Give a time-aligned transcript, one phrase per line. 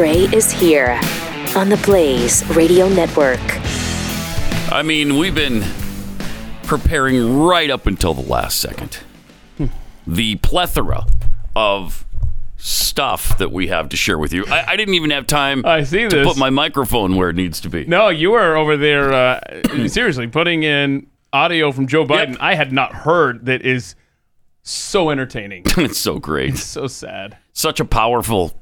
[0.00, 0.98] Gray is here
[1.54, 3.38] on the Blaze Radio Network.
[4.72, 5.62] I mean, we've been
[6.62, 9.00] preparing right up until the last second.
[10.06, 11.04] The plethora
[11.54, 12.06] of
[12.56, 14.46] stuff that we have to share with you.
[14.46, 16.14] I, I didn't even have time I see this.
[16.14, 17.84] to put my microphone where it needs to be.
[17.84, 19.40] No, you were over there uh,
[19.86, 22.30] seriously putting in audio from Joe Biden.
[22.30, 22.38] Yep.
[22.40, 23.96] I had not heard that is
[24.62, 25.64] so entertaining.
[25.76, 26.54] it's so great.
[26.54, 27.36] It's so sad.
[27.52, 28.58] Such a powerful,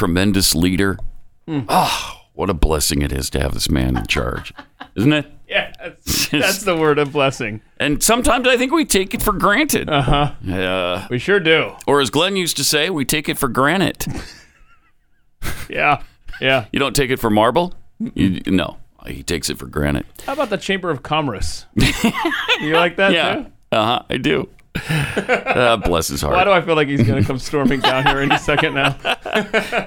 [0.00, 0.98] tremendous leader.
[1.46, 1.60] Hmm.
[1.68, 4.54] Oh, what a blessing it is to have this man in charge,
[4.94, 5.26] isn't it?
[5.50, 7.60] Yeah, that's, that's the word of blessing.
[7.80, 9.90] And sometimes I think we take it for granted.
[9.90, 10.30] Uh-huh.
[10.48, 11.72] Uh, We sure do.
[11.88, 14.06] or as Glenn used to say, we take it for granted.
[15.68, 16.02] Yeah.
[16.40, 16.66] Yeah.
[16.72, 17.74] You don't take it for marble?
[18.14, 20.06] You, no, he takes it for granted.
[20.24, 21.66] How about the Chamber of Commerce?
[21.74, 23.46] you like that Yeah, too?
[23.72, 24.02] uh huh.
[24.08, 24.48] I do.
[24.88, 26.34] Uh, bless his heart.
[26.36, 28.92] Why do I feel like he's going to come storming down here any second now?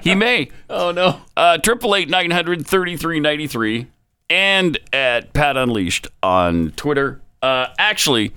[0.04, 0.50] he may.
[0.70, 1.22] Oh, no.
[1.38, 3.88] Uh, Triple eight nine hundred thirty three ninety three,
[4.30, 7.22] and at Pat Unleashed on Twitter.
[7.42, 8.32] Uh, actually,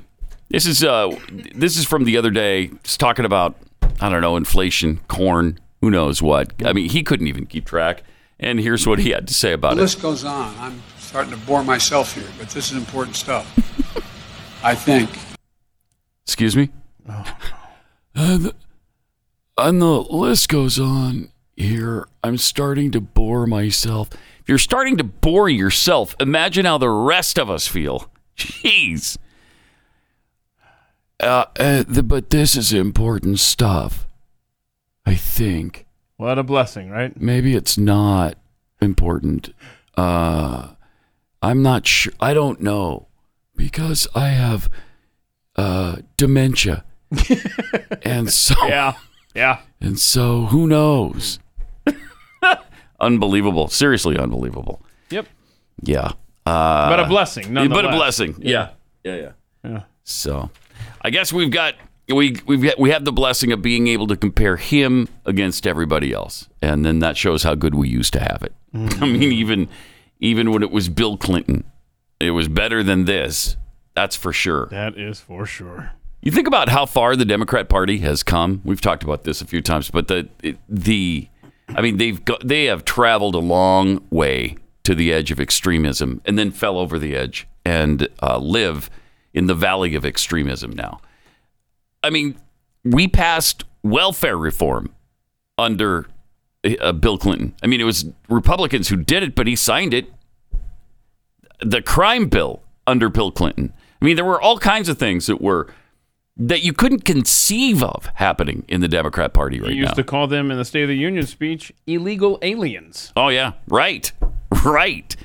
[0.49, 1.15] this is uh,
[1.55, 2.69] this is from the other day.
[2.85, 3.57] Just talking about
[4.01, 6.53] I don't know inflation, corn, who knows what.
[6.65, 8.03] I mean, he couldn't even keep track.
[8.39, 9.85] And here's what he had to say about The it.
[9.85, 10.55] list goes on.
[10.59, 13.47] I'm starting to bore myself here, but this is important stuff.
[14.63, 15.09] I think.
[16.27, 16.71] Excuse me?
[18.15, 18.53] And,
[19.57, 22.09] and the list goes on here.
[22.25, 24.11] I'm starting to bore myself.
[24.41, 28.11] If you're starting to bore yourself, imagine how the rest of us feel.
[28.37, 29.19] Jeez.
[31.21, 34.07] Uh, uh, the, but this is important stuff.
[35.07, 35.87] I think.
[36.17, 37.19] What a blessing, right?
[37.21, 38.37] Maybe it's not
[38.81, 39.55] important.
[39.97, 40.71] Uh,
[41.41, 42.13] I'm not sure.
[42.19, 43.07] I don't know
[43.55, 44.69] because I have
[45.57, 46.85] uh, dementia,
[48.03, 48.95] and so Yeah.
[49.35, 49.59] Yeah.
[49.81, 51.39] and so who knows?
[53.01, 53.69] unbelievable.
[53.69, 54.83] Seriously, unbelievable.
[55.11, 55.27] Yep.
[55.83, 56.13] Yeah.
[56.47, 57.83] Uh, But a blessing, nonetheless.
[57.83, 58.35] but a blessing.
[58.39, 58.71] Yeah.
[59.05, 59.15] Yeah.
[59.17, 59.31] Yeah.
[59.65, 59.83] Yeah.
[60.05, 60.51] So,
[61.03, 61.75] I guess we've got
[62.09, 66.13] we we've got, we have the blessing of being able to compare him against everybody
[66.13, 68.55] else, and then that shows how good we used to have it.
[68.75, 69.69] I mean, even
[70.21, 71.65] even when it was Bill Clinton,
[72.21, 73.57] it was better than this.
[73.97, 74.67] That's for sure.
[74.67, 75.91] That is for sure.
[76.21, 78.61] You think about how far the Democrat Party has come.
[78.65, 80.29] We've talked about this a few times, but the
[80.69, 81.29] the
[81.69, 86.21] I mean they've go, they have traveled a long way to the edge of extremism
[86.27, 88.91] and then fell over the edge and uh, live
[89.33, 91.01] in the valley of extremism now.
[92.05, 92.37] I mean,
[92.85, 94.95] we passed welfare reform
[95.59, 96.07] under
[96.81, 97.55] uh, Bill Clinton.
[97.63, 100.07] I mean, it was Republicans who did it, but he signed it.
[101.61, 103.73] The crime bill under Bill Clinton.
[104.01, 105.73] I mean, there were all kinds of things that were
[106.39, 109.95] that you couldn't conceive of happening in the Democrat Party right He used now.
[109.95, 113.13] to call them in the State of the Union speech illegal aliens.
[113.17, 114.13] oh yeah, right,
[114.65, 115.17] right.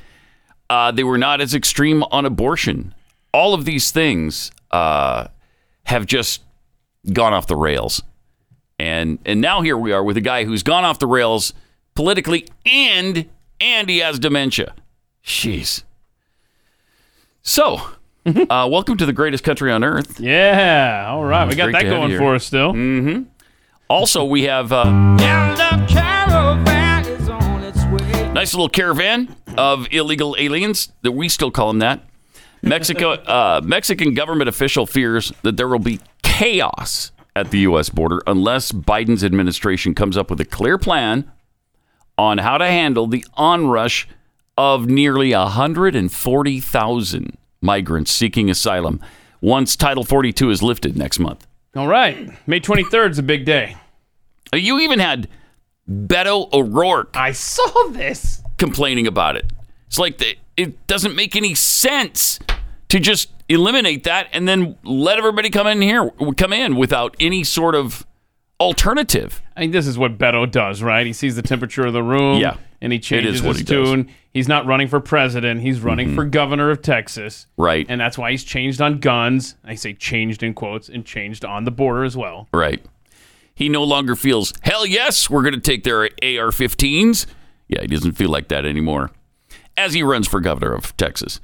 [0.70, 2.94] Uh, they were not as extreme on abortion.
[3.34, 5.28] All of these things uh,
[5.84, 6.44] have just
[7.12, 8.02] gone off the rails,
[8.80, 11.54] and and now here we are with a guy who's gone off the rails
[11.94, 13.28] politically, and
[13.60, 14.74] and he has dementia.
[15.26, 15.84] Jeez.
[17.42, 17.82] So,
[18.26, 20.20] uh, welcome to the greatest country on earth.
[20.20, 21.08] Yeah.
[21.10, 21.48] All right.
[21.48, 22.74] We got that going you for us still.
[22.74, 23.24] Mm-hmm.
[23.90, 24.86] Also, we have uh,
[28.32, 32.06] nice little caravan of illegal aliens that we still call them that.
[32.62, 37.90] Mexico, uh, Mexican government official fears that there will be chaos at the U.S.
[37.90, 41.30] border unless Biden's administration comes up with a clear plan
[42.18, 44.08] on how to handle the onrush
[44.58, 49.00] of nearly 140,000 migrants seeking asylum
[49.40, 51.48] once Title 42 is lifted next month.
[51.76, 52.30] All right.
[52.48, 53.78] May 23rd is a big day.
[54.54, 55.28] Uh, you even had
[55.90, 58.42] Beto O'Rourke I saw this.
[58.58, 59.52] complaining about it.
[59.88, 62.40] It's like the, it doesn't make any sense
[62.90, 67.44] to just eliminate that and then let everybody come in here, come in without any
[67.44, 68.06] sort of
[68.60, 69.42] alternative.
[69.56, 71.06] I mean, this is what Beto does, right?
[71.06, 72.40] He sees the temperature of the room.
[72.40, 72.58] Yeah.
[72.80, 74.06] And he changes his he does.
[74.34, 75.62] He's not running for president.
[75.62, 77.48] He's running for governor of Texas.
[77.58, 77.86] Right.
[77.90, 79.56] And that's why he's changed on guns.
[79.64, 82.48] I say changed in quotes and changed on the border as well.
[82.54, 82.84] Right.
[83.54, 87.26] He no longer feels, hell yes, we're going to take their AR 15s.
[87.68, 89.12] Yeah, he doesn't feel like that anymore
[89.78, 91.40] as he runs for governor of Texas.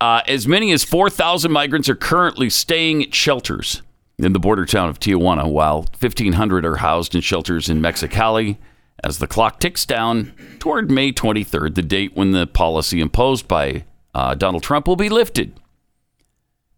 [0.00, 3.82] Uh, as many as 4,000 migrants are currently staying at shelters
[4.18, 8.56] in the border town of Tijuana, while 1,500 are housed in shelters in Mexicali
[9.02, 13.84] as the clock ticks down toward May 23rd, the date when the policy imposed by
[14.14, 15.58] uh, Donald Trump will be lifted.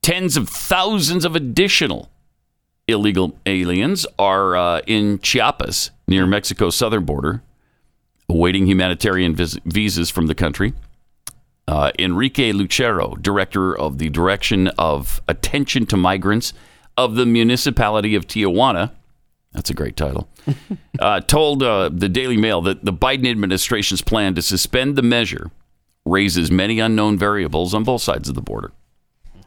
[0.03, 2.11] Tens of thousands of additional
[2.89, 7.43] illegal aliens are uh, in Chiapas near Mexico's southern border.
[8.29, 10.73] awaiting humanitarian vis- visas from the country.
[11.69, 16.53] Uh, Enrique Lucero, director of the Direction of Attention to Migrants
[16.97, 18.93] of the municipality of Tijuana,
[19.57, 20.29] that's a great title,
[21.01, 25.51] uh, told uh, the Daily Mail that the Biden administration's plan to suspend the measure
[26.05, 28.73] raises many unknown variables on both sides of the border.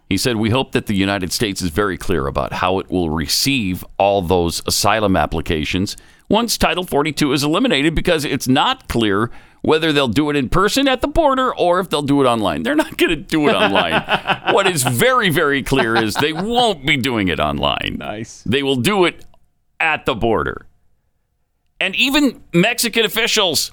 [0.09, 3.11] He said, We hope that the United States is very clear about how it will
[3.11, 5.95] receive all those asylum applications
[6.29, 10.87] once Title 42 is eliminated because it's not clear whether they'll do it in person
[10.87, 12.63] at the border or if they'll do it online.
[12.63, 14.01] They're not going to do it online.
[14.53, 17.97] what is very, very clear is they won't be doing it online.
[17.99, 18.43] Nice.
[18.43, 19.25] They will do it
[19.79, 20.65] at the border.
[21.79, 23.71] And even Mexican officials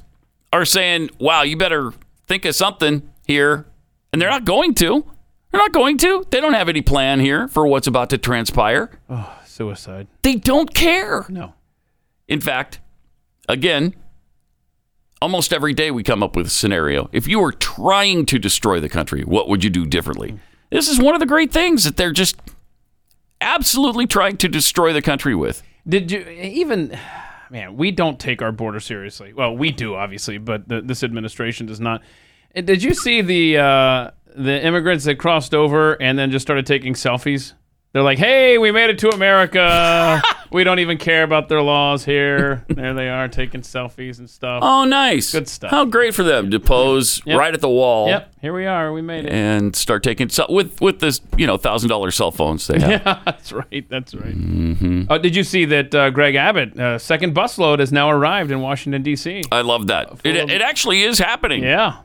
[0.52, 1.92] are saying, wow, you better
[2.26, 3.66] think of something here.
[4.12, 5.04] And they're not going to.
[5.50, 6.24] They're not going to.
[6.30, 8.90] They don't have any plan here for what's about to transpire.
[9.08, 10.06] Oh, Suicide.
[10.22, 11.26] They don't care.
[11.28, 11.54] No.
[12.28, 12.80] In fact,
[13.48, 13.94] again,
[15.20, 17.08] almost every day we come up with a scenario.
[17.12, 20.38] If you were trying to destroy the country, what would you do differently?
[20.70, 22.36] This is one of the great things that they're just
[23.40, 25.62] absolutely trying to destroy the country with.
[25.88, 26.98] Did you even?
[27.50, 29.32] Man, we don't take our border seriously.
[29.32, 32.02] Well, we do obviously, but the, this administration does not.
[32.54, 36.94] Did you see the uh, the immigrants that crossed over and then just started taking
[36.94, 37.52] selfies?
[37.92, 40.22] They're like, "Hey, we made it to America.
[40.50, 44.60] we don't even care about their laws here." There they are taking selfies and stuff.
[44.62, 45.32] Oh, nice.
[45.32, 45.70] Good stuff.
[45.70, 47.38] How great for them to pose Yep.
[47.38, 48.92] right at the wall Yep, here we are.
[48.92, 49.32] We made it.
[49.32, 53.02] and start taking so with with this you know thousand dollar cell phones they have.
[53.24, 53.86] That's right.
[53.88, 54.34] That's right.
[54.36, 55.04] Mm-hmm.
[55.10, 58.60] Uh, did you see that uh, Greg Abbott, uh, second busload, has now arrived in
[58.60, 59.42] Washington D.C.
[59.50, 60.20] I love that.
[60.24, 61.62] It, of- it actually is happening.
[61.62, 62.00] yeah.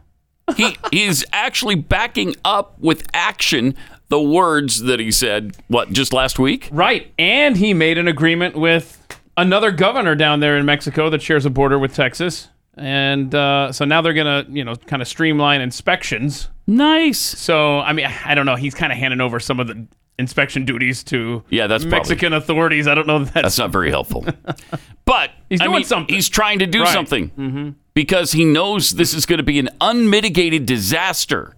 [0.56, 3.76] he he's actually backing up with action
[4.12, 7.12] the words that he said what just last week Right.
[7.18, 9.00] And he made an agreement with
[9.38, 12.50] another governor down there in Mexico that shares a border with Texas.
[12.78, 16.50] And uh, so now they're going to, you know, kind of streamline inspections.
[16.68, 18.56] nice So, I mean, I don't know.
[18.56, 19.88] He's kind of handing over some of the
[20.20, 22.88] inspection duties to Yeah, that's probably- Mexican authorities.
[22.88, 24.26] I don't know that's, that's not very helpful
[25.06, 26.14] but He's I doing mean, something.
[26.16, 26.94] he's trying to do Right.
[26.94, 31.56] something because he knows this is going to be an unmitigated disaster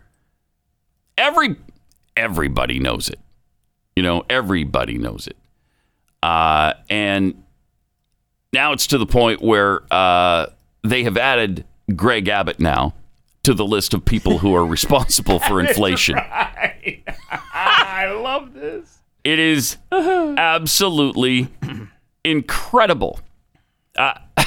[1.18, 1.56] every
[2.16, 3.20] everybody knows it
[3.96, 5.38] you know everybody knows it
[6.24, 7.44] uh, and
[8.54, 10.46] now it's to the point where uh,
[10.84, 11.66] they have added
[11.96, 12.94] Greg Abbott now
[13.44, 16.18] to the list of people who are responsible for inflation.
[17.54, 19.00] I love this.
[19.26, 21.50] It is absolutely
[22.24, 23.20] incredible.
[23.98, 24.14] Uh,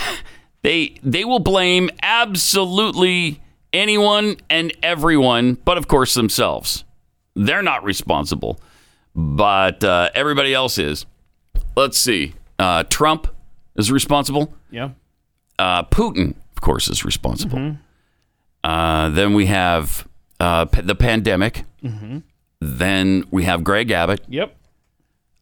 [0.63, 3.43] they they will blame absolutely
[3.73, 6.85] anyone and everyone, but of course themselves.
[7.37, 8.59] They're not responsible,
[9.15, 11.07] but uh, everybody else is.
[11.77, 12.35] Let's see.
[12.59, 13.29] Uh, Trump
[13.77, 14.55] is responsible.
[14.71, 14.91] Yeah.
[15.59, 17.77] Uh, Putin, of course, is responsible.
[18.65, 20.09] Uh, then we have
[20.41, 21.65] uh, p- the pandemic.
[22.61, 24.23] Then we have Greg Abbott.
[24.29, 24.57] Yep.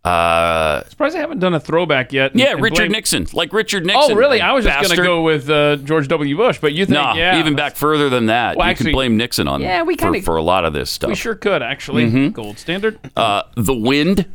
[0.04, 2.32] Uh, Surprised I haven't done a throwback yet.
[2.32, 4.12] and- yeah, and Richard blame- Nixon, like Richard Nixon.
[4.12, 4.40] Oh, really?
[4.40, 5.06] I was just going to bastard.
[5.06, 6.36] go with uh, George W.
[6.36, 7.38] Bush, but you think, No, yeah.
[7.38, 8.56] even back further than that.
[8.56, 10.74] Well, you actually- can blame Nixon on Yeah, we for, kinda- for a lot of
[10.74, 11.08] this stuff.
[11.08, 12.04] We sure could, actually.
[12.06, 12.28] Mm-hmm.
[12.30, 12.98] Gold standard.
[13.16, 14.26] uh, the wind,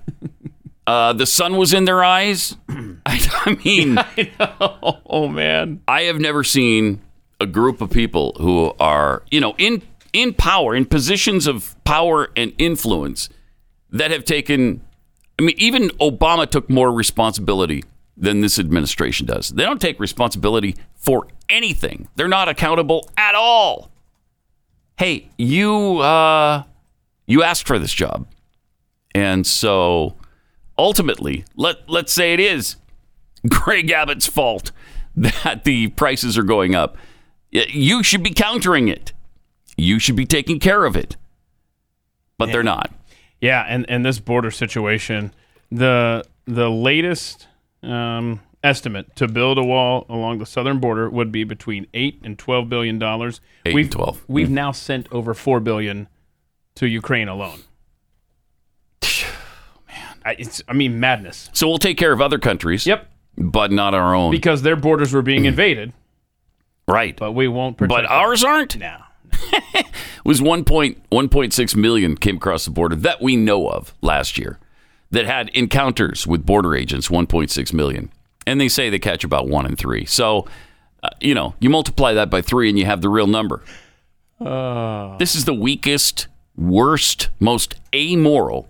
[0.88, 2.56] uh, the sun was in their eyes.
[3.06, 4.00] I, I mean,
[5.06, 5.82] oh, man.
[5.88, 7.00] I have never seen
[7.40, 12.30] a group of people who are, you know, in in power, in positions of power
[12.36, 13.30] and influence,
[13.92, 14.82] that have taken.
[15.40, 17.86] I mean, even Obama took more responsibility
[18.18, 19.48] than this administration does.
[19.48, 22.10] They don't take responsibility for anything.
[22.18, 23.90] They're not accountable at all.
[24.98, 26.64] Hey, you uh,
[27.26, 28.28] you asked for this job,
[29.16, 30.18] and so
[30.78, 32.76] ultimately, let let's say it is
[33.48, 34.74] Greg Abbott's fault
[35.16, 36.98] that the prices are going up.
[37.50, 39.14] You should be countering it.
[39.78, 41.16] You should be taking care of it.
[42.38, 42.94] But they're not.
[43.42, 45.34] Yeah, and, and this border situation,
[45.72, 47.48] the the latest
[47.84, 52.38] um, estimate to build a wall along the southern border would be between eight and
[52.38, 53.40] twelve billion dollars.
[53.66, 54.24] Eight we've, and 12.
[54.28, 56.08] We've now sent over four billion
[56.76, 57.60] to Ukraine alone.
[60.26, 61.50] I, it's, I mean, madness.
[61.54, 62.86] So we'll take care of other countries.
[62.86, 64.32] Yep, But not our own.
[64.32, 65.94] because their borders were being invaded,
[66.88, 67.16] right.
[67.16, 67.90] but we won't protect.
[67.90, 68.12] But them.
[68.12, 68.78] ours aren't.
[68.78, 69.06] now.
[70.26, 74.60] Was 1.1.6 million came across the border that we know of last year
[75.12, 78.12] that had encounters with border agents 1.6 million.
[78.46, 80.48] And they say they catch about 1 in 3 so
[81.02, 83.64] uh, you know you multiply that by 3 and you have the real number.
[85.20, 88.70] This is the weakest worst most amoral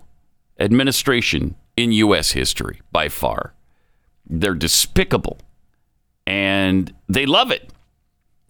[0.58, 3.54] administration in US history by far.
[4.28, 5.38] They're despicable
[6.26, 7.70] and they love it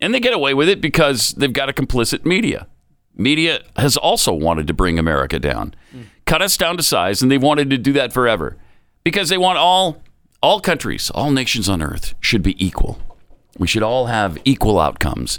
[0.01, 2.67] And they get away with it because they've got a complicit media.
[3.15, 5.75] Media has also wanted to bring America down,
[6.25, 8.57] cut us down to size, and they've wanted to do that forever
[9.05, 10.03] because they want all
[10.43, 12.99] all countries, all nations on earth should be equal.
[13.59, 15.39] We should all have equal outcomes,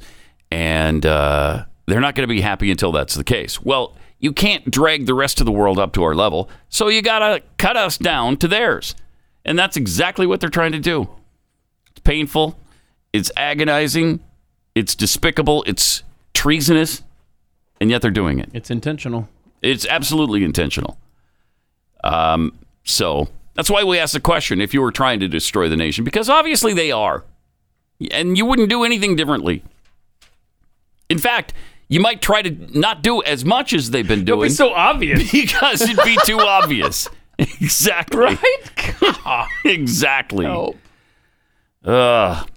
[0.51, 3.59] and uh, they're not going to be happy until that's the case.
[3.59, 7.01] Well, you can't drag the rest of the world up to our level, so you
[7.01, 8.93] got to cut us down to theirs,
[9.43, 11.09] and that's exactly what they're trying to do.
[11.89, 12.59] It's painful,
[13.11, 14.19] it's agonizing,
[14.75, 17.03] it's despicable, it's treasonous,
[17.79, 18.49] and yet they're doing it.
[18.53, 19.29] It's intentional.
[19.61, 20.97] It's absolutely intentional.
[22.03, 25.77] Um, so that's why we asked the question if you were trying to destroy the
[25.77, 27.23] nation, because obviously they are.
[28.09, 29.63] And you wouldn't do anything differently.
[31.09, 31.53] In fact,
[31.87, 35.29] you might try to not do as much as they've been doing be so obvious.
[35.31, 37.07] because it'd be too obvious.
[37.59, 38.19] Exactly.
[38.19, 39.47] right?
[39.65, 40.45] Exactly.
[40.45, 40.77] Help.
[41.83, 42.47] Ugh.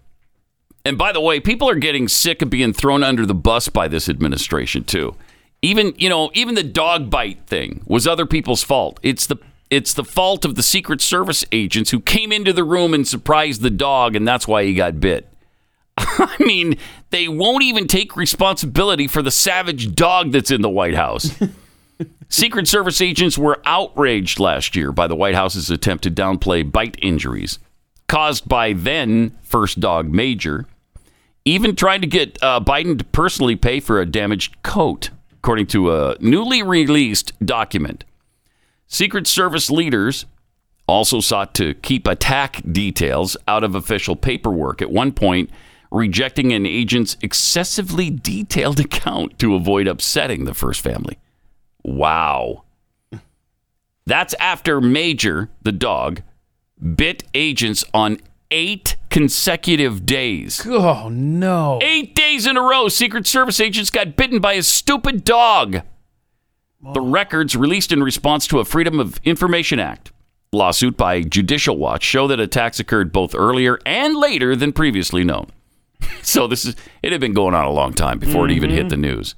[0.86, 3.88] And by the way, people are getting sick of being thrown under the bus by
[3.88, 5.16] this administration too.
[5.62, 9.00] Even you know, even the dog bite thing was other people's fault.
[9.02, 9.36] It's the
[9.70, 13.62] it's the fault of the Secret Service agents who came into the room and surprised
[13.62, 15.26] the dog, and that's why he got bit.
[15.96, 16.76] I mean,
[17.10, 21.30] they won't even take responsibility for the savage dog that's in the White House.
[22.28, 26.96] Secret Service agents were outraged last year by the White House's attempt to downplay bite
[27.00, 27.58] injuries
[28.08, 30.66] caused by then first dog Major,
[31.44, 35.94] even trying to get uh, Biden to personally pay for a damaged coat, according to
[35.94, 38.04] a newly released document.
[38.86, 40.26] Secret Service leaders
[40.86, 45.50] also sought to keep attack details out of official paperwork, at one point,
[45.90, 51.18] rejecting an agent's excessively detailed account to avoid upsetting the first family.
[51.82, 52.64] Wow.
[54.06, 56.22] That's after Major, the dog,
[56.94, 58.18] bit agents on
[58.50, 60.66] eight consecutive days.
[60.66, 61.78] Oh no.
[61.82, 65.82] Eight days in a row, Secret Service agents got bitten by a stupid dog.
[66.82, 67.06] The oh.
[67.06, 70.10] records released in response to a Freedom of Information Act
[70.52, 75.46] lawsuit by Judicial Watch show that attacks occurred both earlier and later than previously known.
[76.22, 78.80] So this is it had been going on a long time before it even hit
[78.80, 78.88] mm-hmm.
[78.88, 79.34] the news.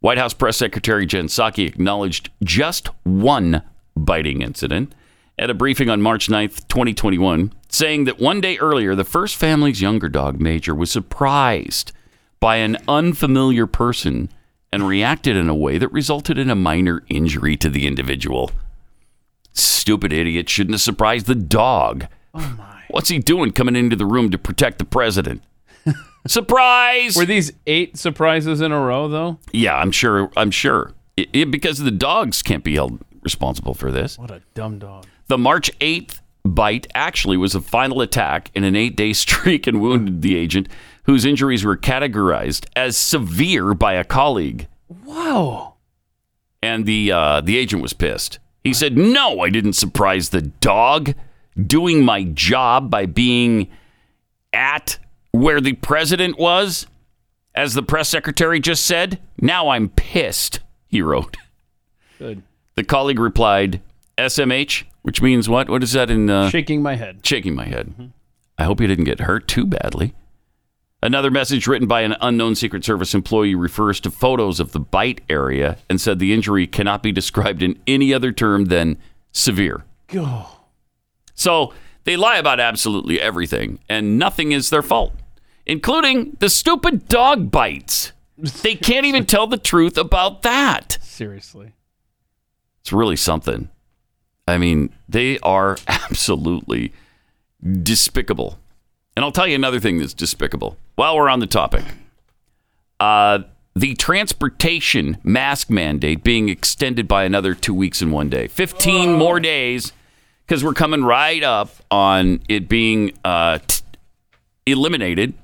[0.00, 3.62] White House Press Secretary Jen Psaki acknowledged just one
[3.96, 4.94] biting incident
[5.38, 9.80] at a briefing on March 9th, 2021, saying that one day earlier, the first family's
[9.82, 11.92] younger dog, Major, was surprised
[12.40, 14.28] by an unfamiliar person
[14.72, 18.50] and reacted in a way that resulted in a minor injury to the individual.
[19.52, 22.06] Stupid idiot shouldn't have surprised the dog.
[22.34, 22.82] Oh my.
[22.90, 25.42] What's he doing coming into the room to protect the president?
[26.26, 27.16] Surprise!
[27.16, 29.38] Were these eight surprises in a row though?
[29.52, 30.30] yeah, I'm sure.
[30.36, 30.92] I'm sure.
[31.18, 34.18] I- I- because the dogs can't be held responsible for this.
[34.18, 35.06] What a dumb dog.
[35.28, 39.80] The March 8th bite actually was a final attack in an eight day streak and
[39.80, 40.68] wounded the agent,
[41.04, 44.68] whose injuries were categorized as severe by a colleague.
[44.88, 45.74] Wow.
[46.62, 48.38] And the, uh, the agent was pissed.
[48.62, 51.14] He said, No, I didn't surprise the dog.
[51.56, 53.68] Doing my job by being
[54.52, 54.98] at
[55.30, 56.86] where the president was,
[57.54, 59.20] as the press secretary just said.
[59.40, 61.36] Now I'm pissed, he wrote.
[62.18, 62.42] Good.
[62.74, 63.80] The colleague replied,
[64.18, 65.68] SMH, which means what?
[65.68, 67.24] What is that in uh, Shaking my head.
[67.24, 68.10] shaking my head.
[68.58, 70.14] I hope you didn't get hurt too badly.
[71.02, 75.20] Another message written by an unknown Secret Service employee refers to photos of the bite
[75.28, 78.96] area and said the injury cannot be described in any other term than
[79.30, 79.84] severe.
[80.08, 80.46] Go.
[81.34, 85.12] So they lie about absolutely everything, and nothing is their fault,
[85.66, 88.12] including the stupid dog bites.
[88.38, 90.96] They can't even tell the truth about that.
[91.02, 91.74] Seriously.
[92.80, 93.68] It's really something.
[94.46, 96.92] I mean, they are absolutely
[97.82, 98.58] despicable.
[99.16, 101.84] And I'll tell you another thing that's despicable while we're on the topic.
[103.00, 103.40] Uh,
[103.76, 108.46] the transportation mask mandate being extended by another two weeks and one day.
[108.48, 109.92] 15 more days
[110.46, 113.82] because we're coming right up on it being uh, t-
[114.66, 115.34] eliminated.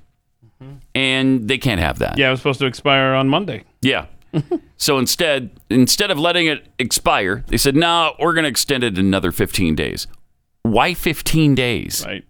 [0.95, 2.19] And they can't have that.
[2.19, 3.64] Yeah, it was supposed to expire on Monday.
[3.80, 4.07] Yeah.
[4.76, 8.99] so instead, instead of letting it expire, they said, "No, we're going to extend it
[8.99, 10.06] another 15 days."
[10.62, 12.04] Why 15 days?
[12.06, 12.25] Right.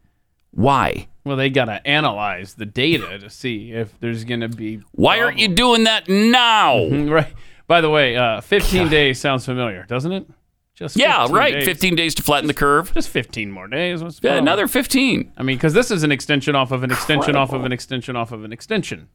[0.52, 1.09] Why?
[1.25, 4.80] Well, they got to analyze the data to see if there's going to be.
[4.92, 6.87] Why aren't you doing that now?
[6.90, 7.33] Right.
[7.66, 10.26] By the way, uh, 15 days sounds familiar, doesn't it?
[10.75, 11.52] Just Yeah, 15 right.
[11.54, 11.64] days.
[11.66, 12.92] 15 days to flatten the curve.
[12.95, 14.02] Just 15 more days.
[14.02, 15.33] What's Yeah, another 15.
[15.37, 18.16] I mean, because this is an extension off of an extension off of an extension
[18.16, 19.09] off of an extension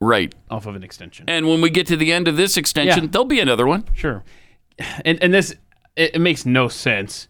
[0.00, 0.34] Right.
[0.50, 1.24] off of an extension.
[1.28, 3.10] And when we get to the end of this extension, Yeah.
[3.10, 3.84] there'll be another one.
[3.94, 4.22] Sure.
[5.04, 5.52] And and this
[5.96, 7.28] it, it makes no sense.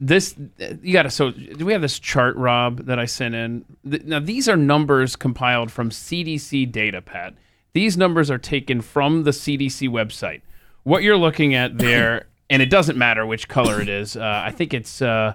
[0.00, 0.34] this
[0.82, 4.20] you got to so do we have this chart rob that i sent in now
[4.20, 7.34] these are numbers compiled from cdc data pat
[7.72, 10.40] these numbers are taken from the cdc website
[10.84, 14.52] what you're looking at there and it doesn't matter which color it is uh, i
[14.52, 15.32] think it's uh,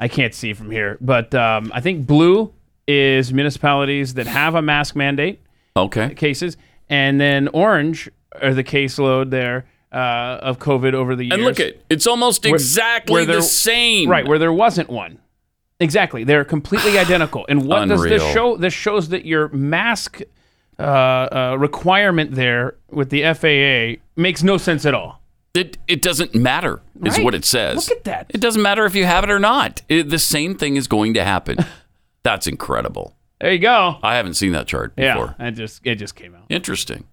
[0.00, 2.50] i can't see from here but um, i think blue
[2.88, 5.40] is municipalities that have a mask mandate
[5.76, 6.14] Okay.
[6.14, 6.56] cases
[6.88, 8.08] and then orange
[8.40, 12.44] are the caseload there uh, of covid over the years And look at it's almost
[12.46, 14.08] exactly where there- the same.
[14.10, 15.18] Right, where there wasn't one.
[15.78, 16.24] Exactly.
[16.24, 17.44] They're completely identical.
[17.48, 18.34] And what does this Unreal.
[18.34, 18.56] show?
[18.56, 20.22] This shows that your mask
[20.78, 25.22] uh, uh, requirement there with the FAA makes no sense at all.
[25.54, 26.82] It it doesn't matter.
[27.04, 27.24] Is Right.
[27.24, 27.76] what it says.
[27.88, 28.26] Look at that.
[28.30, 29.82] It doesn't matter if you have it or not.
[29.88, 31.56] It, the same thing is going to happen.
[32.22, 33.15] That's incredible.
[33.40, 33.98] There you go.
[34.02, 35.36] I haven't seen that chart Yeah, before.
[35.38, 36.44] it just it just came out.
[36.48, 37.04] Interesting.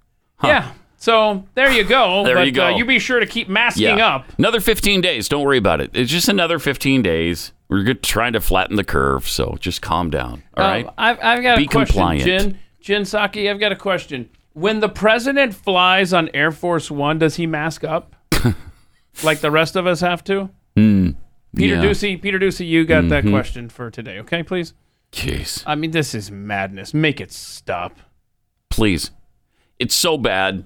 [0.44, 0.72] Yeah.
[0.98, 2.24] So there you go.
[2.26, 2.68] There but, you go.
[2.68, 4.16] Uh, you be sure to keep masking Yeah.
[4.16, 4.26] up.
[4.38, 5.28] Another 15 days.
[5.28, 5.92] Don't worry about it.
[5.94, 7.52] It's just another 15 days.
[7.70, 10.44] We're good, trying to flatten the curve, so just calm down.
[10.56, 10.90] All Um, right.
[10.98, 12.24] I've, I've got Be a question, compliant.
[12.26, 12.60] Jen.
[12.82, 14.30] Jen Psaki, I've got a question.
[14.54, 18.16] When the president flies on Air Force One, does he mask up
[19.24, 20.50] like the rest of us have to?
[20.76, 21.16] Peter
[21.56, 21.76] yeah.
[21.82, 21.84] Mm-hmm.
[21.84, 24.74] Doocy, Peter Doocy, you got that question for today, okay, please?
[25.14, 25.64] Jeez.
[25.66, 26.94] I mean, this is madness.
[26.94, 27.98] Make it stop.
[28.70, 29.12] Please.
[29.80, 30.66] It's so bad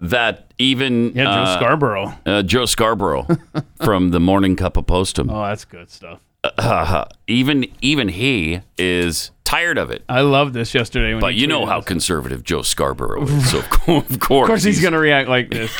[0.00, 2.14] that even Yeah, Joe uh, Scarborough.
[2.26, 3.26] uh, Joe Scarborough
[3.82, 6.20] from the Morning Cup of Postum, Oh, that's good stuff.
[7.26, 10.04] even even he is tired of it.
[10.08, 11.14] I loved this yesterday.
[11.14, 11.88] When But he you know how this.
[11.88, 13.50] conservative Joe Scarborough is.
[13.50, 15.76] So of course, Of course, he's going to react like this.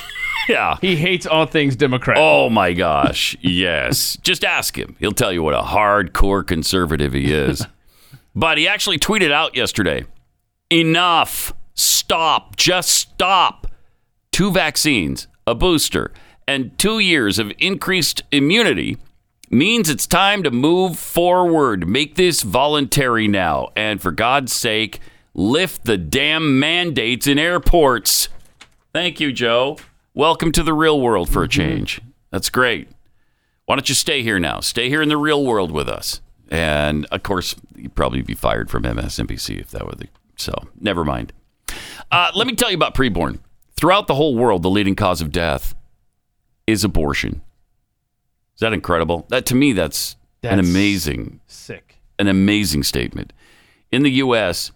[0.48, 0.78] Yeah.
[0.80, 2.16] He hates all things Democrat.
[2.18, 3.36] Oh my gosh.
[3.40, 4.16] Yes.
[4.22, 4.96] Just ask him.
[4.98, 7.64] He'll tell you what a hardcore conservative he is.
[8.34, 10.04] But he actually tweeted out yesterday
[10.70, 11.52] enough.
[11.74, 12.56] Stop.
[12.56, 13.66] Just stop.
[14.32, 16.12] Two vaccines, a booster,
[16.46, 18.96] and two years of increased immunity
[19.50, 21.88] means it's time to move forward.
[21.88, 23.68] Make this voluntary now.
[23.76, 25.00] And for God's sake,
[25.34, 28.28] lift the damn mandates in airports.
[28.92, 29.78] Thank you, Joe.
[30.14, 31.60] Welcome to the real world for a mm-hmm.
[31.60, 32.00] change.
[32.30, 32.88] That's great.
[33.66, 34.60] Why don't you stay here now?
[34.60, 36.20] Stay here in the real world with us.
[36.48, 40.08] And of course, you'd probably be fired from MSNBC if that were the.
[40.36, 41.32] So, never mind.
[42.10, 43.40] Uh, let me tell you about preborn.
[43.76, 45.74] Throughout the whole world, the leading cause of death
[46.66, 47.42] is abortion.
[48.54, 49.26] Is that incredible?
[49.28, 51.96] That to me, that's, an amazing Sick.
[52.18, 53.32] an amazing statement.
[53.90, 54.72] In the U.S.,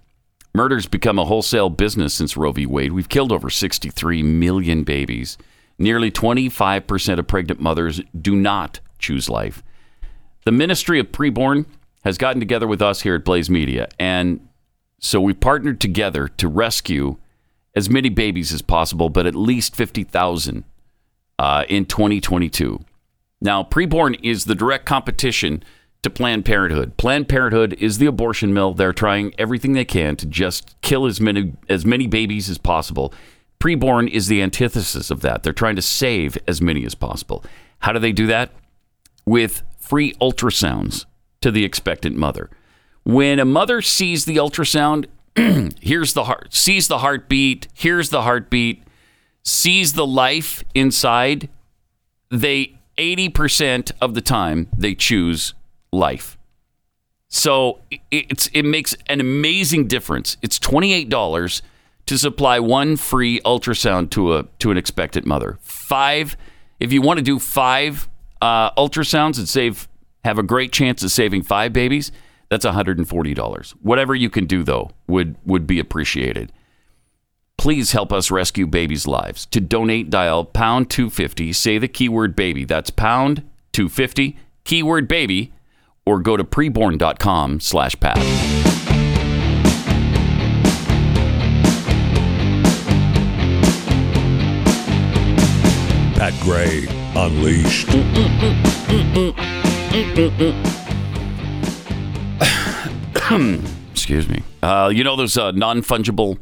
[0.55, 2.67] murder's become a wholesale business since Roe v.
[2.67, 2.93] Wade.
[2.93, 5.39] We've killed over 63 million babies.
[5.79, 9.63] Nearly 25% of pregnant mothers do not choose life.
[10.45, 11.67] The Ministry of Preborn
[12.05, 14.49] has gotten together with us here at Blaze Media, and
[14.99, 17.17] so we partnered together to rescue
[17.75, 20.65] as many babies as possible, but at least 50,000
[21.39, 22.85] uh, in 2022.
[23.41, 25.63] Now, preborn is the direct competition
[26.03, 26.97] to Planned Parenthood.
[26.97, 28.75] Planned Parenthood is the abortion mill.
[28.75, 33.13] They're trying everything they can to just kill as many as many babies as possible.
[33.61, 35.43] Preborn is the antithesis of that.
[35.43, 37.45] They're trying to save as many as possible.
[37.79, 38.51] How do they do that?
[39.25, 41.05] With free ultrasounds
[41.41, 42.49] to the expectant mother.
[43.05, 45.07] When a mother sees the ultrasound,
[45.81, 48.85] hears the heart, sees the heartbeat, hears the heartbeat,
[49.43, 51.49] sees the life inside,
[52.31, 55.55] they 80% of the time they choose
[55.91, 56.39] life.
[57.29, 60.37] So it's it makes an amazing difference.
[60.43, 61.63] It's $28
[62.05, 65.59] to supply one free ultrasound to a to an expectant mother.
[65.63, 66.37] Five
[66.79, 68.09] if you want to do 5
[68.43, 69.89] uh, ultrasounds and save
[70.25, 72.13] have a great chance of saving 5 babies,
[72.51, 73.71] that's $140.
[73.81, 76.53] Whatever you can do though would would be appreciated
[77.63, 79.47] please help us rescue babies' lives.
[79.47, 82.65] To donate, dial pound 250, say the keyword baby.
[82.65, 85.53] That's pound 250, keyword baby,
[86.05, 88.17] or go to preborn.com slash pat.
[96.17, 97.89] Pat Gray Unleashed.
[103.93, 104.43] Excuse me.
[104.63, 106.39] Uh, you know those uh, non-fungible,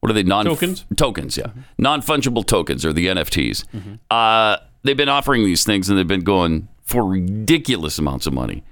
[0.00, 0.22] what are they?
[0.22, 0.84] Non Tokens?
[0.96, 1.50] Tokens, yeah.
[1.78, 3.64] Non-fungible tokens or the NFTs.
[4.10, 8.62] Uh, they've been offering these things and they've been going for ridiculous amounts of money.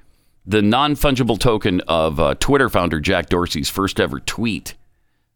[0.47, 4.75] The non-fungible token of uh, Twitter founder Jack Dorsey's first ever tweet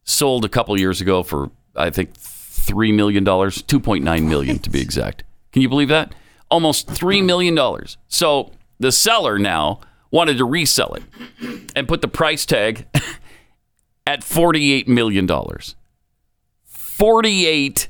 [0.04, 4.58] sold a couple years ago for I think three million dollars, two point nine million
[4.60, 5.24] to be exact.
[5.52, 6.14] Can you believe that?
[6.50, 7.96] Almost three million dollars.
[8.08, 9.80] So the seller now
[10.10, 11.02] wanted to resell it
[11.76, 12.86] and put the price tag
[14.06, 15.74] at forty-eight million dollars.
[16.64, 17.88] Forty-eight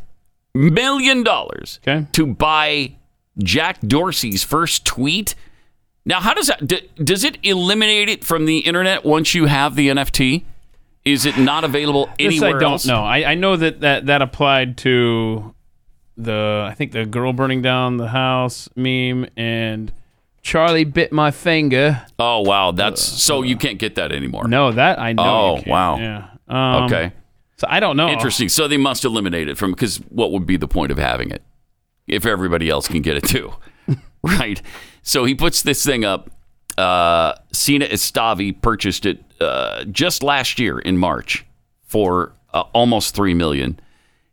[0.55, 2.07] million dollars Okay.
[2.13, 2.97] to buy
[3.39, 5.35] Jack Dorsey's first tweet.
[6.05, 6.67] Now, how does that?
[6.67, 10.45] D- does it eliminate it from the internet once you have the NFT?
[11.05, 12.87] Is it not available This anywhere I don't else?
[12.87, 13.03] know.
[13.05, 15.55] I, I know that, that that applied to
[16.19, 19.93] the I think the girl burning down the house meme and
[20.43, 22.05] Charlie bit my finger.
[22.19, 24.49] Oh wow, that's so you can't get that anymore.
[24.49, 25.59] No, that I know.
[25.59, 25.97] Oh, wow.
[25.99, 26.29] Yeah.
[26.49, 27.13] Um, Okay.
[27.57, 28.09] So I don't know.
[28.09, 28.49] Interesting.
[28.49, 31.43] So they must eliminate it from because what would be the point of having it
[32.07, 33.53] if everybody else can get it too,
[34.23, 34.63] right?
[35.03, 36.31] So he puts this thing up.
[36.77, 41.45] Uh, Sina Estavi purchased it uh, just last year in March
[41.83, 43.81] for uh, almost three million.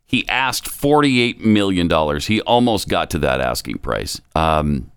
[0.06, 2.26] He asked forty-eight million dollars.
[2.26, 4.20] He almost got to that asking price.
[4.34, 4.90] Um,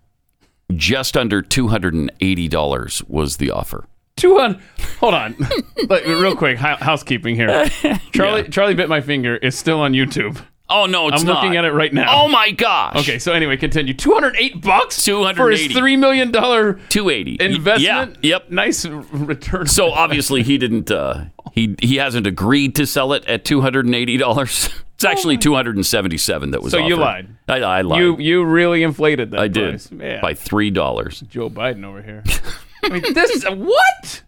[0.74, 3.86] just under two hundred and eighty dollars was the offer.
[4.16, 4.60] Two hundred.
[5.00, 5.36] Hold on,
[5.88, 6.58] real quick.
[6.58, 7.68] Housekeeping here.
[8.12, 10.40] Charlie Charlie bit my finger is still on YouTube.
[10.68, 11.42] Oh no, it's I'm not.
[11.42, 12.22] looking at it right now.
[12.22, 12.96] Oh my gosh.
[12.98, 13.92] Okay, so anyway, continue.
[13.92, 18.18] Two hundred eight bucks for his three million dollar two eighty investment.
[18.22, 18.30] Yeah.
[18.36, 18.50] Yep.
[18.50, 19.66] Nice return.
[19.66, 20.88] So obviously he didn't.
[20.90, 24.68] Uh, he he hasn't agreed to sell it at two hundred and eighty dollars.
[25.00, 26.72] It's actually two hundred and seventy-seven that was.
[26.72, 27.28] So you lied.
[27.48, 28.00] I, I lied.
[28.00, 29.40] you you really inflated that.
[29.40, 29.90] I did price.
[29.90, 30.20] Yeah.
[30.20, 31.20] by three dollars.
[31.20, 32.22] Joe Biden over here.
[32.84, 34.22] I mean, this is what?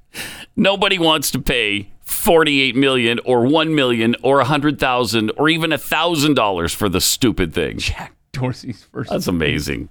[0.56, 5.72] Nobody wants to pay forty-eight million or one million or a hundred thousand or even
[5.74, 7.76] a thousand dollars for the stupid thing.
[7.76, 9.10] Jack Dorsey's first.
[9.10, 9.90] That's amazing.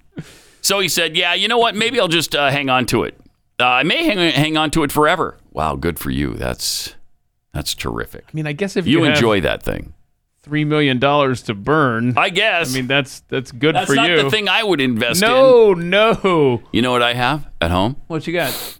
[0.62, 1.76] So he said, "Yeah, you know what?
[1.76, 3.16] Maybe I'll just uh, hang on to it.
[3.60, 6.34] Uh, I may hang hang on to it forever." Wow, good for you.
[6.34, 6.96] That's
[7.52, 8.24] that's terrific.
[8.26, 9.94] I mean, I guess if You you, have enjoy that thing,
[10.42, 12.72] three million dollars to burn, I, guess.
[12.72, 14.22] I mean that's that's good that's for not you.
[14.22, 15.28] the thing I would invest in.
[15.28, 16.62] no, no.
[16.72, 17.96] You know what I have at home?
[18.08, 18.78] What you got?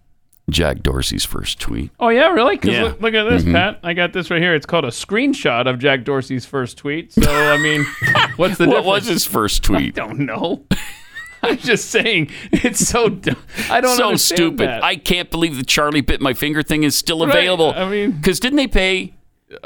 [0.50, 1.92] Jack Dorsey's first tweet.
[2.00, 2.56] Oh yeah, really?
[2.58, 2.78] 'Cause Yeah.
[2.82, 2.84] Mm-hmm.
[2.86, 3.78] look, look at this, Pat.
[3.84, 4.54] I got this right here.
[4.54, 7.12] It's called a screenshot of Jack Dorsey's first tweet.
[7.12, 7.84] So I mean,
[8.36, 8.86] what's the What difference?
[8.86, 9.98] was his first tweet?
[9.98, 10.64] I don't know.
[11.44, 13.36] I'm just saying it's so dumb.
[13.70, 14.14] I don't know.
[14.14, 14.68] so stupid.
[14.68, 14.84] that.
[14.84, 17.30] I can't believe the Charlie bit my finger thing is still Right.
[17.30, 17.72] available.
[17.76, 19.14] I mean- because didn't they pay?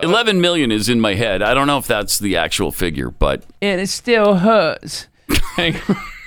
[0.03, 1.43] Eleven million is in my head.
[1.43, 5.07] I don't know if that's the actual figure, but and it still hurts.
[5.57, 5.75] hang,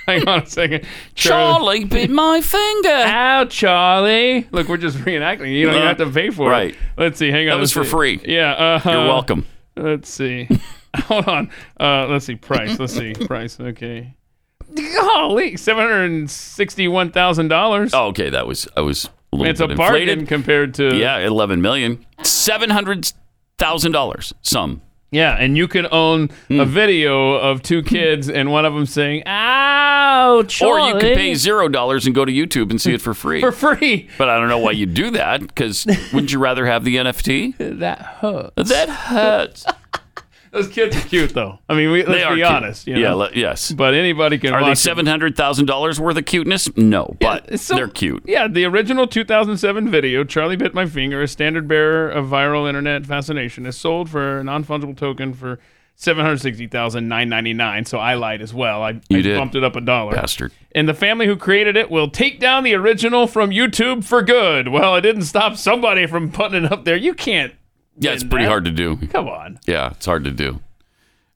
[0.06, 0.86] hang on a second.
[1.14, 2.88] Charlie bit my finger.
[2.88, 4.46] Ow, Charlie.
[4.50, 5.52] Look, we're just reenacting.
[5.54, 6.70] You don't Uh, have to pay for right.
[6.70, 6.76] it.
[6.76, 6.76] Right.
[6.96, 7.30] Let's see.
[7.30, 7.56] Hang on.
[7.56, 7.90] That was for see.
[7.90, 8.20] free.
[8.24, 8.52] Yeah.
[8.84, 9.46] Uh, You're welcome.
[9.76, 10.48] Let's see.
[11.04, 11.50] Hold on.
[11.78, 12.34] Uh, let's see.
[12.34, 12.78] Price.
[12.78, 13.12] Let's see.
[13.26, 13.58] Price.
[13.60, 14.14] Okay.
[14.94, 17.92] Golly, seven hundred sixty-one thousand dollars.
[17.92, 20.28] Oh, okay, that was I was a little it's a bit bargain inflated.
[20.28, 23.12] compared to Yeah, eleven million, seven hundred
[23.60, 24.34] thousand dollars.
[24.42, 24.82] Some.
[25.12, 26.60] Yeah, and you can own Hmm.
[26.60, 31.34] a video of two kids and one of them saying "Ow, Or you could pay
[31.34, 33.40] zero dollars and go to YouTube and see it for free.
[33.40, 34.08] for free.
[34.18, 37.54] But I don't know why you do that because wouldn't you rather have the NFT?
[37.80, 38.68] That hurts.
[38.70, 39.64] That hurts.
[40.52, 41.60] Those kids are cute, though.
[41.68, 42.46] I mean, we, let's be cute.
[42.46, 42.86] honest.
[42.88, 43.00] You know?
[43.00, 43.12] Yeah.
[43.14, 43.70] le- yes.
[43.70, 44.52] but anybody can.
[44.52, 46.68] Are they seven hundred thousand dollars worth of cuteness?
[46.76, 48.24] No, but It's so- they're cute.
[48.26, 53.06] Yeah, the original 2007 video, Charlie Bit My Finger, a standard bearer of viral internet
[53.06, 55.60] fascination, is sold for a non fungible token for
[55.94, 57.84] seven hundred sixty thousand nine ninety nine.
[57.84, 58.82] So I lied as well.
[58.82, 59.36] I, You I did.
[59.38, 60.14] bumped it up a dollar.
[60.14, 60.50] Bastard.
[60.72, 64.68] And the family who created it will take down the original from YouTube for good.
[64.68, 66.96] Well, it didn't stop somebody from putting it up there.
[66.96, 67.52] You can't.
[68.00, 68.50] Yeah, it's pretty that.
[68.50, 68.96] hard to do.
[69.08, 69.60] Come on.
[69.66, 70.60] Yeah, it's hard to do.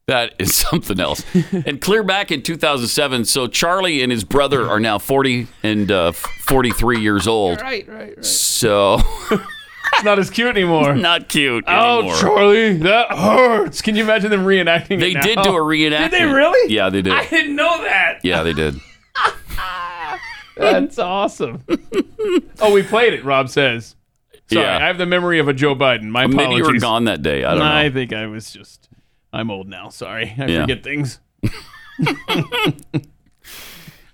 [0.06, 1.24] That is something else.
[1.52, 6.12] and clear back in 2007, so Charlie and his brother are now 40 and uh,
[6.12, 7.60] 43 years old.
[7.60, 8.24] Right, right, right.
[8.24, 8.98] So
[9.30, 10.94] It's not as cute anymore.
[10.96, 12.16] not cute Oh, anymore.
[12.18, 13.80] Charlie, that hurts.
[13.80, 15.22] Can you imagine them reenacting They it now?
[15.22, 16.10] did do a reenactment.
[16.10, 16.74] Did they really?
[16.74, 17.12] Yeah, they did.
[17.14, 18.20] I didn't know that.
[18.22, 18.74] Yeah, they did.
[20.56, 21.64] That's awesome.
[22.60, 23.96] oh, we played it, Rob says.
[24.52, 24.76] Sorry, Yeah.
[24.76, 26.04] I have the memory of a Joe Biden.
[26.04, 26.36] My apologies.
[26.48, 27.44] Maybe you were gone that day.
[27.44, 27.64] I don't know.
[27.64, 28.88] I think I was just.
[29.32, 29.88] I'm old now.
[29.88, 30.34] Sorry.
[30.38, 30.60] I Yeah.
[30.62, 31.18] forget things.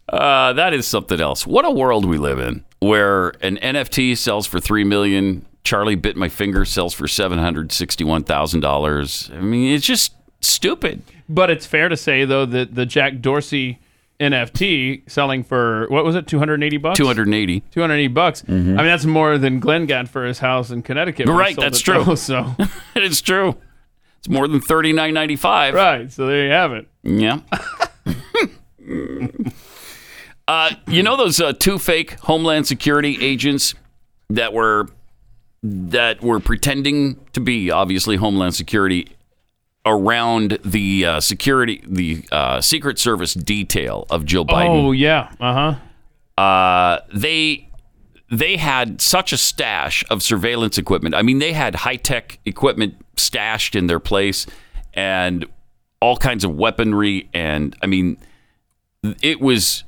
[0.09, 1.47] Uh, that is something else.
[1.47, 5.47] What a world we live in, where an NFT sells for three million.
[5.63, 9.31] Charlie bit my finger sells for seven hundred sixty-one thousand dollars.
[9.33, 11.03] I mean, it's just stupid.
[11.29, 13.79] But it's fair to say, though, that the Jack Dorsey
[14.21, 16.99] NFT selling for, what was it, 280 bucks?
[16.99, 17.61] Two hundred eighty.
[17.73, 18.45] 280 bucks.
[18.47, 21.29] I mean, that's more than Glenn got for his house in Connecticut.
[21.29, 22.05] Right, that's true.
[22.05, 22.55] though, So,
[22.95, 23.57] it's true.
[24.19, 25.73] It's more than thirty-nine ninety-five.
[25.73, 26.13] right.
[26.13, 26.87] So there you have it.
[27.03, 27.41] Yeah.
[30.49, 33.75] uh, you know those uh, two fake Homeland Security agents
[34.29, 34.89] that were
[35.63, 39.09] that were pretending to be obviously Homeland Security
[39.87, 44.69] around the uh, security the uh, Secret Service detail of Jill Biden.
[44.87, 45.33] Oh, yeah.
[45.41, 45.75] Uh
[46.37, 46.43] huh.
[46.43, 47.69] Uh, they
[48.31, 51.15] they had such a stash of surveillance equipment.
[51.15, 54.47] I mean, they had high tech equipment stashed in their place
[54.95, 55.47] and
[56.01, 57.29] all kinds of weaponry.
[57.35, 58.19] And I mean,
[59.23, 59.85] it was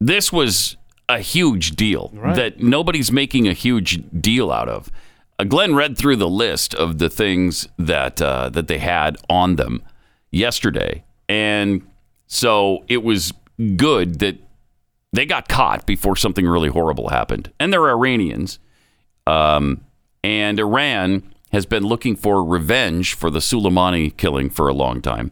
[0.00, 0.76] this was
[1.08, 4.90] a huge deal that nobody's making a huge deal out of.
[5.38, 9.56] Uh, Glenn read through the list of the things that uh, that they had on
[9.56, 9.82] them
[10.30, 11.86] yesterday, and
[12.26, 13.32] so it was
[13.76, 14.38] good that
[15.12, 17.52] they got caught before something really horrible happened.
[17.60, 18.58] And they're Iranians,
[19.26, 19.82] um,
[20.24, 21.22] and Iran
[21.52, 25.30] has been looking for revenge for the Soleimani killing for a long time.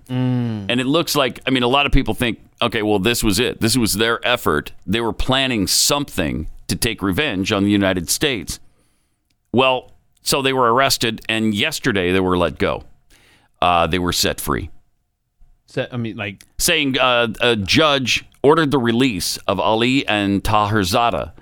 [0.70, 3.40] And it looks like, I mean, a lot of people think, okay, well, this was
[3.40, 3.60] it.
[3.60, 4.72] This was their effort.
[4.86, 8.60] They were planning something to take revenge on the United States.
[9.52, 9.90] Well,
[10.24, 12.82] so they were arrested, and yesterday they were let go.
[13.62, 14.68] Uh, they were set free
[15.66, 21.32] So, I mean, like, saying uh, a judge ordered the release of Ali and Taherzadeh,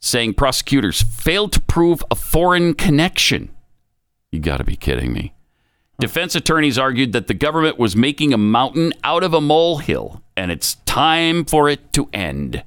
[0.00, 3.50] saying prosecutors failed to prove a foreign connection.
[4.32, 5.32] You got to be kidding me.
[5.98, 10.50] Defense attorneys argued that the government was making a mountain out of a molehill, and
[10.50, 12.64] it's time for it to end.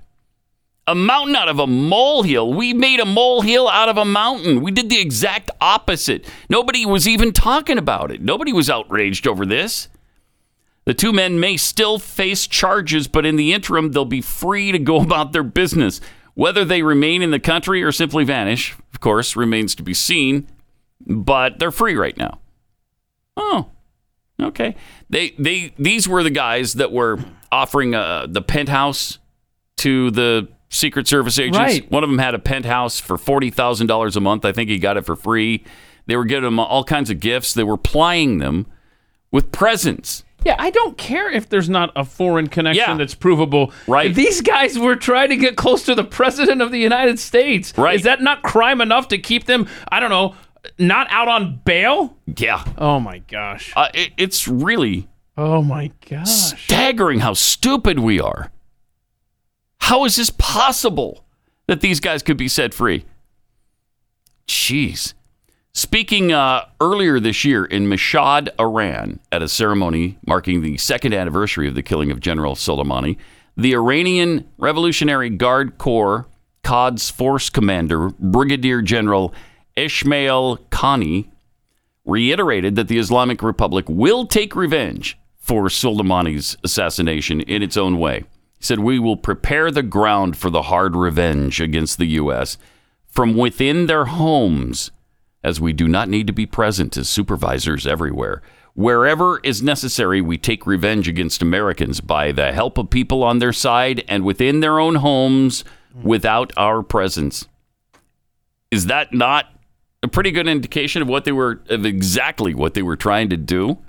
[0.85, 2.53] A mountain out of a molehill.
[2.53, 4.61] We made a molehill out of a mountain.
[4.61, 6.25] We did the exact opposite.
[6.49, 8.21] Nobody was even talking about it.
[8.21, 9.87] Nobody was outraged over this.
[10.85, 14.79] The two men may still face charges, but in the interim, they'll be free to
[14.79, 16.01] go about their business.
[16.35, 20.47] Whether they remain in the country or simply vanish, of course, remains to be seen,
[21.05, 22.39] but they're free right now.
[23.37, 23.69] Oh,
[24.41, 24.75] okay.
[25.09, 27.19] They they these were the guys that were
[27.51, 29.19] offering uh, the penthouse
[29.77, 31.57] to the Secret Service agents.
[31.57, 31.91] Right.
[31.91, 34.43] One of them had a penthouse for forty thousand dollars a month.
[34.45, 35.63] I think he got it for free.
[36.07, 37.53] They were giving him all kinds of gifts.
[37.53, 38.65] They were plying them
[39.31, 40.23] with presents.
[40.45, 42.97] yeah, I don't care if there's not a foreign connection Yeah.
[42.97, 43.71] that's provable.
[43.87, 44.13] Right.
[44.13, 47.73] These guys were trying to get close to the president of the United States.
[47.77, 47.95] Right.
[47.95, 50.35] Is that not crime enough to keep them, I don't know,
[50.77, 52.17] not out on bail?
[52.37, 53.71] Yeah, Oh my gosh.
[53.75, 55.07] uh, it, it's really
[55.37, 56.29] Oh my gosh.
[56.29, 58.51] staggering how stupid we are.
[59.87, 61.25] How is this possible
[61.67, 63.03] that these guys could be set free?
[64.47, 65.13] Jeez.
[65.73, 71.67] Speaking uh, earlier this year in Mashhad, Iran, at a ceremony marking the second anniversary
[71.67, 73.17] of the killing of General Soleimani,
[73.57, 76.27] the Iranian Revolutionary Guard Corps
[76.63, 79.33] Quds Force Commander, Brigadier General
[79.75, 81.27] Ismail Qaani,
[82.05, 88.23] reiterated that the Islamic Republic will take revenge for Soleimani's assassination in its own way.
[88.63, 92.57] He said, We will prepare the ground for the hard revenge against the U.S.
[93.05, 94.89] from within their homes,
[95.43, 98.41] as we do not need to be present as supervisors everywhere.
[98.73, 103.51] Wherever is necessary, we take revenge against Americans by the help of people on their
[103.51, 105.65] side and within their own homes
[106.01, 107.49] without our presence.
[108.71, 109.47] Is that not
[110.03, 113.35] a pretty good indication of what they were of exactly what they were trying to
[113.35, 113.79] do?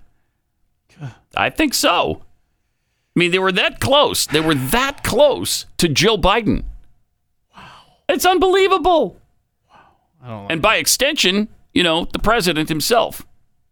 [1.36, 2.24] I think so.
[3.16, 4.26] I mean, they were that close.
[4.26, 6.64] They were that close to Jill Biden.
[7.56, 7.62] Wow.
[8.08, 9.16] It's unbelievable.
[10.22, 13.24] I don't like And by extension, you know, the president himself.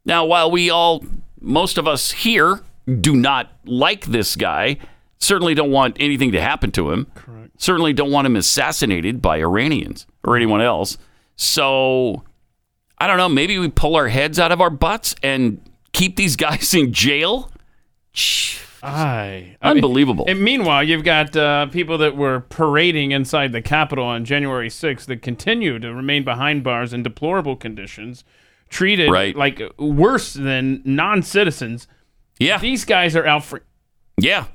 [0.05, 1.05] Now, while we all,
[1.41, 2.61] most of us here,
[3.01, 4.77] do not like this guy,
[5.19, 7.61] certainly don't want anything to happen to him, Correct.
[7.61, 10.99] certainly don't want him assassinated by Iranians or anyone else.
[11.37, 12.25] So,
[12.99, 15.61] I don't know, maybe we pull our heads out of our butts and
[15.93, 17.51] keep these guys in jail?
[18.83, 20.25] I, I mean, Unbelievable.
[20.27, 25.05] and meanwhile, you've got uh, people that were parading inside the Capitol on January 6th
[25.07, 28.25] that continue to remain behind bars in deplorable conditions,
[28.68, 29.37] treated Right.
[29.37, 31.87] like worse than non citizens.
[32.40, 32.59] yeah.
[32.59, 33.62] These guys are out for.
[34.21, 34.47] Yeah.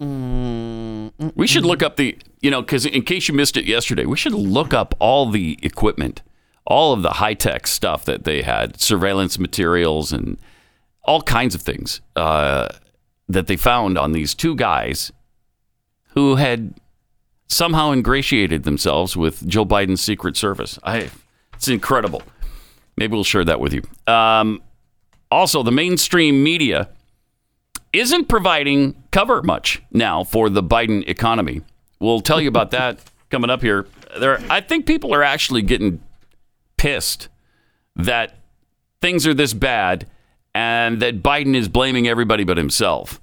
[0.00, 4.16] We should look up the, you know, because in case you missed it yesterday, we
[4.16, 6.22] should look up all the equipment,
[6.66, 10.38] all of the high tech stuff that they had, surveillance materials and
[11.04, 12.68] all kinds of things uh,
[13.28, 15.12] that they found on these two guys
[16.10, 16.74] who had
[17.46, 20.78] somehow ingratiated themselves with Joe Biden's Secret Service.
[20.82, 21.10] I,
[21.54, 22.22] it's incredible.
[22.96, 23.82] Maybe we'll share that with you.
[24.12, 24.62] Um,
[25.30, 26.88] also, the mainstream media
[27.92, 31.62] isn't providing cover much now for the Biden economy.
[32.00, 33.86] We'll tell you about that coming up here.
[34.18, 36.00] There, I think people are actually getting
[36.76, 37.28] pissed
[37.96, 38.36] that
[39.00, 40.06] things are this bad
[40.58, 43.20] and that Biden is blaming everybody but himself.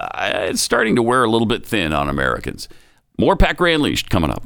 [0.00, 2.66] Uh, it's starting to wear a little bit thin on Americans.
[3.18, 4.42] More Pat Gray Unleashed coming up.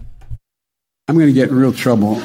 [1.07, 2.16] I'm going to get in real trouble.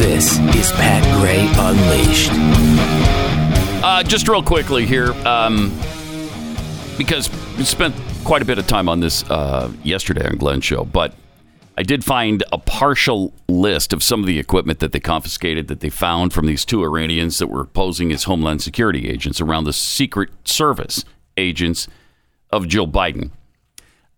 [0.00, 2.32] This is Pat Gray Unleashed.
[3.84, 5.68] Uh, just real quickly here, um,
[6.98, 7.94] because we spent
[8.24, 11.14] quite a bit of time on this uh, yesterday on Glenn's show, but
[11.80, 15.80] I did find a partial list of some of the equipment that they confiscated that
[15.80, 19.72] they found from these two Iranians that were posing as Homeland Security agents around the
[19.72, 21.06] Secret Service
[21.38, 21.88] agents
[22.50, 23.30] of Jill Biden.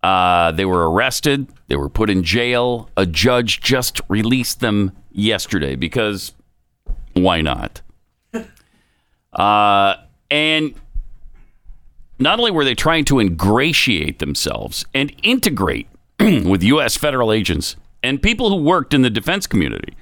[0.03, 1.47] Uh, they were arrested.
[1.69, 2.89] They were put in jail.
[2.97, 6.33] A judge just released them yesterday because
[7.13, 7.81] why not?
[9.31, 9.95] Uh,
[10.29, 10.75] and
[12.19, 15.87] not only were they trying to ingratiate themselves and integrate
[16.19, 16.97] with U.S.
[16.97, 19.93] federal agents and people who worked in the defense community,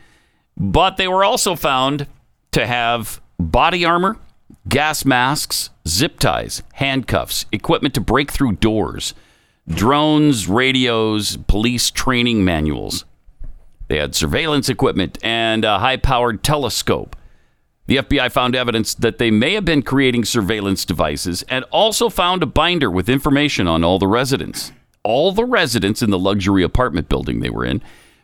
[0.58, 2.08] but they were also found
[2.52, 4.17] to have body armor,
[4.67, 9.13] gas masks, zip ties, handcuffs, equipment to break through doors,
[9.69, 13.06] drones, radios, police training manuals.
[13.88, 17.15] They had surveillance equipment and a high powered telescope.
[17.88, 22.41] The FBI found evidence that they may have been creating surveillance devices and also found
[22.41, 24.71] a binder with information on all the residents.
[25.03, 27.81] All the residents in the luxury apartment building they were in,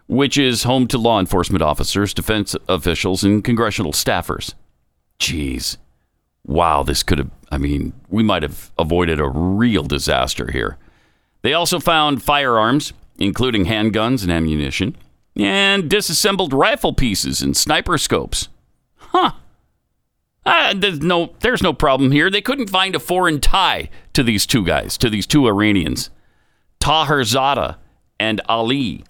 [0.07, 4.53] which is home to law enforcement officers, defense officials, and congressional staffers.
[5.19, 5.77] Jeez.
[6.45, 10.77] Wow, this could have, I mean, we might have avoided a real disaster here.
[11.41, 14.95] They also found firearms, including handguns and ammunition,
[15.35, 18.47] and disassembled rifle pieces and sniper scopes.
[18.95, 19.31] Huh.
[20.45, 22.29] Uh, there's no, there's no problem here.
[22.29, 26.09] They couldn't find a foreign tie to these two guys, to these two Iranians,
[26.79, 27.75] Taherzadeh
[28.19, 29.03] and Ali,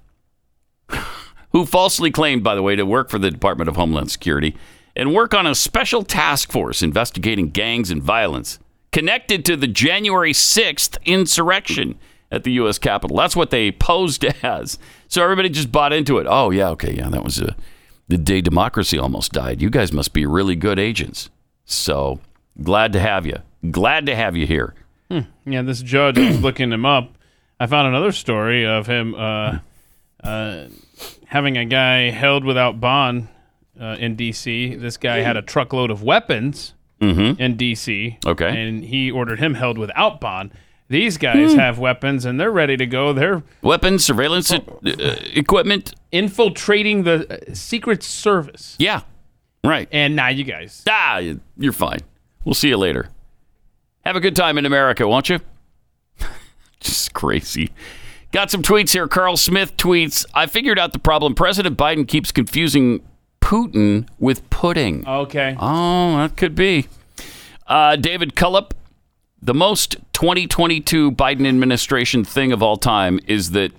[1.51, 4.56] who falsely claimed, by the way, to work for the Department of Homeland Security
[4.95, 8.60] and work on a special task force investigating gangs and violence
[8.91, 11.99] connected to the January 6th insurrection
[12.32, 12.80] at the U.S.
[12.80, 13.17] Capitol.
[13.17, 14.80] That's what they posed as.
[15.08, 16.27] So everybody just bought into it.
[16.30, 17.56] Oh, yeah, okay, yeah, that was a
[18.10, 19.62] the day democracy almost died.
[19.62, 21.30] You guys must be really good agents.
[21.65, 22.21] So
[22.63, 23.36] glad to have you.
[23.69, 24.73] Glad to have you here.
[25.12, 25.21] Hmm.
[25.45, 27.16] Yeah, this judge I was looking him up.
[27.60, 29.60] I found another story of him uh,
[30.24, 30.65] uh,
[31.26, 33.28] having a guy held without bond
[33.80, 34.76] uh, in D.C.
[34.76, 38.17] This guy had a truckload of weapons in D.C.
[38.26, 38.50] Okay.
[38.67, 40.52] and he ordered him held without bond.
[40.89, 43.12] These guys have weapons and they're ready to go.
[43.13, 44.60] They're Weapons, surveillance uh,
[45.34, 45.93] equipment.
[46.12, 48.76] infiltrating the uh, Secret Service.
[48.80, 49.02] Yeah,
[49.63, 49.88] right.
[49.91, 50.84] And now you guys.
[50.89, 51.22] Ah,
[51.58, 52.00] you're fine.
[52.46, 53.10] We'll see you later.
[54.06, 55.39] Have a good time in America, won't you?
[56.88, 57.71] Just crazy.
[58.32, 59.08] Got some tweets here.
[59.08, 61.34] Carl Smith tweets I figured out the problem.
[61.36, 63.02] President Biden keeps confusing
[63.41, 65.08] Putin with pudding.
[65.08, 65.56] Okay.
[65.60, 66.88] Oh, that could be.
[67.65, 68.71] Uh, David Cullup,
[69.41, 73.71] the most 2022 Biden administration thing of all time is that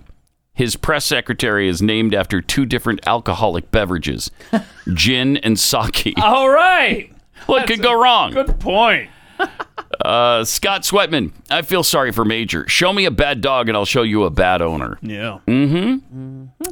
[0.55, 4.31] his press secretary is named after two different alcoholic beverages,
[4.95, 6.15] gin and sake.
[6.21, 7.13] All right.
[7.47, 8.33] what could go wrong?
[8.33, 9.11] Good point.
[10.05, 12.69] Uh, Scott Sweatman, I feel sorry for Major.
[12.69, 14.99] Show me a bad dog and I'll show you a bad owner.
[15.03, 15.41] Yeah.
[15.47, 16.71] Mm hmm.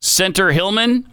[0.00, 1.06] Center Hillman,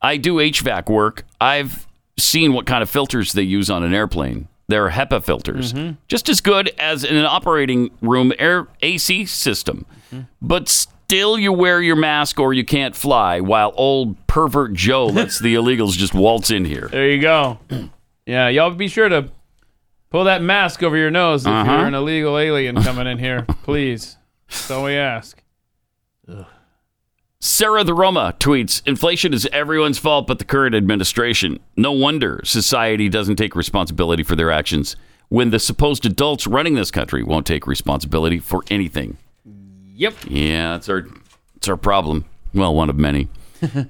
[0.00, 1.24] I do HVAC work.
[1.40, 1.86] I've
[2.16, 4.48] seen what kind of filters they use on an airplane.
[4.68, 5.74] They're HEPA filters,
[6.08, 9.84] just as good as in an operating room air AC system.
[10.40, 15.38] But still, you wear your mask or you can't fly, while old pervert Joe lets
[15.38, 16.88] the illegals just waltz in here.
[16.90, 17.58] There you go.
[18.26, 19.28] Yeah, y'all be sure to
[20.14, 21.72] pull that mask over your nose if Uh-huh.
[21.72, 23.42] you're an illegal alien coming in here.
[23.64, 24.16] Please.
[24.48, 25.42] That's all we ask.
[27.40, 31.58] Sarah the Roma tweets Inflation is everyone's fault but the current administration.
[31.76, 34.94] No wonder society doesn't take responsibility for their actions
[35.30, 39.16] when the supposed adults running this country won't take responsibility for anything.
[39.96, 40.14] Yep.
[40.28, 41.08] Yeah, that's our,
[41.56, 42.24] it's our problem.
[42.54, 43.26] Well, one of many.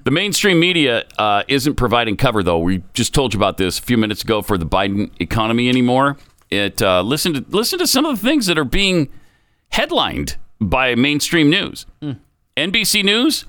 [0.05, 2.59] The mainstream media uh, isn't providing cover, though.
[2.59, 6.17] We just told you about this a few minutes ago for the Biden economy anymore.
[6.51, 9.09] It uh, listen to listen to some of the things that are being
[9.71, 11.87] headlined by mainstream news.
[12.57, 13.45] NBC News: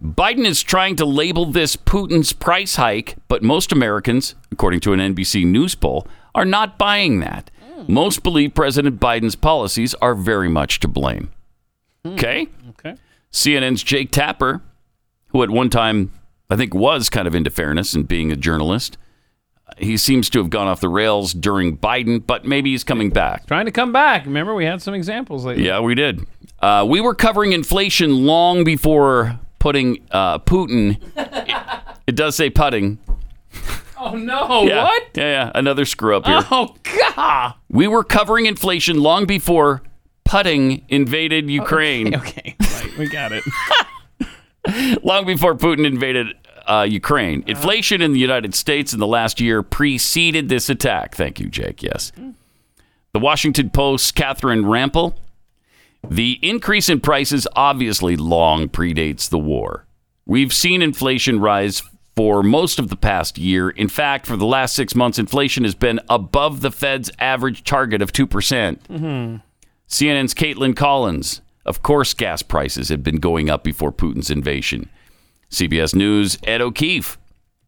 [0.00, 5.00] Biden is trying to label this Putin's price hike, but most Americans, according to an
[5.00, 7.50] NBC News poll, are not buying that.
[7.88, 11.30] Most believe President Biden's policies are very much to blame.
[12.06, 12.48] Okay?
[12.70, 12.96] Okay.
[13.32, 14.62] CNN's Jake Tapper,
[15.34, 16.12] who at one time
[16.48, 18.96] I think was kind of into fairness and being a journalist,
[19.78, 23.44] he seems to have gone off the rails during Biden, but maybe he's coming back.
[23.46, 24.26] Trying to come back.
[24.26, 25.66] Remember, we had some examples lately.
[25.66, 26.24] Yeah, we did.
[26.60, 31.02] Uh, we were covering inflation long before putting uh, Putin.
[31.16, 31.56] It,
[32.06, 32.98] it does say putting.
[33.98, 34.62] Oh, no.
[34.68, 34.84] Yeah.
[34.84, 35.02] What?
[35.14, 35.50] Yeah, yeah.
[35.52, 36.44] Another screw up here.
[36.50, 36.76] Oh,
[37.16, 37.54] God.
[37.68, 39.82] We were covering inflation long before
[40.24, 42.14] putting invaded Ukraine.
[42.14, 42.54] Okay.
[42.60, 42.98] Right.
[42.98, 43.42] We got it.
[45.02, 46.28] long before Putin invaded
[46.66, 47.40] uh, Ukraine.
[47.40, 47.50] Uh-huh.
[47.50, 51.14] Inflation in the United States in the last year preceded this attack.
[51.14, 51.82] Thank you, Jake.
[51.82, 52.12] Yes.
[52.16, 52.30] Hmm.
[53.12, 55.14] The Washington Post's Catherine Rampell.
[56.10, 59.86] The increase in prices obviously long predates the war.
[60.26, 61.82] We've seen inflation rise
[62.16, 63.70] for most of the past year.
[63.70, 68.02] In fact, for the last six months, inflation has been above the Fed's average target
[68.02, 68.28] of 2%.
[68.30, 69.36] percent mm-hmm.
[69.88, 71.40] CNN's Kaitlan Collins.
[71.64, 74.88] Of course, gas prices had been going up before Putin's invasion.
[75.50, 77.18] CBS News' Ed O'Keefe.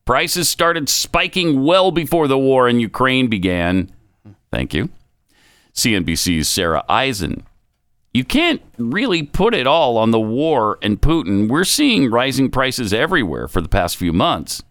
[0.04, 3.90] Prices started spiking well before the war in Ukraine began.
[4.52, 4.90] Thank you.
[5.74, 7.44] CNBC's Sarah Eisen.
[8.14, 11.48] You can't really put it all on the war and Putin.
[11.48, 14.62] We're seeing rising prices everywhere for the past few months.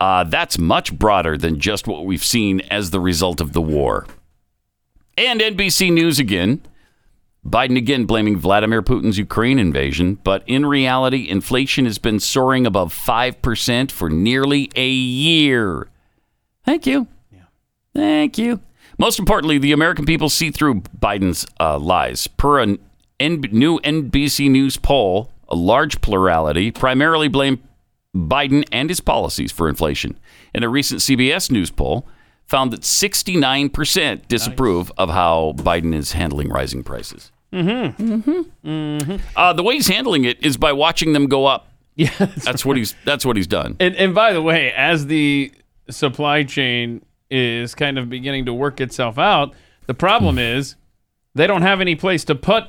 [0.00, 4.06] Uh, that's much broader than just what we've seen as the result of the war.
[5.16, 6.62] And NBC News again.
[7.44, 12.92] Biden again blaming Vladimir Putin's Ukraine invasion, but in reality, inflation has been soaring above
[12.94, 15.88] 5% for nearly a year.
[16.64, 17.06] Thank you.
[17.94, 18.60] Thank you.
[18.98, 22.26] Most importantly, the American people see through Biden's uh, lies.
[22.26, 22.76] Per a
[23.18, 27.62] N- new NBC News poll, a large plurality primarily blame
[28.14, 30.18] Biden and his policies for inflation.
[30.54, 32.06] In a recent CBS News poll
[32.50, 37.30] found that 69% disapprove of how Biden is handling rising prices.
[37.52, 38.68] Mm-hmm.
[38.68, 39.16] Mm-hmm.
[39.36, 41.68] Uh, the way he's handling it is by watching them go up.
[41.94, 42.10] Yeah.
[42.18, 42.94] That's what he's.
[43.04, 43.76] That's what he's done.
[43.78, 45.52] And, and by the way, as the
[45.90, 49.54] supply chain is kind of beginning to work itself out,
[49.86, 50.76] the problem is
[51.34, 52.64] they don't have any place to put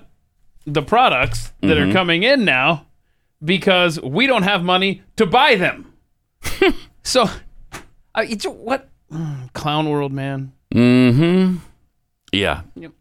[0.65, 2.85] the products that are coming in now
[3.43, 5.93] because we don't have money to buy them.
[7.03, 7.23] so,
[8.13, 8.90] uh, it's what
[9.53, 10.51] clown world, man.
[10.73, 11.57] Mm-hmm.
[12.31, 12.61] Yeah.
[12.75, 12.91] Yep.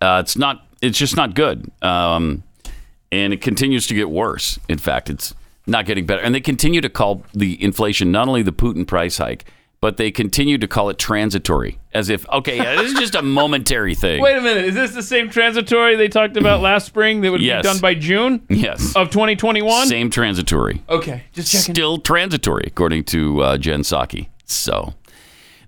[0.00, 0.66] Uh, it's not.
[0.82, 1.70] It's just not good.
[1.82, 2.42] Um,
[3.12, 4.58] and it continues to get worse.
[4.68, 5.34] In fact, it's
[5.66, 6.20] not getting better.
[6.20, 9.44] And they continue to call the inflation not only the Putin price hike,
[9.80, 13.22] but they continue to call it transitory, as if okay, yeah, this is just a
[13.40, 14.20] momentary thing.
[14.22, 17.40] Wait a minute, is this the same transitory they talked about last spring that would
[17.42, 17.62] Yes.
[17.62, 18.94] be done by June Yes.
[18.96, 19.86] of 2021?
[19.86, 20.82] Same transitory.
[20.88, 21.74] Okay, just checking.
[21.74, 24.28] Still transitory, according to uh, Jen Psaki.
[24.44, 24.94] So,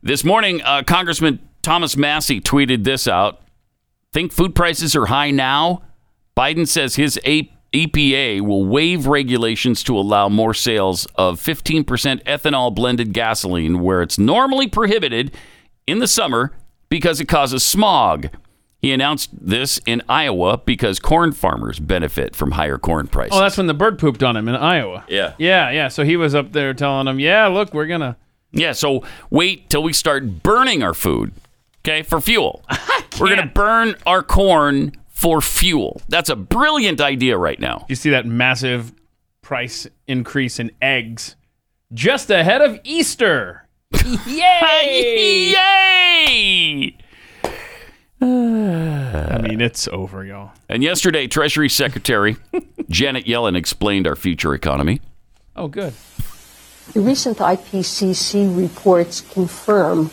[0.03, 3.41] this morning, uh, Congressman Thomas Massie tweeted this out.
[4.12, 5.83] Think food prices are high now?
[6.37, 11.85] Biden says his A- EPA will waive regulations to allow more sales of 15%
[12.24, 15.33] ethanol blended gasoline where it's normally prohibited
[15.87, 16.53] in the summer
[16.89, 18.29] because it causes smog.
[18.79, 23.37] He announced this in Iowa because corn farmers benefit from higher corn prices.
[23.37, 25.05] Oh, that's when the bird pooped on him in Iowa.
[25.09, 25.35] yeah.
[25.39, 25.89] Yeah, yeah.
[25.89, 28.16] So he was up there telling them, "Yeah, look, we're gonna."
[28.53, 31.32] Yeah, so wait till we start burning our food,
[31.84, 32.64] okay, for fuel.
[33.20, 36.01] We're going to burn our corn for fuel.
[36.09, 37.86] That's a brilliant idea right now.
[37.88, 38.92] You see that massive
[39.42, 41.36] price increase in eggs
[41.92, 43.66] just ahead of Easter.
[44.26, 45.51] Yay!
[45.53, 46.97] Yay!
[48.20, 50.53] I mean, it's over, y'all.
[50.68, 52.36] And yesterday, Treasury Secretary
[52.88, 55.01] Janet Yellen explained our future economy.
[55.55, 55.92] Oh, good.
[56.93, 60.11] The recent IPCC reports confirm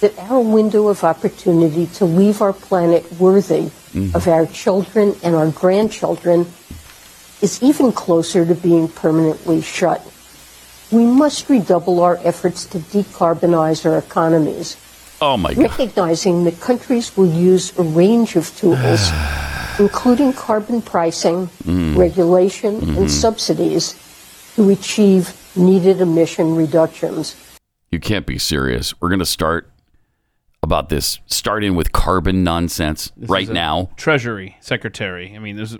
[0.00, 4.14] that our window of opportunity to leave our planet worthy mm-hmm.
[4.14, 6.46] of our children and our grandchildren
[7.40, 10.04] is even closer to being permanently shut.
[10.90, 14.76] We must redouble our efforts to decarbonize our economies,
[15.20, 15.62] Oh my God.
[15.62, 19.10] recognizing that countries will use a range of tools,
[19.78, 21.96] including carbon pricing, mm.
[21.96, 23.06] regulation, and mm-hmm.
[23.08, 23.94] subsidies
[24.56, 27.36] to achieve needed emission reductions.
[27.90, 28.98] You can't be serious.
[29.00, 29.70] We're going to start
[30.62, 33.90] about this, starting with carbon nonsense right is a- now.
[33.96, 35.34] Treasury Secretary.
[35.34, 35.76] I mean, there's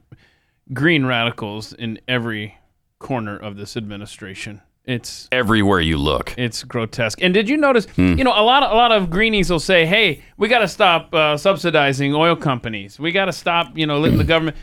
[0.72, 2.56] green radicals in every
[2.98, 4.62] corner of this administration.
[4.84, 6.32] It's Everywhere you look.
[6.38, 7.20] it's grotesque.
[7.20, 7.86] And did you notice?
[7.96, 8.16] Hmm.
[8.16, 10.68] You know, a lot of a lot of greenies will say, "Hey, we got to
[10.68, 12.96] stop uh, subsidizing oil companies.
[13.00, 14.56] We got to stop, you know, letting the government."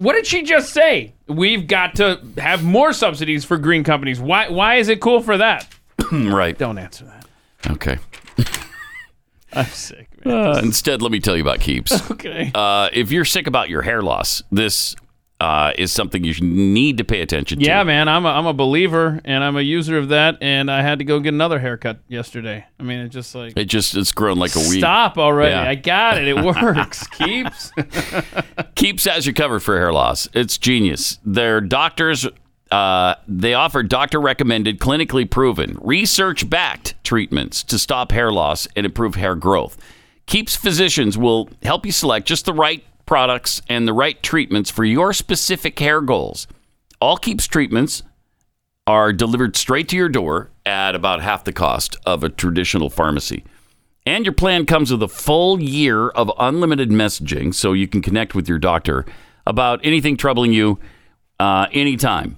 [0.00, 1.12] What did she just say?
[1.26, 4.18] We've got to have more subsidies for green companies.
[4.18, 4.48] Why?
[4.48, 5.68] Why is it cool for that?
[6.12, 6.56] right.
[6.56, 7.26] Don't answer that.
[7.70, 7.98] Okay.
[9.52, 10.56] I'm sick, man.
[10.56, 12.10] Uh, instead, let me tell you about Keeps.
[12.12, 12.50] okay.
[12.54, 14.96] Uh, if you're sick about your hair loss, this
[15.40, 17.64] uh, is something you need to pay attention to.
[17.64, 20.82] Yeah, man, I'm a, I'm a believer and I'm a user of that, and I
[20.82, 22.66] had to go get another haircut yesterday.
[22.78, 24.80] I mean, it's just like It just it's grown like a weed.
[24.80, 25.52] stop already.
[25.52, 25.68] Yeah.
[25.68, 26.28] I got it.
[26.28, 27.06] It works.
[27.08, 27.72] Keeps.
[28.74, 30.28] Keeps has you covered for hair loss.
[30.34, 31.18] It's genius.
[31.24, 32.26] Their doctors,
[32.70, 38.86] uh, they offer doctor recommended, clinically proven, research backed treatments to stop hair loss and
[38.86, 39.76] improve hair growth.
[40.26, 44.84] Keeps physicians will help you select just the right products and the right treatments for
[44.84, 46.46] your specific hair goals.
[47.00, 48.04] All Keeps treatments
[48.86, 53.42] are delivered straight to your door at about half the cost of a traditional pharmacy.
[54.06, 58.36] And your plan comes with a full year of unlimited messaging so you can connect
[58.36, 59.04] with your doctor
[59.44, 60.78] about anything troubling you
[61.40, 62.36] uh, anytime.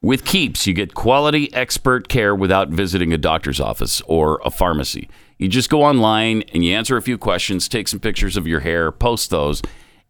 [0.00, 5.10] With Keeps, you get quality expert care without visiting a doctor's office or a pharmacy.
[5.36, 8.60] You just go online and you answer a few questions, take some pictures of your
[8.60, 9.60] hair, post those,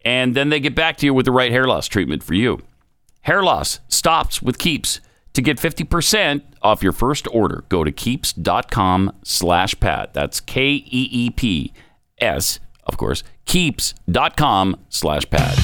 [0.06, 2.62] and then they get back to you with the right hair loss treatment for you.
[3.22, 5.00] Hair loss stops with Keeps.
[5.32, 10.14] To get 50% off your first order, go to keeps.com slash pat.
[10.14, 11.80] That's K-E-E-P-S,
[12.84, 15.56] of course, keeps.com slash pat.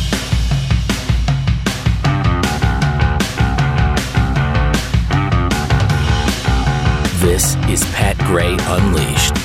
[7.21, 9.42] This is Pat Gray Unleashed.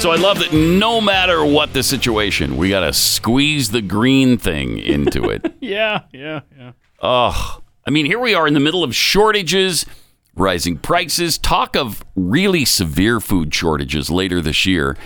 [0.00, 4.38] So I love that no matter what the situation, we got to squeeze the green
[4.38, 5.54] thing into it.
[5.60, 6.72] Yeah, yeah, yeah.
[7.02, 7.62] Ugh.
[7.86, 9.84] I mean, here we are in the middle of shortages,
[10.34, 14.96] rising prices, talk of really severe food shortages later this year.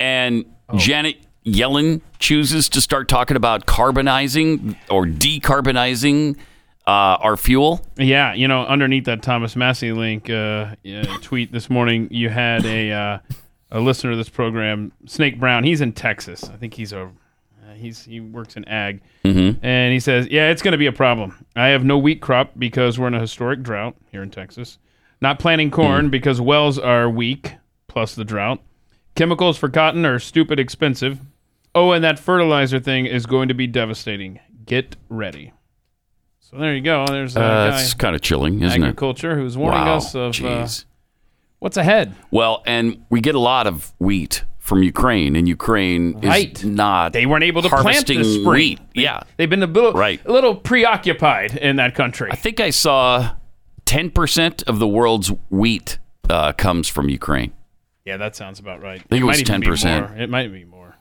[0.00, 0.44] And
[0.76, 6.36] Janet Yellen chooses to start talking about carbonizing or decarbonizing
[6.88, 7.86] uh, our fuel.
[7.96, 12.66] Yeah, you know, underneath that Thomas Massie link uh, uh, tweet this morning, you had
[12.66, 13.18] a uh,
[13.70, 15.64] a listener to this program, Snake Brown.
[15.64, 16.44] He's in Texas.
[16.44, 20.62] I think he's a uh, he's he works in ag, and he says, "Yeah, it's
[20.62, 21.46] going to be a problem.
[21.56, 24.78] I have no wheat crop because we're in a historic drought here in Texas.
[25.20, 27.54] Not planting corn because wells are weak,
[27.88, 28.60] plus the drought.
[29.14, 31.20] Chemicals for cotton are stupid expensive.
[31.74, 34.40] Oh, and that fertilizer thing is going to be devastating.
[34.66, 35.52] Get ready."
[36.40, 37.04] So there you go.
[37.06, 38.84] There's Uh, that's kind of chilling, isn't it?
[38.84, 39.96] agriculture who's warning Wow.
[39.98, 40.66] us of uh.
[41.60, 42.14] What's ahead.
[42.30, 46.56] Well, and we get a lot of wheat from Ukraine, and Ukraine Right.
[46.58, 47.12] is not.
[47.12, 48.44] They weren't able to plant this spring.
[48.46, 48.80] wheat.
[48.94, 49.20] They- Yeah.
[49.36, 50.20] they've been a little, Right.
[50.26, 52.28] a little preoccupied in that country.
[52.30, 53.30] I think I saw
[53.86, 55.98] 10% of the world's wheat
[56.28, 57.52] uh, comes from Ukraine.
[58.04, 59.00] yeah, that sounds about right.
[59.00, 60.20] I think it was might even be 10%.
[60.20, 60.96] It might be more.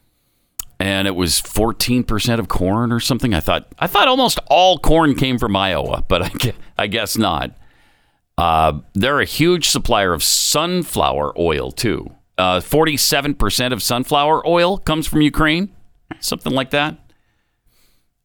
[0.79, 3.33] And it was 14% of corn or something.
[3.33, 7.51] I thought I thought almost all corn came from Iowa, but I guess not.
[8.39, 12.09] Uh, they're a huge supplier of sunflower oil, too.
[12.37, 15.75] Uh, 47% of sunflower oil comes from Ukraine,
[16.21, 16.97] something like that.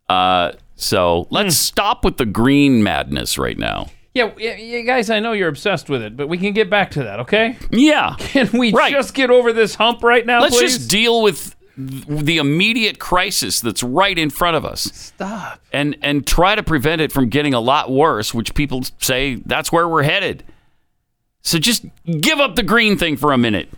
[0.09, 3.89] Uh, so let's stop with the green madness right now.
[4.13, 7.03] Yeah, yeah, guys, I know you're obsessed with it, but we can get back to
[7.03, 7.57] that, okay?
[7.73, 8.15] Yeah.
[8.21, 8.93] Can we Right.
[8.93, 10.77] just get over this hump right now, Let's please?
[10.79, 14.83] just deal with the immediate crisis that's right in front of us.
[14.95, 15.61] Stop.
[15.73, 19.73] and and try to prevent it from getting a lot worse, which people say that's
[19.73, 20.45] where we're headed.
[21.43, 21.85] So just
[22.21, 23.69] give up the green thing for a minute.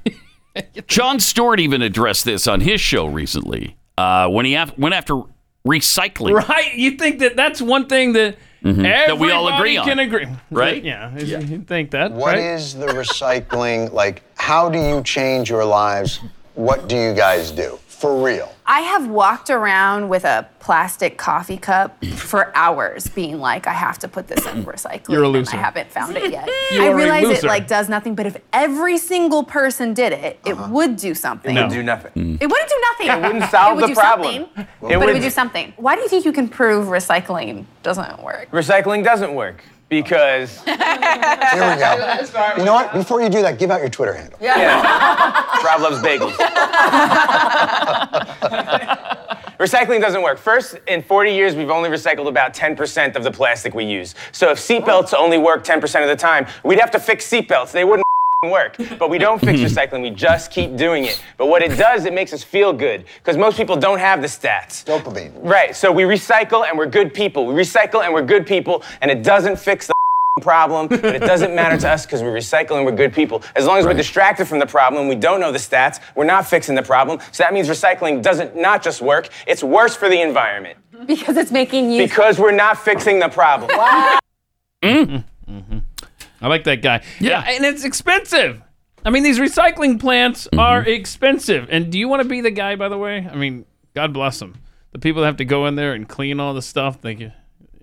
[0.86, 5.20] Jon Stewart even addressed this on his show recently uh, when he af- went after
[5.66, 6.32] recycling.
[6.48, 6.74] Right?
[6.74, 8.82] You think that that's one thing that Mm-hmm.
[8.82, 9.84] That we all agree everybody on.
[9.86, 10.82] can agree, Right?
[10.82, 12.38] Yeah, you think that, What right?
[12.38, 14.22] is the recycling like?
[14.34, 16.18] How do you change your lives?
[16.54, 18.52] What do you guys do for real?
[18.66, 22.12] I have walked around with a plastic coffee cup mm.
[22.12, 25.08] for hours, being like, I have to put this in recycling.
[25.08, 25.56] You're a and loser.
[25.56, 26.48] I haven't found it yet.
[26.72, 30.12] You I are a realize it like does nothing, but if every single person did
[30.12, 30.68] it, it uh-huh.
[30.72, 31.54] would do something.
[31.54, 31.70] No.
[31.70, 32.12] do nothing.
[32.12, 32.42] Mm.
[32.42, 33.08] It wouldn't do nothing.
[33.08, 34.34] It wouldn't solve it would the do problem.
[34.34, 35.72] Something, It but it would- would do something.
[35.76, 38.50] Why do you think you can prove recycling doesn't work?
[38.50, 42.54] Recycling doesn't work because Here we go.
[42.56, 42.92] You know what?
[42.92, 44.38] Before you do that, give out your Twitter handle.
[44.42, 45.62] Yeah.
[45.64, 46.32] Rob loves bagels.
[49.58, 50.38] Recycling doesn't work.
[50.38, 54.14] First, in 40 years, we've only recycled about 10% of the plastic we use.
[54.32, 57.72] So if seatbelts only work 10% of the time, we'd have to fix seatbelts.
[57.72, 58.05] They wouldn't
[58.50, 58.76] work.
[58.98, 61.22] But we don't fix recycling, we just keep doing it.
[61.36, 64.28] But what it does, it makes us feel good because most people don't have the
[64.28, 64.84] stats.
[64.84, 65.32] Dopamine.
[65.36, 67.46] Right, so we recycle and we're good people.
[67.46, 69.92] We recycle and we're good people, and it doesn't fix the
[70.42, 73.42] problem, but it doesn't matter to us because we recycle and we're good people.
[73.54, 76.46] As long as we're distracted from the problem, we don't know the stats, we're not
[76.46, 77.18] fixing the problem.
[77.32, 80.76] So that means recycling doesn't not just work, it's worse for the environment
[81.06, 82.02] Because it's making you.
[82.02, 83.70] because we're not fixing the problem.
[84.82, 85.24] Mm.
[85.50, 85.78] Mm-hmm.
[86.40, 87.02] I like that guy.
[87.20, 87.40] Yeah.
[87.46, 88.62] and it's expensive.
[89.04, 90.58] I mean, these recycling plants Mm-hmm.
[90.58, 91.68] are expensive.
[91.70, 93.26] And do you want to be the guy, by the way?
[93.30, 93.64] I mean,
[93.94, 94.54] God bless them.
[94.92, 97.00] The people that have to go in there and clean all the stuff.
[97.00, 97.32] They, you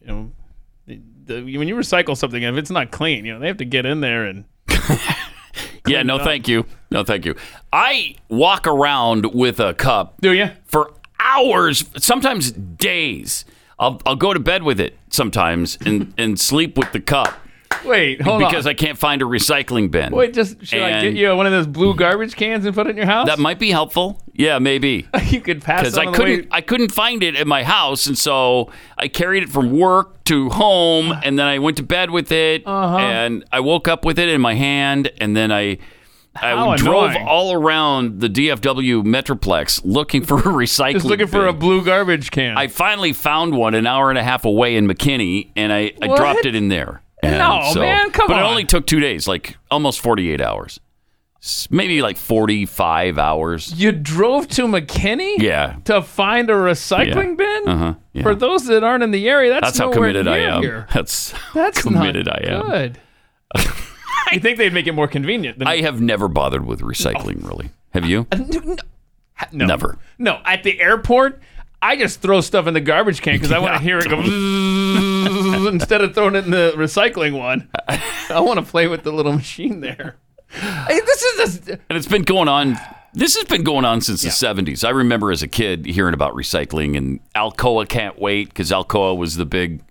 [0.05, 0.31] know,
[0.85, 3.65] the, the, when you recycle something, if it's not clean, you know, they have to
[3.65, 4.45] get in there and.
[5.85, 6.65] Yeah, no, thank you.
[6.91, 7.35] No, thank you.
[7.73, 10.49] I walk around with a cup Do you?
[10.65, 13.43] for hours, sometimes days.
[13.77, 17.33] I'll, I'll go to bed with it sometimes and, and sleep with the cup
[17.85, 18.71] Wait, hold because on.
[18.71, 20.11] I can't find a recycling bin.
[20.13, 22.87] Wait, just should I get And- you one of those blue garbage cans and put
[22.87, 23.27] it in your house?
[23.27, 24.21] That might be helpful.
[24.33, 25.07] Yeah, maybe.
[25.29, 28.71] you could pass Because I couldn't, I couldn't find it at my house, and so
[28.97, 32.63] I carried it from work to home, and then I went to bed with it,
[32.65, 32.97] Uh-huh.
[32.97, 35.77] and I woke up with it in my hand, and then I
[36.35, 37.27] How I drove annoying.
[37.27, 40.93] all around the DFW Metroplex looking for a recycling.
[40.93, 42.57] Just looking for a blue garbage can.
[42.57, 46.07] I finally found one an hour and a half away in McKinney, and I, I
[46.07, 47.02] dropped it in there.
[47.23, 48.27] And No, man, come on.
[48.37, 50.79] but it only took two days, like almost 48 hours.
[51.69, 53.73] Maybe like 45 hours.
[53.77, 55.35] you drove to McKinney?
[55.39, 55.75] Yeah.
[55.85, 57.63] To find a recycling bin?
[57.67, 57.93] Uh-huh.
[58.13, 58.23] Yeah.
[58.23, 60.61] For those that aren't in the area, that's, That's how committed I am.
[60.61, 60.87] here.
[60.93, 62.61] That's how That's committed not I am.
[62.69, 62.99] good.
[64.31, 65.59] you think they'd make it more convenient?
[65.59, 67.71] Than I have never bothered with recycling, really.
[67.93, 68.25] Have you?
[69.51, 69.65] no.
[69.65, 69.97] Never.
[70.17, 71.41] No, at the airport,
[71.81, 74.21] I just throw stuff in the garbage can because I want to hear it go
[75.73, 77.69] instead of throwing it in the recycling one.
[78.29, 80.15] I want to play with the little machine there.
[80.49, 82.77] Hey, this is a, And it's been going on.
[83.15, 84.83] This has been going on since the 70s.
[84.83, 89.35] I remember as a kid hearing about recycling, and Alcoa can't wait because Alcoa was
[89.35, 89.81] the big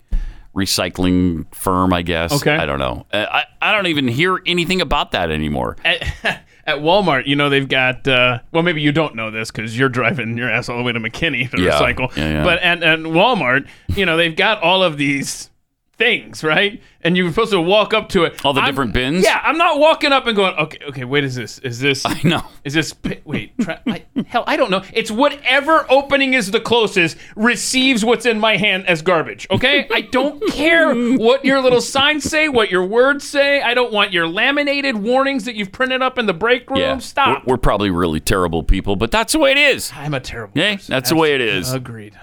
[0.55, 2.33] recycling firm, I guess.
[2.33, 2.55] Okay.
[2.55, 3.05] I don't know.
[3.11, 5.77] Uh, I, I don't even hear anything about that anymore.
[5.83, 6.01] at,
[6.65, 9.89] at Walmart, you know, they've got, uh, well, maybe you don't know this because you're
[9.89, 11.71] driving your ass all the way to McKinney to Yeah.
[11.71, 12.15] recycle.
[12.15, 12.43] Yeah, yeah.
[12.43, 15.49] But at, at Walmart, you know, they've got all of these
[15.97, 16.81] things, right?
[17.01, 18.43] And you're supposed to walk up to it.
[18.43, 19.23] All the I'm- different bins?
[19.23, 22.19] Yeah, I'm not walking up and going, okay, okay, wait, is this, is this, I
[22.23, 22.41] know.
[22.63, 24.81] is this, wait, try, I, hell, I don't know.
[24.93, 29.87] It's whatever opening is the closest receives what's in my hand as garbage, okay?
[29.93, 33.61] I don't care what your little signs say, what your words say.
[33.61, 36.79] I don't want your laminated warnings that you've printed up in the break room.
[36.79, 36.97] Yeah.
[36.97, 37.45] Stop.
[37.45, 39.91] We're, we're probably really terrible people, but that's the way it is.
[39.95, 40.91] I'm a terrible Yeah, person.
[40.91, 41.71] that's the way it is.
[41.71, 42.17] Agreed.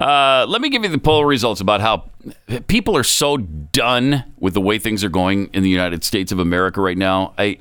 [0.00, 2.10] Uh, let me give you the poll results about how
[2.66, 6.38] people are so done with the way things are going in the United States of
[6.38, 7.32] America right now.
[7.38, 7.58] I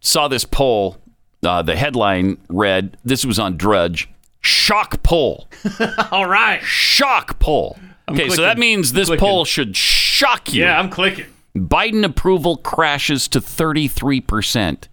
[0.00, 0.96] saw this poll.
[1.42, 4.08] Uh, the headline read, "This was on Drudge."
[4.40, 5.48] Shock poll.
[6.10, 6.62] All right.
[6.62, 7.78] Shock poll.
[8.08, 9.20] Okay, so that means this Clicking.
[9.20, 10.62] poll should shock you.
[10.62, 11.26] Yeah, I'm clicking.
[11.54, 14.88] Biden approval crashes to 33%.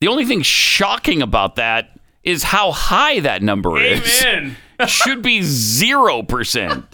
[0.00, 4.24] The only thing shocking about that is how high that number is.
[4.86, 6.84] Should be 0%.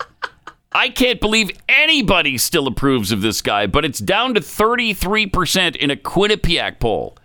[0.73, 5.91] I can't believe anybody still approves of this guy, but it's down to 33% in
[5.91, 7.17] a Quinnipiac poll.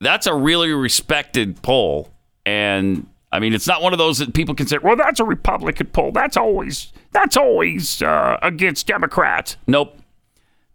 [0.00, 2.10] That's a really respected poll.
[2.46, 5.24] And I mean, it's not one of those that people can say, well, that's a
[5.24, 6.12] Republican poll.
[6.12, 9.56] That's always, that's always uh, against Democrats.
[9.66, 9.98] Nope.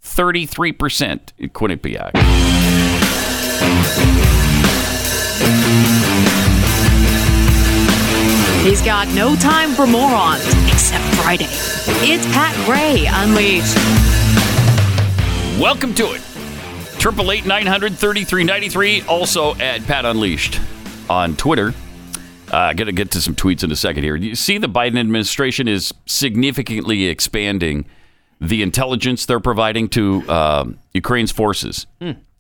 [0.04, 2.12] 33% in Quinnipiac.
[8.62, 11.48] He's got no time for morons except Friday.
[11.48, 13.74] It's Pat Gray Unleashed.
[15.58, 16.22] Welcome to it.
[17.00, 19.02] Triple eight nine hundred thirty three ninety three.
[19.04, 20.60] Also at Pat Unleashed
[21.10, 21.74] on Twitter.
[22.52, 24.18] Uh, gonna get to some tweets in a second here.
[24.18, 27.86] You see, the Biden administration is significantly expanding
[28.42, 31.88] the intelligence they're providing to um, Ukraine's forces,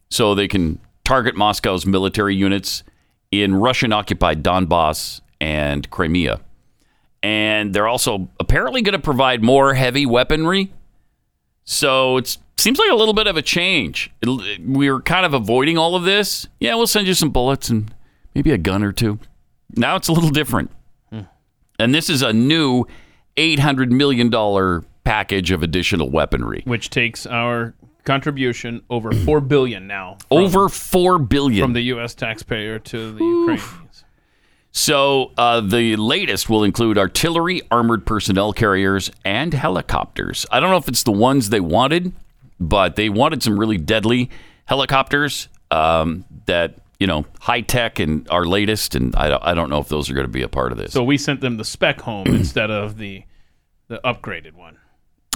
[0.09, 2.83] so they can target Moscow's military units
[3.31, 6.41] in Russian-occupied Donbass and Crimea.
[7.21, 10.71] And they're also apparently going to provide more heavy weaponry
[11.65, 14.11] so it seems like a little bit of a change.
[14.21, 16.47] It, we were kind of avoiding all of this.
[16.59, 17.93] Yeah, we'll send you some bullets and
[18.33, 19.19] maybe a gun or two.
[19.75, 20.71] Now it's a little different.
[21.11, 21.21] Hmm.
[21.77, 22.85] And this is a new
[23.37, 26.63] $800 million package of additional weaponry.
[26.65, 30.17] Which takes our contribution over four billion now.
[30.27, 31.63] from- Over 4 billion.
[31.63, 32.15] from the U.S.
[32.15, 33.63] taxpayer to the Ukrainians.
[34.71, 40.45] So uh, the latest will include artillery, armored personnel carriers, and helicopters.
[40.51, 42.13] I don't know if it's the ones they wanted,
[42.59, 44.29] but they wanted some really deadly
[44.65, 48.93] helicopters um, that you know high tech and our latest.
[48.95, 50.77] And I don't, I don't know if those are going to be a part of
[50.77, 50.93] this.
[50.93, 53.23] So we sent them the spec home instead of the
[53.87, 54.77] the upgraded one,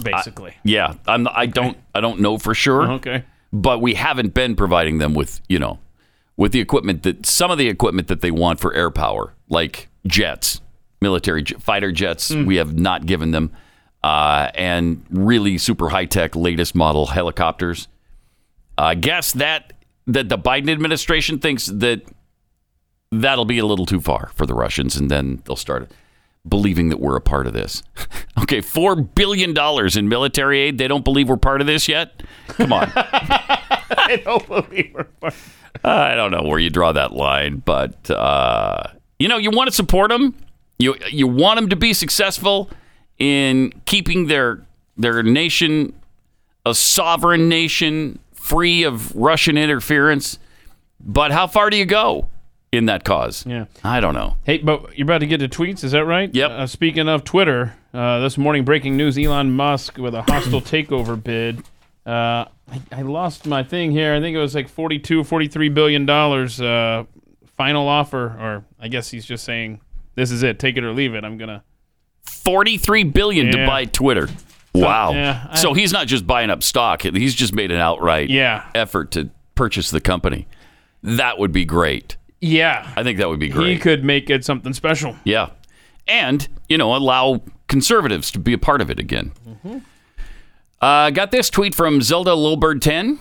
[0.02, 0.54] basically.
[0.62, 2.88] yeah, I'm, I don't I don't know for sure.
[2.92, 3.24] okay.
[3.52, 5.80] but we haven't been providing them with you know
[6.36, 9.88] with the equipment that some of the equipment that they want for air power like
[10.06, 10.60] jets
[11.00, 13.52] military j- fighter jets we have not given them.
[14.02, 17.88] Uh, and really super high-tech latest model helicopters.
[18.76, 19.72] I guess that
[20.06, 22.02] that the biden administration thinks that
[23.10, 25.90] that'll be a little too far for the russians and then they'll start
[26.46, 27.82] believing that we're a part of this.
[28.42, 30.76] Okay four billion dollars in military aid.
[30.76, 32.22] They don't believe we're part of this yet?
[32.48, 32.90] Come on.
[32.96, 35.30] I don't believe we're
[35.82, 38.84] I don't know where you draw that line, but uh,
[39.18, 40.34] you know, you want to support them.
[40.78, 42.70] You you want them to be successful
[43.18, 44.64] in keeping their
[44.96, 45.94] their nation
[46.66, 50.38] a sovereign nation, free of Russian interference.
[51.00, 52.28] But how far do you go
[52.72, 53.44] in that cause?
[53.46, 53.66] Yeah.
[53.82, 54.36] I don't know.
[54.44, 56.34] Hey, but you're about to get to tweets, is that right?
[56.34, 56.50] Yep.
[56.50, 61.22] Uh, speaking of Twitter, uh, this morning breaking news: Elon Musk with a hostile takeover
[61.22, 61.62] bid.
[62.06, 64.14] Uh, I, I lost my thing here.
[64.14, 67.04] I think it was like 42, 43 billion dollars uh,
[67.56, 69.80] final offer, or I guess he's just saying
[70.14, 71.24] this is it, take it or leave it.
[71.24, 71.62] I'm gonna.
[72.22, 74.28] 43 billion to buy Twitter.
[74.74, 75.12] Wow.
[75.12, 78.68] yeah, I- so he's not just buying up stock, he's just made an outright Yeah.
[78.74, 80.48] effort to purchase the company.
[81.02, 82.16] That would be great.
[82.40, 83.68] Yeah, I think that would be great.
[83.74, 85.16] he could make it something special.
[85.24, 85.50] Yeah.
[86.08, 89.32] And, you know, allow conservatives to be a part of it again.
[90.84, 93.18] Uh, got this tweet from Zelda Lilbird 10.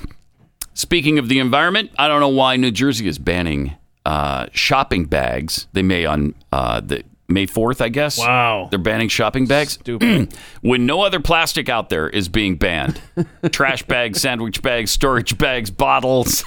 [0.74, 5.68] Speaking of the environment, I don't know why New Jersey is banning uh, shopping bags.
[5.72, 8.18] They may on uh, the May 4th, I guess.
[8.18, 8.68] Wow.
[8.70, 9.74] They're banning shopping bags.
[9.74, 10.34] Stupid.
[10.62, 13.00] when no other plastic out there is being banned.
[13.52, 16.44] Trash bags, sandwich bags, storage bags, bottles.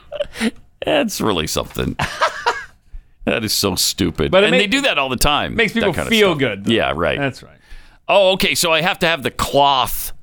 [0.86, 1.96] That's really something.
[3.26, 4.32] That is so stupid.
[4.32, 5.54] But and they do that all the time.
[5.54, 6.64] Makes people feel good.
[6.64, 6.72] though.
[6.72, 7.18] Yeah, right.
[7.18, 7.58] That's right.
[8.08, 8.54] Oh, okay.
[8.54, 10.14] So I have to have the cloth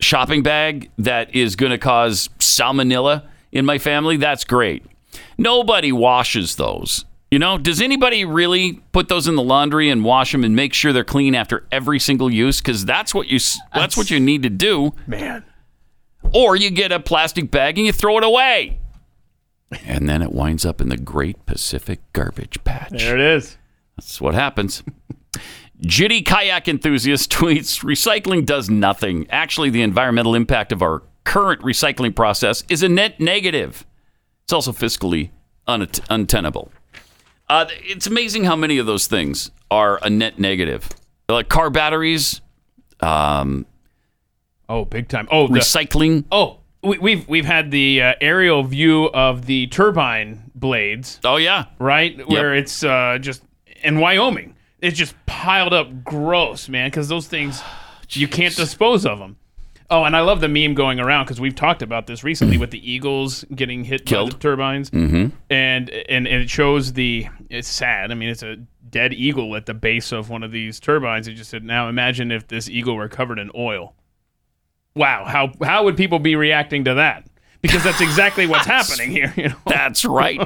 [0.00, 4.16] shopping bag that is going to cause salmonella in my family.
[4.16, 4.84] That's great.
[5.38, 7.04] Nobody washes those.
[7.30, 10.74] You know, does anybody really put those in the laundry and wash them and make
[10.74, 12.60] sure they're clean after every single use?
[12.60, 14.94] Because that's what you s- that's what you need to do.
[15.06, 15.44] Man.
[16.34, 18.78] Or you get a plastic bag and you throw it away,
[19.86, 22.90] and then it winds up in the Great Pacific Garbage Patch.
[22.90, 23.56] There it is.
[23.96, 24.82] That's what happens.
[25.82, 29.26] Jitty kayak enthusiast tweets Recycling does nothing.
[29.30, 33.86] Actually, the environmental impact of our current recycling process is a net negative.
[34.44, 35.30] It's also fiscally
[35.66, 36.72] untenable.
[37.48, 40.88] Uh, it's amazing how many of those things are a net negative.
[41.28, 42.40] Like car batteries,
[43.00, 43.66] um,
[44.68, 45.26] Oh, big time.
[45.32, 46.24] Oh, the, recycling.
[46.30, 51.64] oh, we, we've we've had the uh, aerial view of the turbine blades, Oh, yeah.
[51.80, 52.28] right?
[52.28, 53.42] Where it's uh, just
[53.82, 54.54] in Wyoming.
[54.82, 57.62] It's just piled up gross, man, because those things
[58.10, 59.36] you can't dispose of them.
[59.92, 62.70] Oh, and I love the meme going around because we've talked about this recently with
[62.70, 64.32] the eagles getting hit by Killed.
[64.32, 65.34] the turbines, mm-hmm.
[65.50, 67.26] and, and and it shows the.
[67.48, 68.12] It's sad.
[68.12, 68.56] I mean, it's a
[68.88, 71.26] dead eagle at the base of one of these turbines.
[71.26, 73.96] It just said, "Now imagine if this eagle were covered in oil."
[74.94, 77.26] Wow, how how would people be reacting to that?
[77.60, 79.34] Because that's exactly what's happening here.
[79.36, 79.56] You know?
[79.66, 80.40] That's right.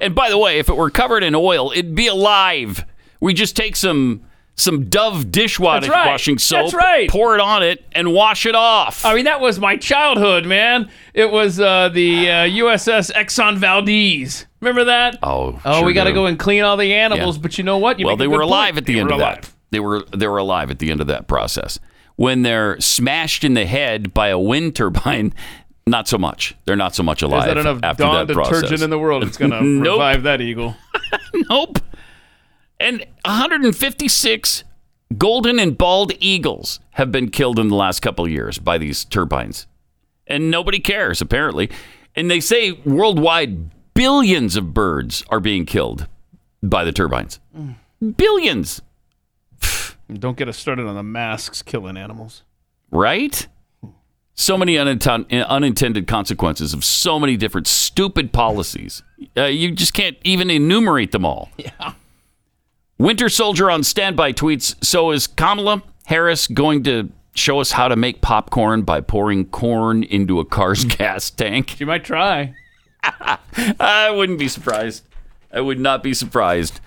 [0.00, 2.84] and by the way, if it were covered in oil, it'd be alive.
[3.20, 4.22] We just take some
[4.54, 6.06] some Dove dishwashing right.
[6.08, 7.08] washing soap, right.
[7.08, 9.04] pour it on it, and wash it off.
[9.04, 10.90] I mean, that was my childhood, man.
[11.14, 14.46] It was uh, the uh, USS Exxon Valdez.
[14.60, 15.16] Remember that?
[15.22, 17.42] oh, Oh, sure we got to go and clean all the animals, Yeah.
[17.42, 18.00] but you know what?
[18.00, 18.48] You well, they were point.
[18.50, 19.42] alive at the They end of alive.
[19.42, 19.50] that.
[19.70, 21.78] They were they were alive at the end of that process.
[22.16, 25.34] When they're smashed in the head by a wind turbine,
[25.86, 26.56] not so much.
[26.64, 28.82] They're not so much There's alive not enough after Dawn that detergent process.
[28.82, 29.22] in the world.
[29.22, 29.94] It's going to Nope.
[29.98, 30.74] revive that eagle.
[31.48, 31.78] Nope.
[32.80, 34.64] And 156
[35.16, 39.04] golden and bald eagles have been killed in the last couple of years by these
[39.04, 39.66] turbines.
[40.26, 41.70] And nobody cares, apparently.
[42.14, 46.06] And they say worldwide, billions of birds are being killed
[46.62, 47.40] by the turbines.
[48.16, 48.80] Billions,
[50.12, 52.42] Don't get us started on the masks killing animals.
[52.90, 53.46] right?
[54.34, 59.02] So many uninten- unintended consequences of so many different stupid policies.
[59.36, 61.50] Uh, you just can't even enumerate them all.
[61.58, 61.94] Yeah.
[62.98, 67.94] Winter Soldier on standby tweets So is Kamala Harris going to show us how to
[67.96, 71.74] make popcorn by pouring corn into a car's gas tank?
[71.76, 72.54] She might try.
[73.02, 75.04] I wouldn't be surprised.
[75.52, 76.80] I would not be surprised.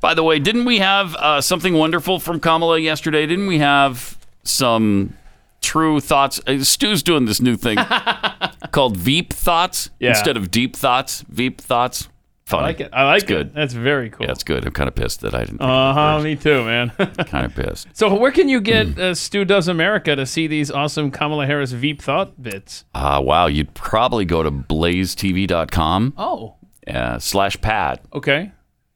[0.00, 3.26] By the way, didn't we have uh, something wonderful from Kamala yesterday?
[3.26, 5.14] Didn't we have some
[5.60, 6.40] true thoughts?
[6.46, 7.76] Uh, Stu's doing this new thing
[8.72, 10.08] called Veep Thoughts Yeah.
[10.10, 11.20] instead of Deep Thoughts.
[11.28, 12.08] Veep Thoughts.
[12.52, 12.62] Funny.
[12.62, 12.90] I like it.
[12.92, 13.46] I like It's good.
[13.48, 13.54] it.
[13.54, 14.24] That's very cool.
[14.26, 14.64] Yeah, it's good.
[14.64, 15.60] I'm kind of pissed that I didn't.
[15.60, 16.20] Uh huh.
[16.22, 16.90] Me too, man.
[17.26, 17.88] kind of pissed.
[17.92, 19.00] so, where can you get Hmm.
[19.00, 22.84] uh, Stu Does America to see these awesome Kamala Harris Veep thought bits?
[22.94, 26.54] Uh, wow, you'd probably go to blazetv.com Oh,
[26.86, 28.52] uh, slash Pat okay.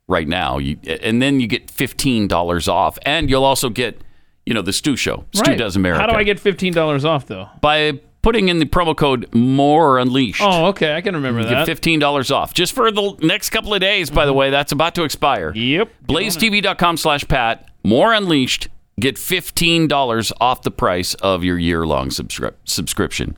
[0.08, 0.58] right now.
[0.58, 2.98] You, and then you get $15 off.
[3.02, 4.00] And you'll also get,
[4.44, 5.24] you know, the Stu Show.
[5.32, 5.58] Stu Right.
[5.58, 6.00] Does America.
[6.00, 7.48] How do I get fifteen dollars off though?
[7.60, 10.40] By putting in the promo code MORE UNLEAShed.
[10.40, 10.96] Oh, okay.
[10.96, 11.64] I can remember You that.
[11.64, 12.52] get $15 off.
[12.52, 14.50] Just for the next couple of days, by the way.
[14.50, 15.52] That's about to expire.
[15.54, 15.92] Yep.
[16.08, 18.66] blazetv.com slash pat more unleashed
[18.98, 23.36] get $15 off the price of your year-long subscri- subscription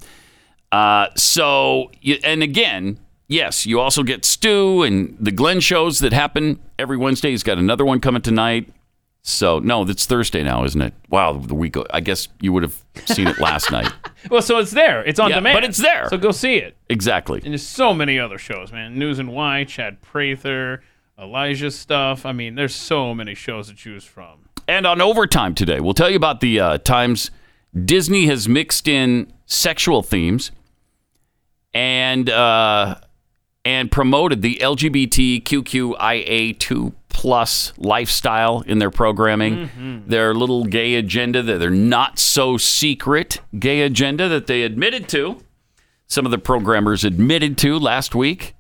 [0.73, 1.91] uh, so
[2.25, 7.31] and again yes you also get stu and the glenn shows that happen every wednesday
[7.31, 8.71] he's got another one coming tonight
[9.29, 12.83] so no that's thursday now isn't it wow the week i guess you would have
[13.07, 13.93] seen it last night
[14.31, 15.05] Well, so it's there.
[15.05, 15.57] It's on Yeah, demand.
[15.57, 16.09] but it's there.
[16.11, 16.77] So go see it.
[16.89, 18.99] exactly And there's so many other shows, man.
[18.99, 20.83] News and Why, Chad Prather,
[21.17, 22.27] Elijah stuff.
[22.27, 24.49] I mean, there's so many shows to choose from.
[24.67, 27.31] And on overtime today, we'll tell you about the uh, times
[27.85, 30.51] Disney has mixed in sexual themes
[31.73, 32.97] and uh,
[33.69, 35.45] and promoted the LGBTQIA2
[37.11, 40.05] plus lifestyle in their programming.
[40.07, 45.43] Their little gay agenda, their their not so secret gay agenda that they admitted to.
[46.07, 48.55] Some of the programmers admitted to last week,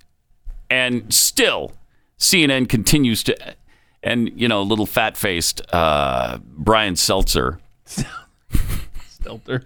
[0.68, 1.72] and still
[2.18, 3.54] CNN continues to.
[4.02, 7.60] And you know, little fat faced uh, Brian Seltzer.
[7.86, 9.64] Stelter.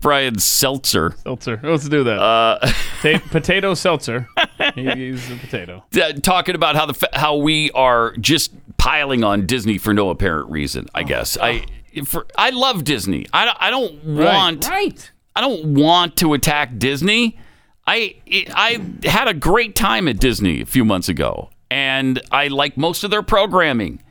[0.00, 1.14] Brian Seltzer.
[1.22, 1.58] Seltzer.
[1.62, 2.18] Let's do that.
[2.18, 2.58] Uh,
[3.02, 4.28] Ta- potato seltzer.
[4.74, 5.84] He- He's a potato.
[6.22, 10.86] talking about how the how we are just piling on Disney for no apparent reason.
[10.94, 11.64] I guess I
[12.04, 13.26] for, I love Disney.
[13.32, 15.10] I don't, I don't want Right.
[15.34, 17.38] I don't want to attack Disney.
[17.86, 18.16] I
[18.54, 23.02] I had a great time at Disney a few months ago, and I like most
[23.04, 24.02] of their programming,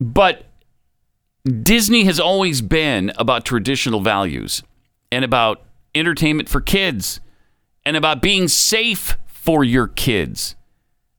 [0.00, 0.46] but
[1.62, 4.62] Disney has always been about traditional values
[5.12, 5.62] and about
[5.94, 7.20] entertainment for kids
[7.84, 10.56] and about being safe for your kids.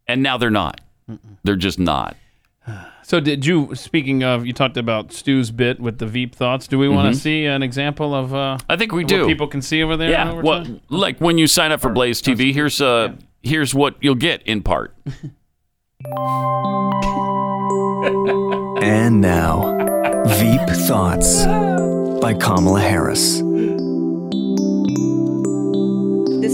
[0.07, 0.81] And now they're not.
[1.43, 2.17] They're just not.
[3.05, 3.75] So did you?
[3.75, 6.69] Speaking of, you talked about Stu's bit with the Veep thoughts.
[6.69, 7.11] Do we want Mhm.
[7.11, 8.33] to see an example of?
[8.33, 9.19] Uh, I think we do.
[9.23, 10.09] What people can see over there.
[10.09, 10.31] Yeah.
[10.31, 10.79] over Well, time?
[10.89, 14.61] like when you sign up for Blaze TV, here's uh here's what you'll get in
[14.63, 14.95] part.
[18.81, 19.77] And now,
[20.27, 21.45] Veep Thoughts
[22.21, 23.41] by Kamala Harris.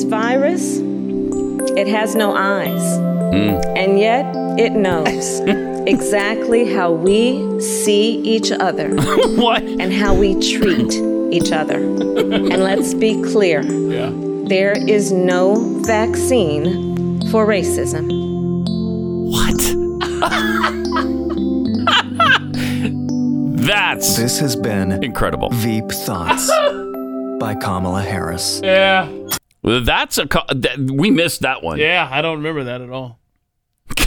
[0.10, 0.78] This virus,
[1.78, 3.62] it has no eyes, hmm.
[3.78, 4.26] and yet
[4.58, 5.40] it knows
[5.88, 8.90] exactly how we see each other
[9.36, 9.62] what?
[9.62, 10.96] and how we treat
[11.32, 11.78] each other.
[12.20, 14.10] And let's be clear yeah.
[14.48, 18.10] there is no vaccine for racism.
[19.30, 19.62] What?
[23.62, 25.50] That's This has been incredible.
[25.52, 26.50] Veep Thoughts
[27.40, 28.60] by Kamala Harris.
[28.64, 29.08] Yeah.
[29.62, 31.80] Well, that's a co- that, we missed that one.
[31.80, 32.08] Yeah.
[32.10, 33.20] I don't remember that at all.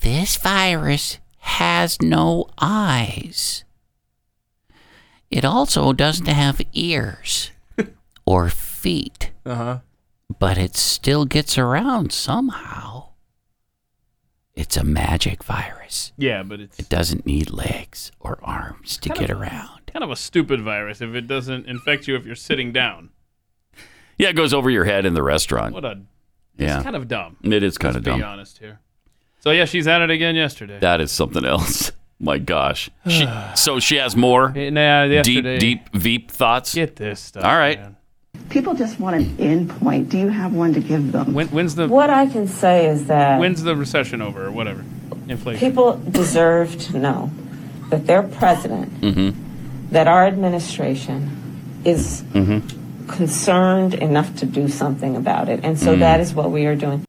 [0.00, 3.64] This virus has no eyes.
[5.30, 7.50] It also doesn't have ears
[8.26, 9.78] or feet, Uh huh.
[10.38, 13.10] but it still gets around somehow.
[14.54, 16.12] It's a magic virus.
[16.18, 19.81] Yeah, but it's It doesn't need legs or arms to get of around.
[19.92, 23.10] Kind of a stupid virus if it doesn't infect you if you're sitting down.
[24.18, 25.74] Yeah, it goes over your head in the restaurant.
[25.74, 26.00] What a.
[26.56, 26.76] yeah.
[26.76, 27.36] It's kind of dumb.
[27.42, 28.20] It is kind Let's of dumb.
[28.20, 28.78] Be honest here.
[29.40, 30.78] So yeah, she's at it again yesterday.
[30.78, 31.90] That is something else.
[32.20, 32.88] My gosh.
[33.08, 33.26] She,
[33.56, 36.74] so she has more nah, deep, yesterday- deep Veep thoughts.
[36.74, 37.44] Get this stuff.
[37.44, 37.80] All right.
[38.48, 40.08] People just want an end point.
[40.08, 41.32] Do you have one to give them?
[41.34, 44.84] When, when's the What I can say is that when's the recession over or whatever?
[45.28, 45.58] Inflation.
[45.70, 47.30] people deserve to know
[47.90, 49.51] that their president, Mm-hmm.
[49.92, 51.30] That our administration
[51.84, 53.06] is Mm-hmm.
[53.08, 55.60] concerned enough to do something about it.
[55.62, 55.98] And so Mm.
[56.00, 57.04] that is what we are doing.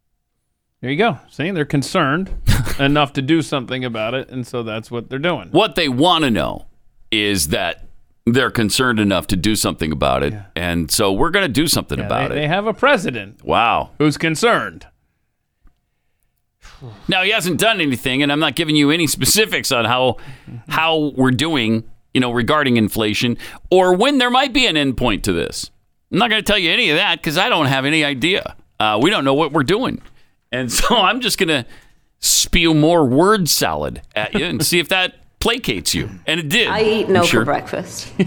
[0.82, 1.20] There you go.
[1.30, 2.32] See, they're concerned
[2.80, 5.50] enough to do something about it, and so that's what they're doing.
[5.52, 6.66] What they want to know
[7.12, 7.86] is that
[8.26, 10.34] they're concerned enough to do something about it.
[10.56, 12.40] And so we're going to do something Yeah, about they, it.
[12.42, 13.92] they have a president wow.
[13.98, 14.88] who's concerned.
[17.08, 20.18] Now he hasn't done anything, and I'm not giving you any specifics on how
[20.70, 23.38] how we're doing, you know, regarding inflation
[23.72, 25.70] or when there might be an endpoint to this.
[26.12, 28.56] I'm not going to tell you any of that because I don't have any idea.
[28.80, 30.02] Uh, we don't know what we're doing,
[30.52, 31.66] and so I'm just going to
[32.20, 36.10] spew more word salad at you and see if that placates you.
[36.26, 36.70] And it did.
[36.70, 37.42] I eat no sure.
[37.42, 38.16] for breakfast.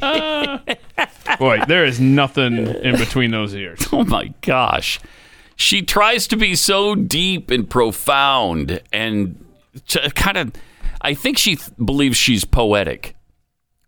[1.38, 3.80] Boy, there is nothing in between those ears.
[3.92, 5.00] Oh my gosh.
[5.56, 9.44] She tries to be so deep and profound and
[10.14, 10.52] kind of,
[11.06, 13.14] I think she th- believes she's poetic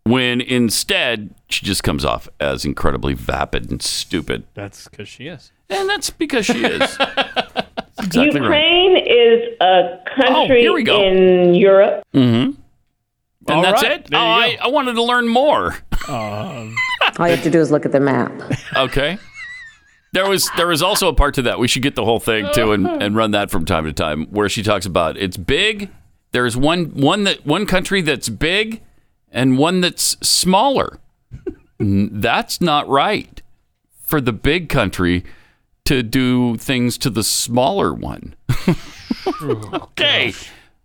[0.05, 4.45] when instead she just comes off as incredibly vapid and stupid.
[4.55, 5.51] That's because she is.
[5.69, 6.81] And that's because she is.
[7.99, 8.35] exactly right.
[8.35, 11.03] Ukraine is a country here we go.
[11.03, 12.05] in Europe.
[12.15, 12.53] Mm-hmm.
[13.49, 14.07] And All that's right, it?
[14.13, 15.75] Oh, there you I, I wanted to learn more.
[16.09, 18.31] All you have to do is look at the map.
[18.77, 19.19] Okay.
[20.13, 21.59] There was there was also a part to that.
[21.59, 24.27] We should get the whole thing too and, and run that from time to time
[24.27, 25.91] where she talks about it's big.
[26.33, 28.83] There's one one that one country that's big
[29.31, 30.99] and one that's smaller.
[31.81, 33.41] That's not right
[34.01, 35.23] for the big country
[35.85, 38.35] to do things to the smaller one.
[39.43, 40.33] okay.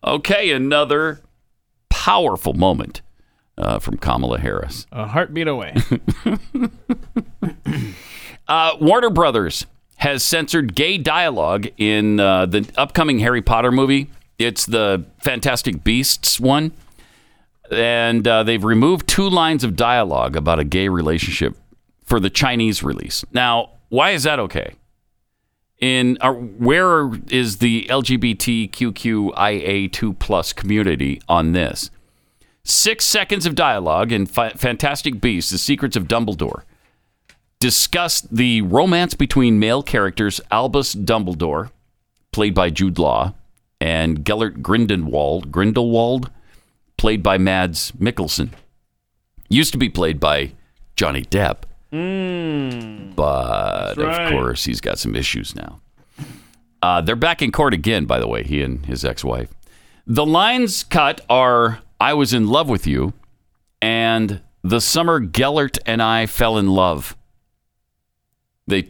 [0.03, 1.21] Okay, another
[1.89, 3.01] powerful moment
[3.57, 4.85] uh, from Kamala Harris.
[4.91, 5.75] A heartbeat away.
[8.47, 9.65] Uh, Warner Brothers
[9.97, 14.09] has censored gay dialogue in uh, the upcoming Harry Potter movie.
[14.39, 16.71] It's the Fantastic Beasts one.
[17.71, 21.55] And uh, they've removed two lines of dialogue about a gay relationship
[22.03, 23.25] for the Chinese release.
[23.31, 24.73] Now, why is that okay?
[25.79, 31.89] In uh, where is the LGBTQIA2 plus community on this?
[32.63, 36.63] Six seconds of dialogue in Fa- Fantastic Beasts: The Secrets of Dumbledore
[37.59, 41.71] discussed the romance between male characters Albus Dumbledore,
[42.31, 43.33] played by Jude Law,
[43.81, 46.29] and Gellert Grindelwald, Grindelwald,
[46.97, 48.51] played by Mads Mikkelsen.
[49.49, 50.53] Used to be played by
[50.95, 53.15] Johnny Depp, Mm.
[53.15, 54.25] but right.
[54.25, 55.79] of course he's got some issues now.
[56.81, 59.49] Uh, they're back in court again, by the way, he and his ex-wife.
[60.07, 63.13] The lines cut are "I was in love with you,"
[63.81, 67.15] and "The summer Gellert and I fell in love."
[68.67, 68.89] They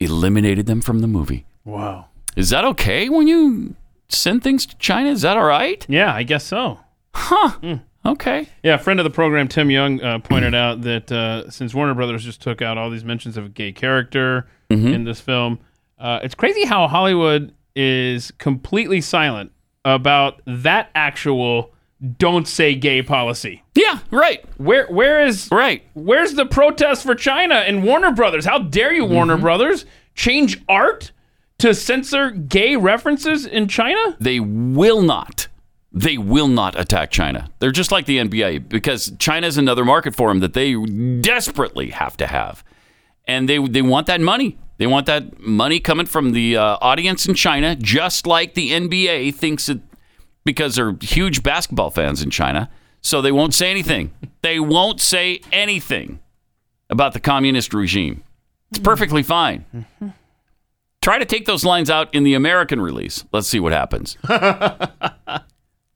[0.00, 1.46] eliminated them from the movie.
[1.64, 2.06] Wow.
[2.36, 3.74] Is that okay when you
[4.08, 5.10] send things to China?
[5.10, 5.84] Is that all right?
[5.88, 6.78] Yeah, I guess so.
[7.14, 7.78] Huh.
[8.06, 8.48] Okay.
[8.62, 11.94] Yeah, a friend of the program, Tim Young, uh, pointed out that uh, since Warner
[11.94, 14.94] Brothers just took out all these mentions of a gay character Mhm.
[14.94, 15.58] in this film,
[15.98, 19.50] uh, it's crazy how Hollywood is completely silent
[19.84, 21.72] about that actual
[22.18, 23.62] "don't say gay" policy.
[23.74, 24.44] Yeah, right.
[24.58, 25.82] Where where is right?
[25.94, 28.44] Where's the protest for China and Warner Brothers?
[28.44, 29.42] How dare you, Warner Mm-hmm.
[29.42, 29.84] Brothers,
[30.14, 31.10] change art
[31.58, 34.16] to censor gay references in China?
[34.20, 35.48] They will not.
[35.92, 37.50] They will not attack China.
[37.58, 40.74] They're just like the NBA because China is another market for them that they
[41.20, 42.62] desperately have to have,
[43.26, 44.58] and they they want that money.
[44.76, 49.34] They want that money coming from the uh, audience in China, just like the NBA
[49.34, 49.80] thinks it
[50.44, 52.70] because they're huge basketball fans in China.
[53.00, 54.12] So they won't say anything.
[54.42, 56.20] They won't say anything
[56.90, 58.22] about the communist regime.
[58.70, 59.64] It's perfectly fine.
[61.02, 63.24] Try to take those lines out in the American release.
[63.32, 64.16] Let's see what happens.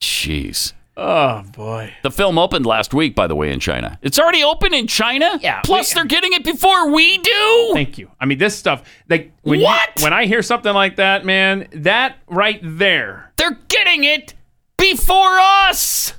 [0.00, 0.72] Jeez.
[0.96, 1.92] Oh boy.
[2.02, 3.98] The film opened last week, by the way, in China.
[4.02, 5.38] It's already open in China?
[5.40, 5.60] Yeah.
[5.62, 7.70] Plus, they're getting it before we do.
[7.72, 8.10] Thank you.
[8.20, 9.90] I mean, this stuff, like when What?
[9.98, 14.34] You, when I hear something like that, man, that right there, They're getting it
[14.76, 16.14] before us.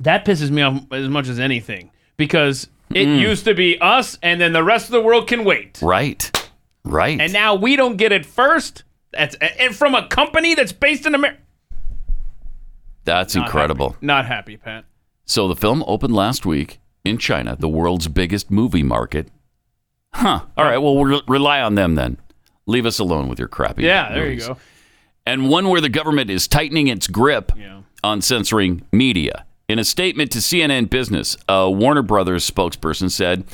[0.00, 3.20] that pisses me off as much as anything because it Mm.
[3.20, 6.30] used to be us, and then the rest of the world can wait, Right.
[6.84, 7.18] Right.
[7.20, 8.84] and now we don't get it first.
[9.12, 11.40] That's and from a company that's based in America.
[13.04, 13.96] That's incredible.
[14.00, 14.84] Not happy, Pat.
[15.26, 19.28] So the film opened last week in China, the world's biggest movie market.
[20.14, 20.40] Huh.
[20.56, 20.78] All right.
[20.78, 22.18] Well, we'll rely on them then.
[22.66, 23.82] Leave us alone with your crappy.
[23.82, 24.56] Yeah, there you go.
[25.26, 27.52] and one where the government is tightening its grip
[28.02, 29.44] on censoring media.
[29.68, 33.44] In a statement to CNN Business, a Warner Brothers spokesperson said,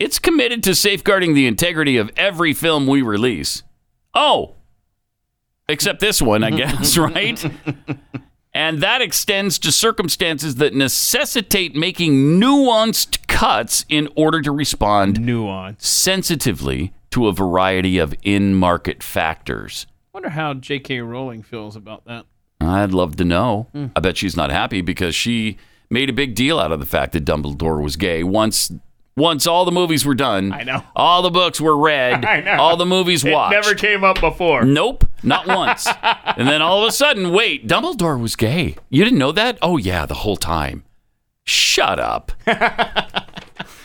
[0.00, 3.62] It's committed to safeguarding the integrity of every film we release.
[4.14, 4.54] Oh,
[5.68, 7.44] except this one, I guess, right?
[8.54, 15.86] And that extends to circumstances that necessitate making nuanced cuts in order to respond nuance
[15.86, 19.86] sensitively to a variety of in-market factors.
[20.14, 21.00] Wonder how J.K.
[21.00, 22.24] Rowling feels about that.
[22.60, 23.68] I'd love to know.
[23.72, 23.86] Hmm.
[23.94, 25.58] I bet she's not happy because she
[25.90, 28.24] made a big deal out of the fact that Dumbledore was gay.
[28.24, 28.72] Once
[29.16, 30.82] once all the movies were done, I know.
[30.96, 32.52] All the books were read, I know.
[32.60, 33.52] all the movies It watched.
[33.52, 34.64] never came up before.
[34.64, 35.86] Nope, not once.
[36.02, 38.76] and then all of a sudden, wait, Dumbledore was gay.
[38.88, 39.58] You didn't know that?
[39.62, 40.84] Oh yeah, the whole time.
[41.44, 42.32] Shut up.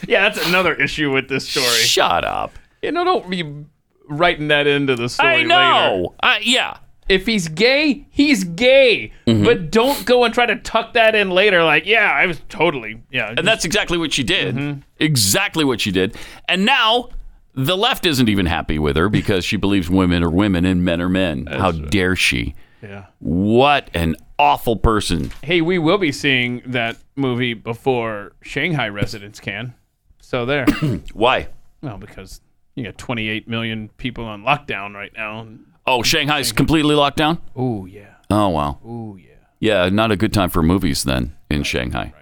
[0.07, 1.65] Yeah, that's another issue with this story.
[1.65, 2.53] Shut up.
[2.83, 3.65] You know, don't be
[4.07, 5.47] writing that into the story I later.
[5.47, 6.15] know.
[6.21, 6.77] Uh, yeah.
[7.07, 9.11] If he's gay, he's gay.
[9.27, 9.45] Mhm.
[9.45, 11.63] But don't go and try to tuck that in later.
[11.63, 13.33] Like, yeah, I was totally, yeah.
[13.37, 14.55] And that's exactly what she did.
[14.55, 14.79] Mm-hmm.
[14.99, 16.15] Exactly what she did.
[16.49, 17.09] And now
[17.53, 20.99] the left isn't even happy with her because she believes women are women and men
[21.01, 21.45] are men.
[21.45, 22.55] How dare she?
[22.81, 23.05] Yeah.
[23.19, 25.31] What an awful person.
[25.41, 29.73] Hey, we will be seeing that movie before Shanghai residents can.
[30.19, 30.65] So there.
[31.13, 31.47] Why?
[31.81, 32.41] well, because
[32.73, 35.47] you got 28 million people on lockdown right now.
[35.87, 37.39] Oh, Shanghai's completely locked down?
[37.55, 38.15] Oh, yeah.
[38.29, 38.79] Oh, wow.
[38.83, 39.31] Oh, yeah.
[39.59, 42.13] Yeah, not a good time for movies then in Shanghai.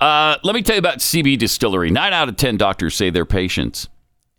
[0.00, 1.90] Uh, let me tell you about CBDistillery.
[1.90, 3.88] Nine out of 10 doctors say their patients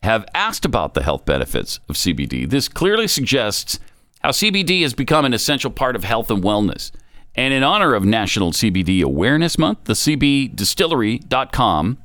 [0.04, 2.50] have asked about the health benefits of CBD.
[2.50, 3.80] This clearly suggests
[4.22, 6.92] how CBD has become an essential part of health and wellness.
[7.36, 11.98] And in honor of National CBD Awareness Month, the CBDistillery.com,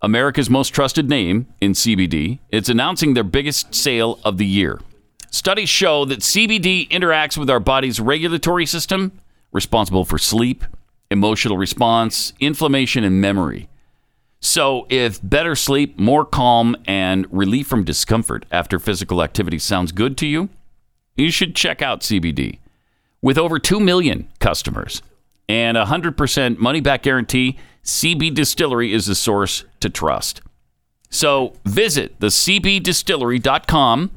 [0.00, 4.80] America's most trusted name in CBD, it's announcing their biggest sale of the year.
[5.30, 9.12] Studies show that CBD interacts with our body's regulatory system,
[9.52, 10.64] responsible for sleep,
[11.10, 13.68] emotional response, inflammation, and memory.
[14.40, 20.16] So, if better sleep, more calm, and relief from discomfort after physical activity sounds good
[20.18, 20.48] to you,
[21.16, 22.60] you should check out CBD.
[23.20, 25.02] With over 2 million customers
[25.48, 30.40] and a 100% money back guarantee, CBDistillery is a source to trust.
[31.10, 34.10] So visit the cbdistillery.com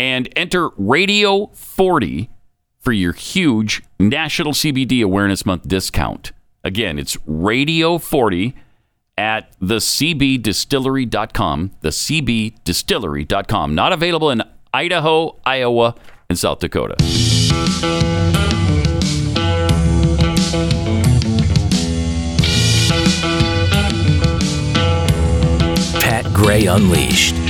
[0.00, 2.30] and enter Radio 40
[2.78, 6.32] for your huge National CBD Awareness Month discount.
[6.64, 8.54] Again, it's Radio 40
[9.18, 13.74] at the cbdistillery.com, the cbdistillery.com.
[13.74, 14.42] Not available in
[14.72, 15.94] Idaho, Iowa,
[16.30, 16.96] and South Dakota.
[26.00, 27.49] Pat Gray Unleashed.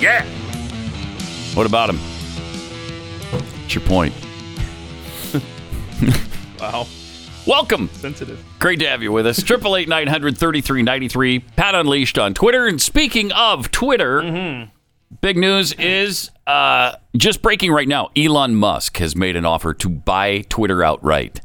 [0.00, 0.24] Yeah.
[1.54, 1.98] What about him?
[3.30, 4.14] What's your point?
[6.60, 6.86] Wow.
[7.46, 7.88] Welcome.
[7.94, 8.44] Sensitive.
[8.58, 9.42] Great to have you with us.
[9.42, 11.38] Triple eight nine hundred thirty three ninety three.
[11.38, 12.66] Pat Unleashed on Twitter.
[12.66, 14.68] And speaking of Twitter,
[15.22, 18.10] big news is uh, just breaking right now.
[18.14, 21.40] Elon Musk has made an offer to buy Twitter outright,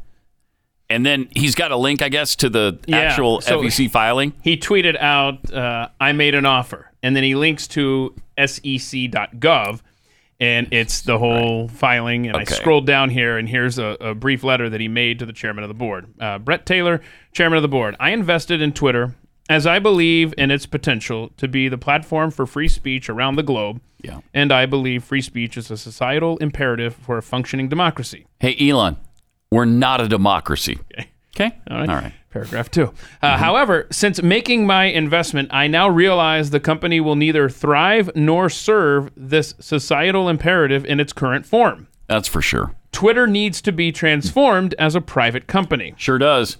[0.88, 4.32] and then he's got a link, I guess, to the Yeah, actual so- SEC filing.
[4.42, 6.90] He tweeted out, uh, I made an offer.
[7.02, 9.80] And then he links to sec.gov.
[10.38, 12.26] And it's the whole filing.
[12.26, 15.26] And I scrolled down here, and here's a, a brief letter that he made to
[15.26, 16.08] the chairman of the board.
[16.20, 17.00] Uh, Bret Taylor,
[17.32, 17.96] chairman of the board.
[17.98, 19.14] I invested in Twitter
[19.48, 23.42] as I believe in its potential to be the platform for free speech around the
[23.42, 23.80] globe.
[24.02, 24.20] Yeah.
[24.34, 28.26] And I believe free speech is a societal imperative for a functioning democracy.
[28.38, 28.98] Hey, Elon,
[29.50, 30.78] we're not a democracy.
[31.34, 31.56] Okay.
[31.70, 31.88] All right.
[31.88, 32.12] All right.
[32.30, 32.92] Paragraph two.
[33.22, 38.50] Uh, However, since making my investment, I now realize the company will neither thrive nor
[38.50, 41.88] serve this societal imperative in its current form.
[42.08, 42.74] That's for sure.
[42.92, 45.94] Twitter needs to be transformed as a private company.
[45.96, 46.58] Sure does.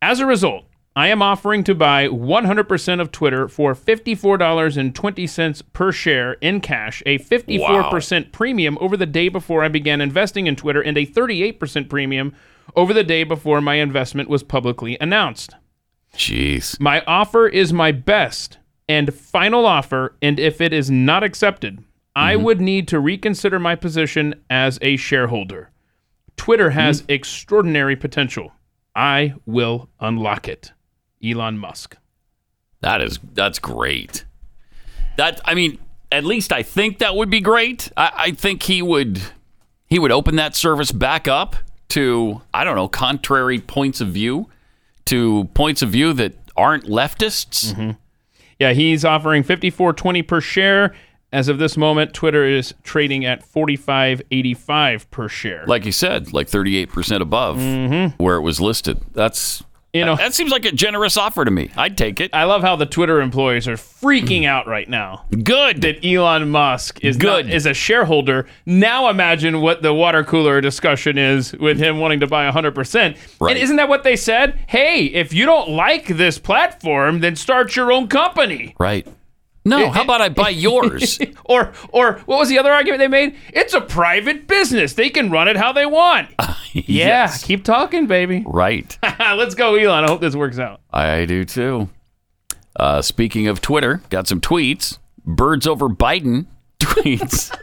[0.00, 0.64] As a result,
[0.98, 7.20] I am offering to buy 100% of Twitter for $54.20 per share in cash, a
[7.20, 12.34] 54% premium over the day before I began investing in Twitter, and a 38% premium
[12.74, 15.54] over the day before my investment was publicly announced.
[16.16, 16.80] Jeez.
[16.80, 21.78] My offer is my best and final offer, and if it is not accepted,
[22.16, 22.42] I mm-hmm.
[22.42, 25.70] would need to reconsider my position as a shareholder.
[26.36, 27.12] Twitter has mm-hmm.
[27.12, 28.50] extraordinary potential.
[28.96, 30.72] I will unlock it.
[31.24, 31.96] Elon Musk.
[32.80, 34.24] That is that's great.
[35.16, 35.78] That I mean,
[36.12, 37.90] at least I think that would be great.
[37.96, 39.20] I, I think he would
[39.86, 41.56] he would open that service back up
[41.90, 44.48] to I don't know contrary points of view,
[45.06, 47.72] to points of view that aren't leftists.
[47.72, 47.90] Mm-hmm.
[48.58, 50.94] Yeah, he's offering 54.20 per share.
[51.30, 55.64] As of this moment, Twitter is trading at 45.85 per share.
[55.66, 58.22] Like you said, like thirty eight percent above mm-hmm.
[58.22, 58.98] where it was listed.
[59.12, 59.62] That's
[59.94, 61.70] You know- that seems like a generous offer to me.
[61.76, 62.30] I'd take it.
[62.34, 65.24] I love how the Twitter employees are freaking out right now.
[65.42, 65.80] Good.
[65.80, 67.46] That Elon Musk is Good.
[67.46, 68.46] not, is a shareholder.
[68.66, 73.16] Now imagine what the water cooler discussion is with him wanting to buy 100%.
[73.40, 73.50] Right.
[73.56, 74.58] And isn't that what they said?
[74.66, 78.74] Hey, if you don't like this platform, then start your own company.
[78.78, 79.06] Right.
[79.68, 81.18] No, how about I buy yours?
[81.44, 83.36] or or what was the other argument they made?
[83.52, 84.94] It's a private business.
[84.94, 86.30] They can run it how they want.
[86.72, 87.44] yeah, Yes.
[87.44, 88.44] keep talking, baby.
[88.46, 88.96] right.
[89.18, 90.04] Let's go, Elon.
[90.04, 90.80] I hope this works out.
[90.92, 91.88] I do too.
[92.76, 94.98] Uh, speaking of Twitter, got some tweets.
[95.24, 96.46] Birds over Biden
[96.80, 97.54] tweets.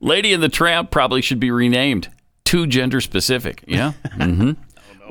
[0.00, 2.08] Lady and the Tramp probably should be renamed.
[2.44, 3.64] Too gender specific.
[3.66, 3.92] Yeah.
[4.12, 4.52] hmm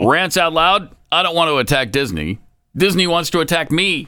[0.01, 0.95] Rants out loud.
[1.11, 2.39] I don't want to attack Disney.
[2.75, 4.07] Disney wants to attack me.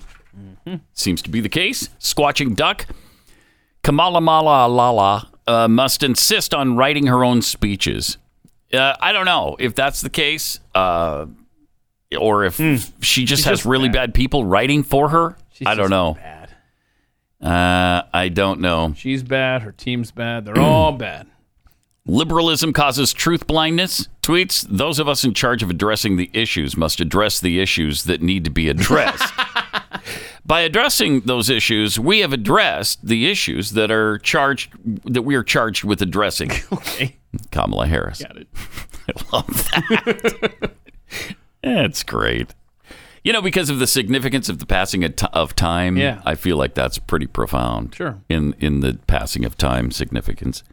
[0.93, 1.89] Seems to be the case.
[1.99, 2.85] Squatching Duck.
[3.83, 8.17] Kamala Mala Lala uh, must insist on writing her own speeches.
[8.73, 11.25] Uh, I don't know if that's the case, uh,
[12.19, 14.09] or if she just She's has just really bad.
[14.09, 14.13] bad.
[14.13, 15.37] people writing for her.
[15.53, 16.15] She's I don't know.
[16.15, 16.49] Bad.
[17.41, 18.93] Uh, I don't know.
[18.95, 19.61] She's bad.
[19.61, 20.45] Her team's bad.
[20.45, 21.27] They're all bad.
[22.05, 24.07] Liberalism causes truth blindness.
[24.21, 28.21] Tweets those of us in charge of addressing the issues must address the issues that
[28.21, 29.33] need to be addressed.
[30.49, 34.71] By addressing those issues, we have addressed the issues that are charged
[35.05, 36.49] that we are charged with addressing.
[36.73, 37.17] Okay.
[37.51, 38.23] Kamala Harris.
[38.23, 38.47] Got it.
[39.07, 40.71] I love that.
[41.61, 42.55] That's great.
[43.23, 45.03] You know, because of the significance of the passing
[45.33, 46.19] of, time, Yeah.
[46.25, 47.93] I feel like that's pretty profound.
[47.93, 48.19] Sure.
[48.27, 50.63] In in the passing of time significance.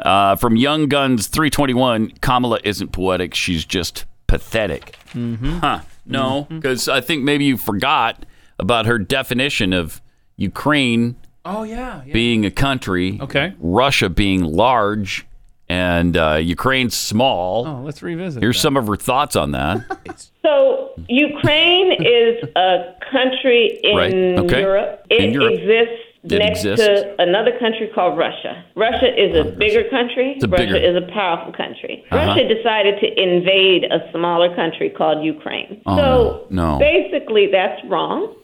[0.00, 3.34] Uh, from Young Guns 321, Kamala isn't poetic.
[3.34, 4.96] She's just pathetic.
[5.12, 5.58] Mm-hmm.
[5.58, 5.80] Huh.
[6.06, 8.24] No, because I think maybe you forgot
[8.58, 10.00] about her definition of
[10.36, 12.02] Ukraine Oh yeah.
[12.06, 12.12] yeah.
[12.12, 13.52] being a country, Okay.
[13.58, 15.26] Russia being large,
[15.68, 17.66] and uh, Ukraine small.
[17.66, 18.42] Oh, let's revisit.
[18.42, 18.62] Here's that.
[18.62, 20.30] some of her thoughts on that.
[20.44, 24.12] So Ukraine is a country in Right,
[24.44, 24.60] okay.
[24.60, 25.06] Europe.
[25.08, 25.54] It In Europe.
[25.54, 26.86] exists It next exists.
[26.86, 28.64] to another country called Russia.
[28.76, 30.38] Russia is a bigger country.
[30.42, 32.02] A Russia bigger- is a powerful country.
[32.10, 32.16] Uh-huh.
[32.26, 35.82] Russia decided to invade a smaller country called Ukraine.
[35.84, 36.72] Oh, so no.
[36.72, 36.78] No.
[36.78, 38.34] basically, that's wrong.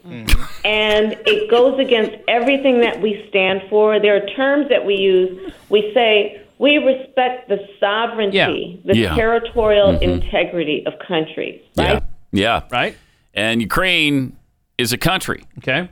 [0.63, 3.99] And it goes against everything that we stand for.
[3.99, 5.51] There are terms that we use.
[5.69, 9.15] We say we respect the sovereignty, the Yeah.
[9.15, 10.01] territorial Mhm.
[10.03, 11.59] integrity of countries.
[11.75, 12.01] Yeah.
[12.31, 12.61] Yeah.
[12.71, 12.95] Right.
[13.33, 14.33] And Ukraine
[14.77, 15.41] is a country.
[15.59, 15.89] Okay.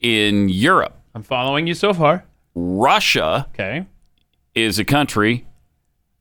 [0.00, 0.94] In Europe.
[1.14, 2.24] I'm following you so far.
[2.54, 3.46] Russia.
[3.54, 3.86] Okay.
[4.54, 5.46] Is a country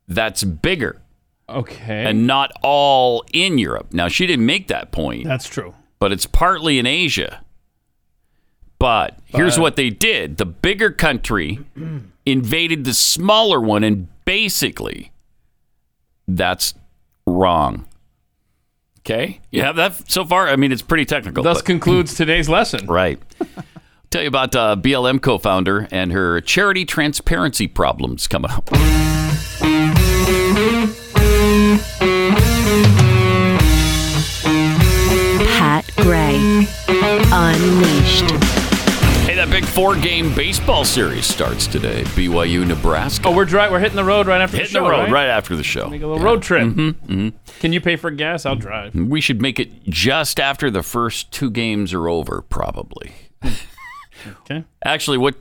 [0.08, 1.02] that's bigger.
[1.50, 2.06] Okay.
[2.06, 3.94] And not all in Europe.
[3.94, 5.26] Now she didn't make that point.
[5.26, 5.74] That's true.
[6.00, 7.44] But it's partly in Asia.
[8.80, 10.38] But, here's But- what they did.
[10.38, 11.60] The bigger country
[12.26, 15.12] invaded the smaller one and basically
[16.28, 16.74] that's
[17.28, 17.86] wrong.
[19.02, 19.40] Okay?
[19.52, 20.48] You have that so far?
[20.48, 21.44] I mean, it's pretty technical.
[21.44, 22.86] Thus but- concludes today's lesson.
[22.88, 23.20] Right.
[24.12, 28.70] Tell you about uh, BLM co founder and her charity transparency problems coming up.
[35.58, 36.36] Pat Gray
[37.32, 38.32] Unleashed.
[39.26, 42.04] Hey, that big four game baseball series starts today.
[42.04, 43.28] BYU, Nebraska.
[43.28, 43.70] Oh, we're dry.
[43.70, 45.28] We're hitting the road right after Hitting the show, Hitting the road right?
[45.28, 45.88] right after the show.
[45.90, 46.68] Make a little road trip.
[46.68, 47.30] Mm-hmm,
[47.60, 48.46] Can you pay for gas?
[48.46, 48.94] I'll drive.
[48.94, 53.14] We should make it just after the first two games are over, probably.
[54.42, 54.64] Okay.
[54.84, 55.36] Actually, what?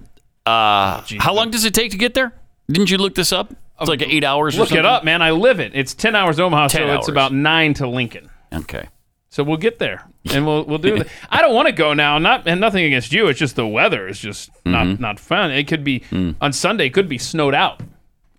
[0.47, 2.32] Uh, how long does it take to get there?
[2.70, 3.52] Didn't you look this up?
[3.81, 4.57] It's like eight hours.
[4.57, 5.23] or Look it up, man.
[5.23, 5.73] I live it.
[5.74, 6.98] It's ten hours Omaha, 10 so hours.
[7.01, 8.28] it's about nine to Lincoln.
[8.52, 8.89] Okay.
[9.31, 11.09] So we'll get there, and we'll we'll do it.
[11.31, 12.19] I don't want to go now.
[12.19, 13.28] Not and nothing against you.
[13.28, 15.02] It's just the weather is just not Mm-hmm.
[15.02, 15.51] not fun.
[15.52, 16.35] It could be Mm.
[16.40, 16.86] on Sunday.
[16.86, 17.81] It could be snowed out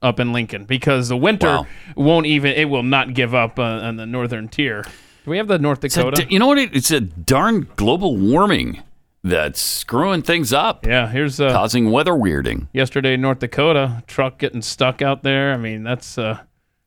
[0.02, 1.60] up in Lincoln because the winter
[1.96, 2.52] won't even.
[2.54, 4.84] It will not give up uh, on the northern tier.
[5.24, 6.26] Do we have the North It's a Dakota?
[6.30, 6.58] you know what?
[6.58, 8.82] It, it's a darn global warming
[9.24, 10.86] that's screwing things up.
[10.86, 12.68] Yeah, here's uh, causing weather weirding.
[12.74, 15.54] yesterday North Dakota, truck getting stuck out there.
[15.54, 16.42] I mean, that's uh,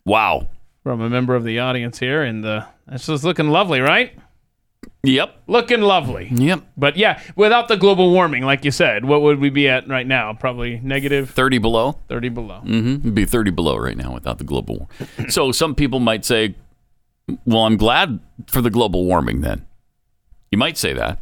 [0.05, 0.49] wow.
[0.83, 4.13] From a member of the audience here, and uh, that's just looking lovely, right?
[5.03, 5.43] Yep.
[5.47, 6.29] Looking lovely.
[6.31, 6.63] Yep.
[6.77, 10.07] But yeah, without the global warming, like you said, what would we be at right
[10.07, 10.33] now?
[10.35, 11.99] Probably negative 30 below?
[12.09, 12.61] 30 below.
[12.65, 12.95] Mm-hmm.
[13.01, 15.31] It'd be 30 below right now without the global warming.
[15.31, 16.55] so some people might say,
[17.47, 19.67] well, I'm glad for the global warming then.
[20.51, 21.19] You might say that.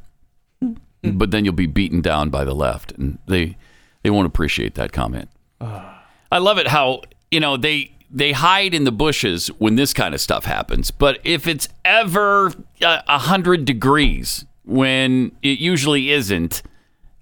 [1.03, 3.57] But then you'll be beaten down by the left, and they
[4.03, 5.29] they won't appreciate that comment.
[5.61, 10.15] I love it how you know they they hide in the bushes when this kind
[10.15, 10.91] of stuff happens.
[10.91, 12.49] But if it's ever
[12.83, 16.63] a a hundred degrees when it usually isn't,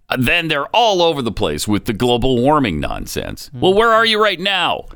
[0.09, 3.51] uh, then they're all over the place with the global warming nonsense.
[3.55, 4.87] Well, where are you right now?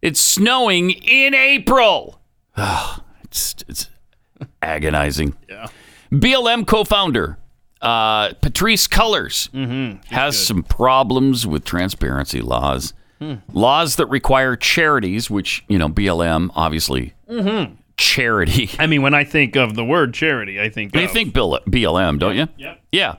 [0.00, 2.20] It's snowing in April.
[3.24, 3.88] it's it's
[4.62, 5.36] agonizing.
[5.48, 5.68] Yeah.
[6.10, 7.38] BLM co-founder
[7.82, 9.48] uh, Patrisse Cullors
[10.06, 12.94] has some problems with transparency laws.
[13.20, 13.34] Hmm.
[13.52, 17.74] Laws that require charities, which you know BLM obviously Mm-hmm.
[17.96, 18.70] charity.
[18.78, 22.18] I mean, when I think of the word charity, I think You of- think BLM,
[22.18, 22.48] don't you?
[22.56, 22.80] Yep.
[22.92, 23.14] Yeah.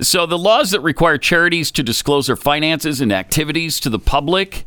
[0.00, 4.66] So the laws that require charities to disclose their finances and activities to the public,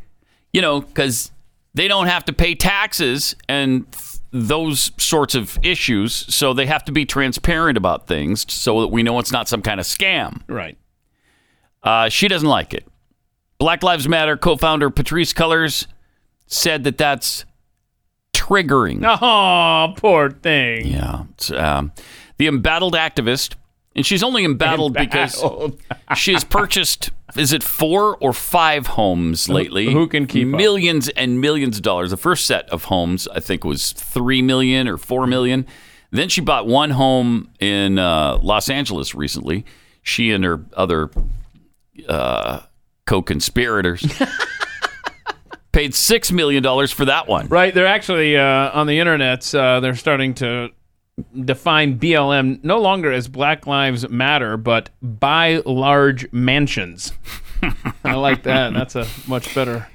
[0.51, 1.31] you know, because
[1.73, 3.85] they don't have to pay taxes and
[4.33, 9.03] those sorts of issues, so they have to be transparent about things so that we
[9.03, 10.41] know it's not some kind of scam.
[10.47, 10.77] Right.
[11.83, 12.87] Uh, she doesn't like it.
[13.59, 15.85] Black Lives Matter co-founder Patrisse Cullors
[16.47, 17.45] said that that's
[18.35, 19.05] triggering.
[19.05, 20.87] Oh, poor thing.
[20.87, 21.23] Yeah.
[21.55, 21.91] Um,
[22.37, 23.53] the embattled activist,
[23.95, 25.77] and she's only embattled, Embattled.
[25.77, 29.91] because she has purchased, is it four or five homes lately?
[29.91, 30.57] who can keep up?
[30.57, 32.09] Millions and millions of dollars.
[32.11, 35.65] The first set of homes, I think, was three million or four million.
[36.11, 39.65] Then she bought one home in uh, Los Angeles recently.
[40.03, 41.09] She and her other
[42.07, 42.61] uh,
[43.05, 44.05] co-conspirators
[45.71, 47.47] paid six million dollars for that one.
[47.47, 47.73] Right.
[47.73, 49.53] They're actually uh, on the internet.
[49.53, 50.69] Uh, they're starting to
[51.45, 57.13] define BLM no longer as Black Lives Matter, but buy large mansions.
[58.03, 58.73] I like that.
[58.73, 59.87] That's a much better.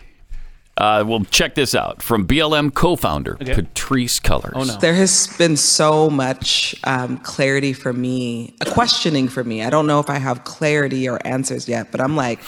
[0.76, 3.52] Uh, well, check this out from BLM co-founder Okay.
[3.52, 4.52] Patrisse Cullors.
[4.54, 4.76] Oh no.
[4.76, 9.64] There has been so much um, clarity for me, a questioning for me.
[9.64, 12.38] I don't know if I have clarity or answers yet, but I'm like,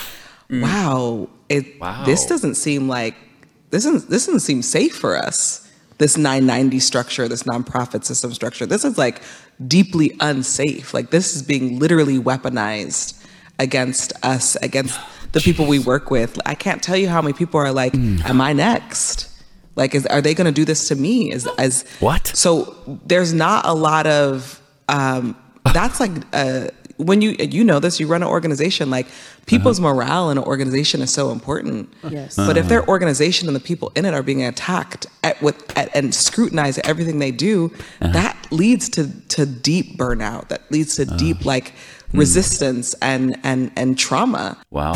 [0.49, 2.05] wow, it, Wow.
[2.05, 3.17] this doesn't seem like
[3.71, 5.69] this doesn't this doesn't seem safe for us.
[6.01, 9.21] This 990 structure, this nonprofit system structure, this is like
[9.69, 10.95] deeply unsafe.
[10.95, 13.23] Like this is being literally weaponized
[13.59, 14.99] against us, against
[15.33, 16.41] the people we work with.
[16.47, 19.29] I can't tell you how many people are like, "Am I next?"
[19.77, 21.31] Like, is are they going to do this to me?
[21.31, 22.27] Is as what?
[22.29, 22.75] So
[23.05, 24.59] there's not a lot of.
[24.89, 25.37] Um,
[25.75, 26.69] that's like uh,
[27.01, 29.43] when you you know this, you run an organization like uh-huh.
[29.47, 31.93] people's morale in an organization is so important.
[32.09, 32.37] Yes.
[32.37, 32.69] But if uh-huh.
[32.69, 36.79] their organization and the people in it are being attacked at with at, and scrutinized
[36.79, 38.13] at everything they do, uh-huh.
[38.13, 40.49] that leads to to deep burnout.
[40.49, 41.75] That leads to deep like
[42.11, 42.19] hmm.
[42.19, 44.59] resistance and and and trauma.
[44.71, 44.95] Wow.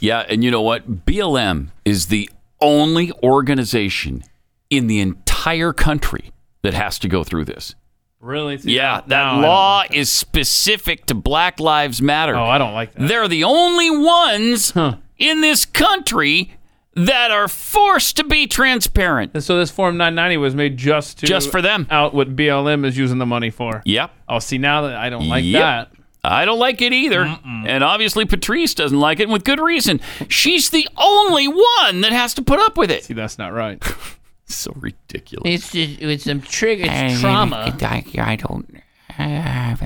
[0.00, 1.04] Yeah, and you know what?
[1.04, 2.30] BLM is the
[2.60, 4.22] only organization
[4.70, 7.74] in the entire country that has to go through this.
[8.20, 8.58] Really?
[8.58, 12.36] See, Yeah, that now law like is specific to Black Lives Matter.
[12.36, 13.08] Oh, I don't like that.
[13.08, 14.72] They're the only ones
[15.18, 16.54] in this country
[16.94, 19.30] that are forced to be transparent.
[19.32, 21.86] And so this Form 990 was made just to Just for them.
[21.90, 23.80] out what BLM is using the money for.
[23.86, 24.10] Yep.
[24.28, 25.60] Oh, see now that I don't like Yep.
[25.60, 25.92] that.
[26.22, 27.38] I don't like it either.
[27.64, 30.00] And obviously Patrisse doesn't like it and with good reason.
[30.28, 33.04] She's the only one that has to put up with it.
[33.04, 33.82] See, that's not right.
[34.54, 35.42] so ridiculous.
[35.46, 36.84] It's just, it's some trigger.
[36.84, 37.76] It's I- trauma.
[37.80, 38.82] I, I don't.
[39.18, 39.76] Uh,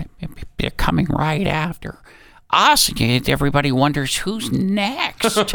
[0.58, 1.98] they're coming right after
[2.50, 2.90] us.
[3.00, 5.36] Everybody wonders who's next.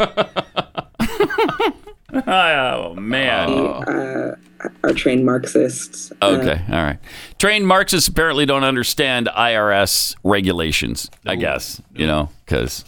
[2.12, 3.48] oh man.
[3.48, 4.36] uh,
[4.84, 6.12] are trained Marxists.
[6.20, 6.98] Uh, Okay, all right.
[7.38, 12.84] Trained Marxists apparently don't understand IRS regulations, I guess, you know, because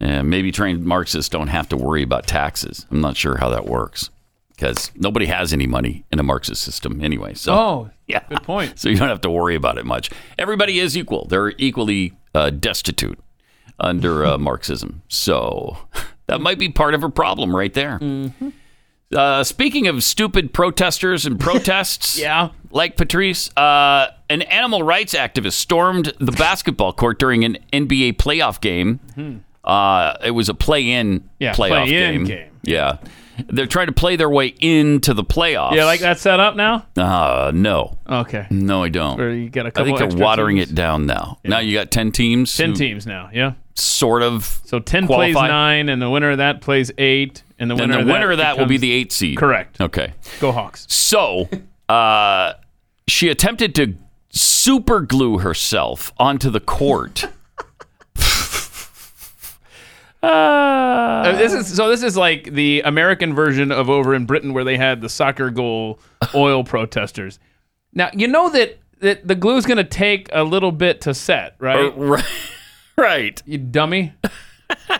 [0.00, 2.86] maybe trained Marxists don't have to worry about taxes.
[2.90, 4.10] I'm not sure how that works
[4.62, 7.34] because nobody has any money in a Marxist system anyway.
[7.34, 8.22] So, oh, yeah.
[8.28, 8.78] Good point.
[8.78, 10.08] So you don't have to worry about it much.
[10.38, 11.26] Everybody is equal.
[11.26, 13.18] They're equally uh, destitute
[13.80, 15.02] under uh, Marxism.
[15.08, 15.78] So
[16.28, 17.98] that might be part of a problem right there.
[19.12, 25.54] Uh, speaking of stupid protesters and protests, yeah, like Patrisse, uh, an animal rights activist
[25.54, 29.00] stormed the basketball court during an NBA playoff game.
[29.16, 29.36] Hmm.
[29.64, 32.24] Uh, it was a play-in Yeah, playoff play-in game.
[32.24, 32.50] game.
[32.62, 32.96] Yeah,
[33.48, 35.74] they're trying to play their way into the playoffs.
[35.74, 36.86] Yeah, like that set up now?
[36.96, 37.98] Uh, no.
[38.08, 38.46] Okay.
[38.50, 39.20] No, I don't.
[39.20, 40.70] Or you got a I couple think they're extra watering teams?
[40.70, 41.38] it down now.
[41.44, 42.56] Now you got ten teams.
[42.56, 43.52] 10 who teams now, yeah.
[43.74, 44.60] Sort of.
[44.64, 45.48] So 10 plays qualify.
[45.48, 48.12] 9, and the winner of that plays 8, and the And winner, the of, that
[48.12, 49.38] winner of that will be becomes- the eight seed.
[49.38, 49.80] Correct.
[49.80, 50.12] Okay.
[50.40, 50.86] Go Hawks.
[50.90, 51.48] So,
[51.88, 52.52] uh,
[53.08, 53.94] she attempted to
[54.30, 57.24] super glue herself onto the court.
[60.22, 61.88] Uh, this is so.
[61.88, 65.50] This is like the American version of over in Britain, where they had the soccer
[65.50, 65.98] goal
[66.34, 67.38] oil protesters.
[67.92, 71.56] Now you know that that the glue's going to take a little bit to set,
[71.58, 71.92] right?
[71.96, 72.24] Right.
[72.94, 73.42] Right.
[73.46, 74.12] You dummy.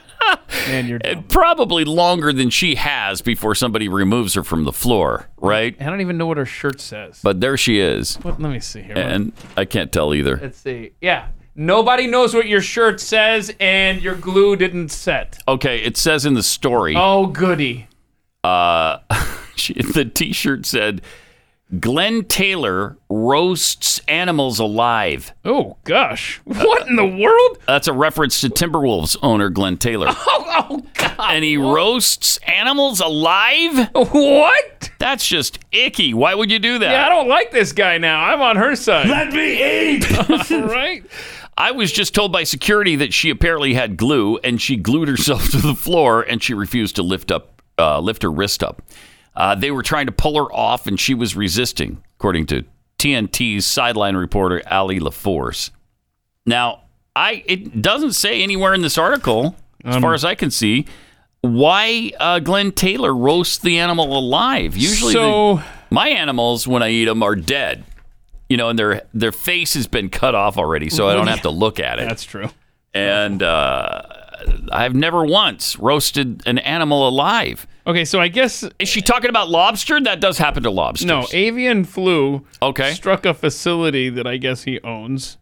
[0.66, 1.24] Man, you're dumb.
[1.24, 5.77] Probably longer than she has before somebody removes her from the floor, right?
[5.78, 7.20] I don't even know what her shirt says.
[7.23, 8.16] But there she is.
[8.16, 8.40] What?
[8.40, 8.97] Let me see here.
[8.97, 10.39] And I can't tell either.
[10.40, 10.93] Let's see.
[11.01, 11.28] Yeah.
[11.55, 15.39] Nobody knows what your shirt says, and your glue didn't set.
[15.47, 16.95] Okay, it says in the story.
[16.97, 17.89] Oh, goody.
[18.43, 18.99] Uh,
[19.95, 21.03] the T-shirt said,
[21.79, 27.59] "Glen Taylor roasts animals alive." Oh gosh, what in the world?
[27.66, 30.09] That's a reference to Timberwolves owner Glen Taylor.
[30.55, 31.15] Oh, oh God.
[31.19, 33.89] and he roasts animals alive?
[33.95, 34.91] What?
[34.99, 36.12] That's just icky.
[36.12, 36.91] Why would you do that?
[36.91, 38.20] Yeah, I don't like this guy now.
[38.20, 39.09] I'm on her side.
[39.09, 40.11] Let me eat.
[40.51, 41.05] right?
[41.57, 45.49] I was just told by security that she apparently had glue and she glued herself
[45.51, 48.83] to the floor and she refused to lift up, uh, lift her wrist up.
[49.35, 52.65] Uh, they were trying to pull her off and she was resisting, according to
[52.99, 55.70] TNT's sideline reporter Allie LaForce.
[56.47, 56.83] Now,
[57.15, 60.87] I it doesn't say anywhere in this article, as far as I can see,
[61.41, 64.77] why uh, Glen Taylor roasts the animal alive.
[64.77, 67.85] Usually, So- the- my animals when I eat them are dead.
[68.53, 71.41] You know, and their their face has been cut off already, so I don't have
[71.43, 72.07] to look at it.
[72.07, 72.51] That's true.
[72.93, 74.03] And uh,
[74.70, 77.66] I've never once roasted an animal alive.
[77.87, 79.99] Okay, so I guess is she talking about lobster?
[80.01, 81.07] That does happen to lobsters.
[81.07, 82.93] No, avian flu okay.
[82.93, 85.39] struck a facility that I guess he owns.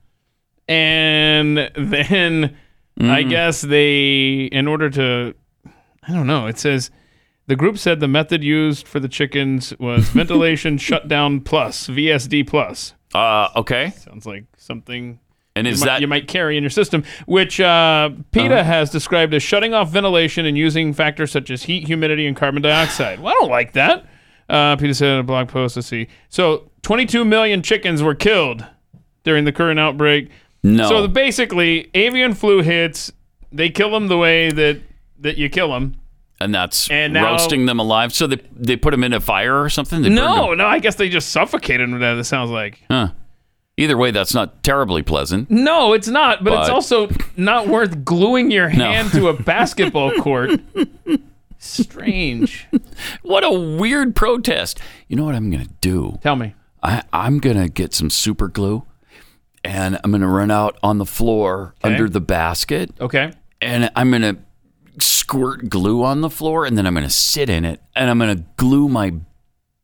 [0.69, 2.57] And then
[3.01, 3.31] I Mm.
[3.31, 5.35] guess they, in order to,
[6.07, 6.91] I don't know, it says
[7.49, 12.95] the group said the method used for the chickens was ventilation shutdown plus, VSD plus.
[13.15, 13.91] Uh, okay.
[13.91, 15.19] Sounds like something.
[15.57, 18.65] And you is might, that you might carry in your system, which uh, PETA Uh-huh.
[18.65, 22.63] has described as shutting off ventilation and using factors such as heat, humidity, and carbon
[22.63, 23.19] dioxide.
[23.21, 24.07] Well, I don't like that.
[24.49, 25.77] Uh, PETA said in a blog post.
[25.77, 26.07] Let's see.
[26.29, 28.65] So, 22 million chickens were killed
[29.25, 30.31] during the current outbreak.
[30.63, 30.89] No.
[30.89, 33.13] So the, basically, avian flu hits.
[33.53, 34.81] They kill them the way that
[35.19, 35.97] that you kill them.
[36.41, 38.13] And that's And now- roasting them alive?
[38.15, 40.03] So they they put them in a fire or something?
[40.03, 40.67] They No, no.
[40.67, 42.01] I guess they just suffocated them.
[42.01, 42.83] That it sounds like.
[42.91, 43.11] Huh.
[43.77, 45.51] Either way, that's not terribly pleasant.
[45.51, 46.45] No, it's not.
[46.45, 48.85] But, it's also not worth gluing your No.
[48.91, 50.61] hand to a basketball court.
[51.59, 52.67] Strange.
[53.23, 54.81] What a weird protest.
[55.09, 56.19] You know what I'm going to do?
[56.23, 56.55] Tell me.
[56.83, 58.85] I, I'm going to get some super glue
[59.65, 61.93] and I'm going to run out on the floor Okay.
[61.93, 62.91] under the basket.
[63.01, 63.33] Okay.
[63.61, 64.39] And I'm going to
[65.31, 68.19] squirt glue on the floor and then I'm going to sit in it and I'm
[68.19, 69.13] going to glue my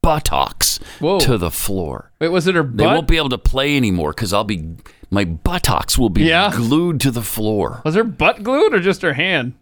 [0.02, 1.20] buttocks Whoa.
[1.20, 2.10] to the floor.
[2.20, 2.94] Wait, was it her They butt?
[2.94, 4.74] won't be able to play anymore because I'll be
[5.08, 6.50] my buttocks will be Yeah.
[6.52, 7.80] glued to the floor.
[7.84, 9.54] Was her butt glued or just her hand?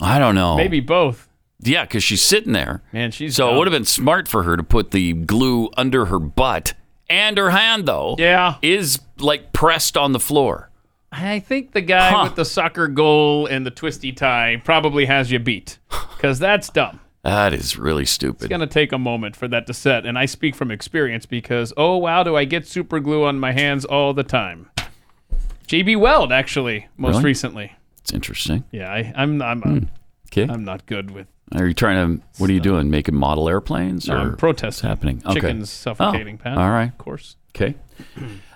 [0.00, 0.56] I don't know.
[0.56, 1.28] Maybe both.
[1.60, 2.82] Yeah, because she's sitting there.
[2.92, 3.58] Man, she's so it dumb.
[3.58, 6.72] would have been smart for her to put the glue under her butt
[7.10, 8.16] and her hand though.
[8.18, 8.56] Yeah.
[8.62, 10.67] is like pressed on the floor.
[11.10, 12.24] I think the guy Huh.
[12.24, 15.78] with the soccer goal and the twisty tie probably has you beat
[16.16, 17.00] because that's dumb.
[17.24, 18.42] That is really stupid.
[18.44, 20.06] It's going to take a moment for that to set.
[20.06, 23.52] And I speak from experience because, oh, wow, do I get super glue on my
[23.52, 24.70] hands all the time.
[25.66, 27.24] JB Weld, actually, most Really?
[27.24, 27.72] recently.
[27.98, 28.64] It's interesting.
[28.70, 29.80] Yeah, I, I'm, I'm, uh,
[30.30, 30.50] Okay.
[30.50, 31.26] I'm not good with
[31.56, 32.24] Are you trying to?
[32.36, 32.90] What are you doing?
[32.90, 34.06] Making model airplanes?
[34.08, 34.66] No, or I'm protesting.
[34.88, 35.22] What's happening?
[35.24, 35.34] Okay.
[35.40, 36.58] chickens suffocating, Oh, Pat.
[36.58, 36.88] All right.
[36.90, 37.36] Of course.
[37.56, 37.74] Okay.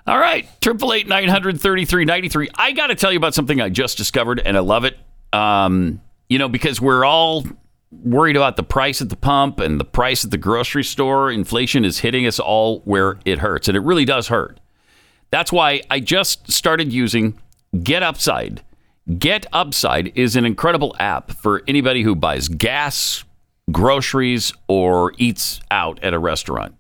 [0.07, 0.49] All right.
[0.61, 2.49] Triple eight nine hundred thirty three ninety three.
[2.55, 4.99] I got to tell you about something I just discovered, and I love it.
[5.33, 7.45] Um, you know, because we're all
[7.91, 11.31] worried about the price at the pump and the price at the grocery store.
[11.31, 14.59] Inflation is hitting us all where it hurts, and it really does hurt.
[15.31, 17.39] That's why I just started using
[17.83, 18.63] Get Upside.
[19.19, 23.25] Get Upside is an incredible app for anybody who buys gas,
[23.71, 26.75] groceries, or eats out at a restaurant.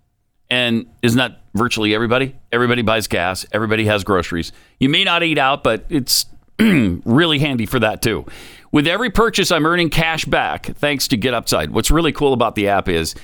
[0.51, 2.37] And isn't that virtually everybody?
[2.51, 4.53] Everybody buys gas, everybody has groceries.
[4.79, 6.27] You may not eat out, but it's
[6.59, 8.27] really handy for that too.
[8.71, 11.71] With every purchase, I'm earning cash back thanks to Get Upside.
[11.71, 13.15] What's really cool about the app is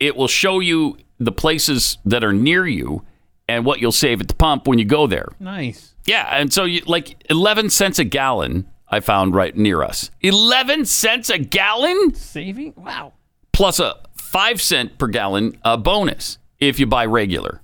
[0.00, 3.04] it will show you the places that are near you
[3.48, 5.28] and what you'll save at the pump when you go there.
[5.38, 5.94] Nice.
[6.06, 10.10] Yeah, and so you like 11 cents a gallon I found right near us.
[10.22, 12.74] 11 cents a gallon Saving?
[12.76, 13.12] Wow.
[13.52, 17.60] plus a 5 cent per gallon uh, bonus if you buy regular,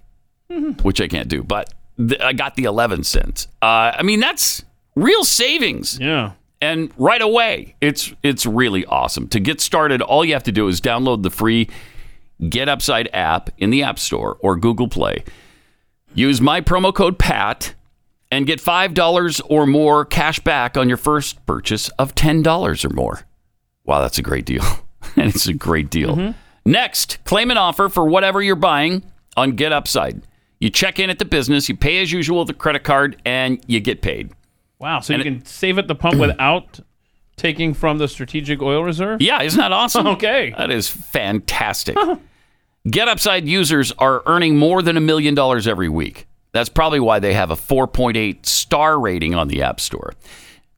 [0.83, 3.49] which I can't do, but th- I got the 11 cents.
[3.61, 4.65] Uh, I mean, that's
[4.95, 5.99] real savings.
[5.99, 6.33] Yeah.
[6.61, 9.27] And right away, it's it's really awesome.
[9.29, 11.69] To get started, all you have to do is download the free
[12.49, 15.25] Get Upside app in the App Store or Google Play.
[16.15, 17.75] Use my promo code PAT
[18.31, 23.21] and get $5 or more cash back on your first purchase of $10 or more.
[23.85, 24.63] Wow, that's a great deal.
[25.17, 26.35] and it's a great deal.
[26.65, 29.03] Next, claim an offer for whatever you're buying
[29.37, 30.23] on Get Upside.
[30.63, 33.61] You check in at the business, you pay as usual with a credit card, and
[33.67, 34.31] you get paid.
[34.79, 35.01] Wow.
[35.01, 36.79] So And you can save at the pump without
[37.37, 39.21] taking from the strategic oil reserve?
[39.21, 40.07] Yeah, isn't that awesome?
[40.13, 40.55] Okay.
[40.57, 41.97] That is fantastic.
[42.89, 46.29] Get Upside users are earning more than a million dollars every week.
[46.53, 50.13] That's probably why they have a 4.8 star rating on the App Store.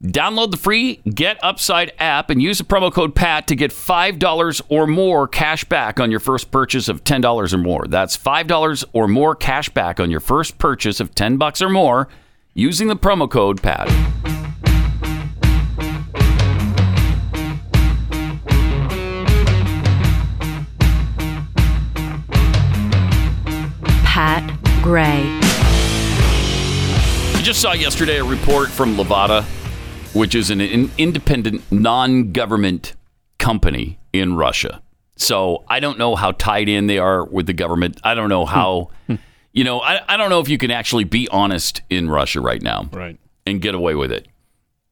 [0.05, 4.61] Download the free Get Upside app and use the promo code PAT to get $5
[4.69, 7.85] or more cash back on your first purchase of $10 or more.
[7.87, 12.07] That's $5 or more cash back on your first purchase of 10 bucks or more
[12.53, 13.87] using the promo code PAT.
[24.05, 24.43] Pat
[24.83, 25.23] Gray.
[27.33, 29.43] I just saw yesterday a report from Levada,
[30.15, 32.93] which is an in- independent, non government
[33.37, 34.81] company in Russia.
[35.17, 37.99] So I don't know how tied in they are with the government.
[38.03, 38.89] I don't know how,
[39.53, 42.61] you know, I, I don't know if you can actually be honest in Russia right
[42.61, 43.17] now Right.
[43.45, 44.27] and get away with it.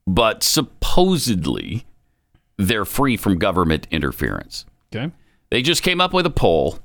[0.06, 1.84] But supposedly,
[2.56, 4.64] they're free from government interference.
[4.94, 5.10] Okay.
[5.50, 6.78] They just came up with a poll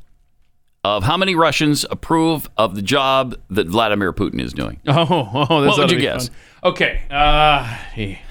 [0.84, 4.80] of how many Russians approve of the job that Vladimir Putin is doing.
[4.88, 6.30] Oh, oh What this would you guess?
[6.30, 6.38] fun.
[6.72, 7.02] Okay.
[7.10, 7.64] Uh,
[7.94, 8.22] hey.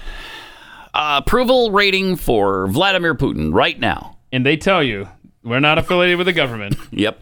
[0.93, 4.17] Uh, approval rating for Vladimir Putin right now.
[4.31, 5.07] And they tell you
[5.43, 6.75] we're not affiliated with the government.
[6.91, 7.19] Yep.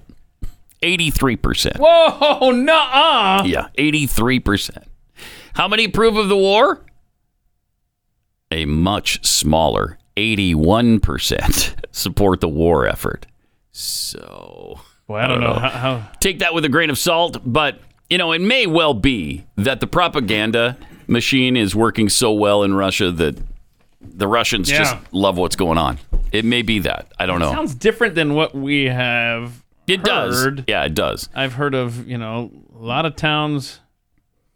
[0.83, 1.77] 83%.
[1.79, 3.43] Whoa, nuh-uh.
[3.45, 4.83] Yeah, 83%.
[5.55, 6.85] How many approve of the war?
[8.51, 13.25] A much smaller 81% support the war effort.
[13.71, 17.79] So, Well, I don't know how, how take that with a grain of salt, but
[18.09, 20.77] you know, it may well be that the propaganda
[21.07, 23.37] machine is working so well in Russia that
[24.13, 24.79] the Russians Yeah.
[24.79, 25.99] just love what's going on.
[26.31, 27.11] It may be that.
[27.19, 27.51] I don't know.
[27.51, 30.47] sounds different than what we have It does.
[30.67, 31.29] Yeah, it does.
[31.33, 33.79] I've heard of, you know, a lot of towns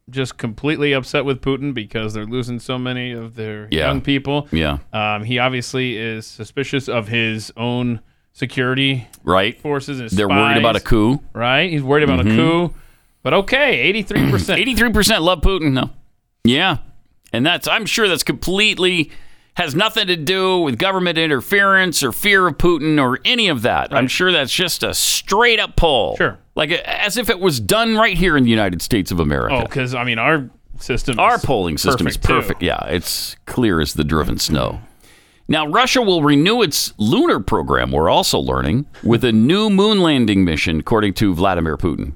[0.09, 3.87] just completely upset with Putin because they're losing so many of their Yeah.
[3.87, 4.47] young people.
[4.51, 4.79] Yeah.
[4.91, 8.01] Um, he obviously is suspicious of his own
[8.33, 9.57] security Right?
[9.61, 11.21] forces and They're worried about a coup.
[11.33, 11.69] Right?
[11.69, 12.33] He's worried about Mhm.
[12.33, 12.73] a coup.
[13.23, 14.57] But okay, 83%.
[14.59, 15.71] 83% love Putin.
[15.73, 15.91] No.
[16.43, 16.77] Yeah.
[17.31, 19.11] And that's, I'm sure that's completely,
[19.55, 23.93] has nothing to do with government interference or fear of Putin or any of that.
[23.93, 26.15] I'm sure that's just a straight up poll.
[26.17, 26.37] Sure.
[26.55, 29.55] like as if it was done right here in the United States of America.
[29.55, 30.49] Oh, because I mean our
[30.79, 31.19] system.
[31.19, 32.65] Our polling system is perfect, too.
[32.67, 34.81] Yeah, it's clear as the driven snow.
[35.47, 40.45] Now, Russia will renew its lunar program, we're also learning, with a new moon landing
[40.45, 42.13] mission, according to Vladimir Putin.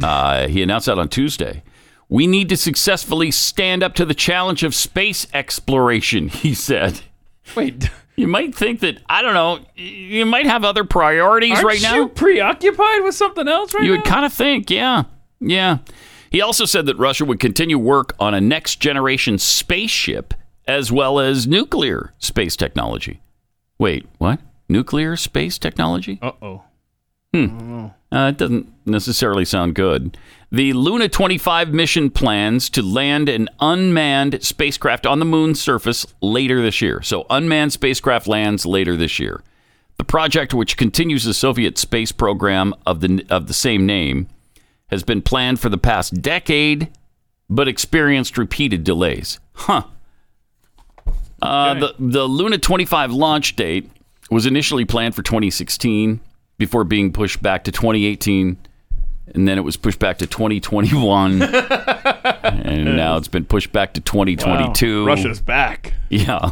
[0.00, 1.64] Uh, he announced that on Tuesday.
[2.08, 7.00] We need to successfully stand up to the challenge of space exploration, he said.
[7.54, 11.82] Wait, You might think that, I don't know, you might have other priorities aren't right
[11.82, 11.96] now.
[11.96, 13.96] you preoccupied with something else right You now?
[13.98, 15.04] would kind of think, yeah.
[15.40, 15.78] Yeah.
[16.30, 20.34] He also said that Russia would continue work on a next generation spaceship
[20.66, 23.20] as well as nuclear space technology.
[23.78, 24.40] Wait, what?
[24.68, 26.18] Nuclear space technology?
[26.22, 26.62] Uh oh.
[27.32, 27.86] Hmm.
[28.10, 30.16] Uh, it doesn't necessarily sound good.
[30.52, 36.62] The Luna 25 mission plans to land an unmanned spacecraft on the moon's surface later
[36.62, 37.02] this year.
[37.02, 39.42] So, unmanned spacecraft lands later this year.
[39.98, 44.28] The project, which continues the Soviet space program of the of the same name,
[44.88, 46.90] has been planned for the past decade,
[47.50, 49.40] but experienced repeated delays.
[49.54, 49.84] Huh.
[51.42, 53.90] Uh, the the Luna 25 launch date
[54.30, 56.20] was initially planned for 2016
[56.58, 58.56] before being pushed back to 2018
[59.34, 64.00] and then it was pushed back to 2021 and now it's been pushed back to
[64.00, 65.94] 2022 Wow, Russia's back.
[66.08, 66.50] yeah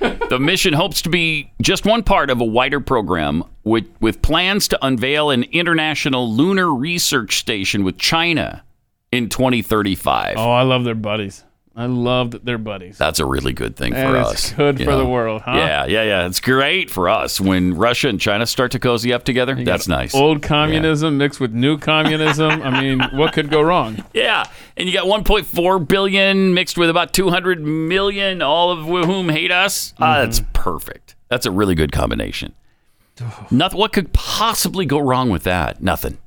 [0.00, 4.66] the mission hopes to be just one part of a wider program with, with plans
[4.68, 8.64] to unveil an international lunar research station with China
[9.12, 10.34] in 2035.
[10.38, 11.44] Oh, I love their buddies.
[11.74, 12.98] I love that they're buddies.
[12.98, 14.52] That's a really good thing And for it's us.
[14.52, 15.52] good you for the world, huh?
[15.56, 16.26] Yeah, yeah, yeah.
[16.26, 19.54] It's great for us when Russia and China start to cozy up together.
[19.54, 20.14] That's nice.
[20.14, 22.60] Old communism mixed with new communism.
[22.62, 24.04] I mean, what could go wrong?
[24.14, 24.44] Yeah,
[24.76, 29.94] and you got 1.4 billion mixed with about 200 million, all of whom hate us.
[29.98, 30.24] Ah, Mm-hmm.
[30.24, 31.14] that's perfect.
[31.28, 32.52] That's a really good combination.
[33.50, 33.78] Nothing.
[33.78, 35.82] What could possibly go wrong with that?
[35.82, 36.18] Nothing.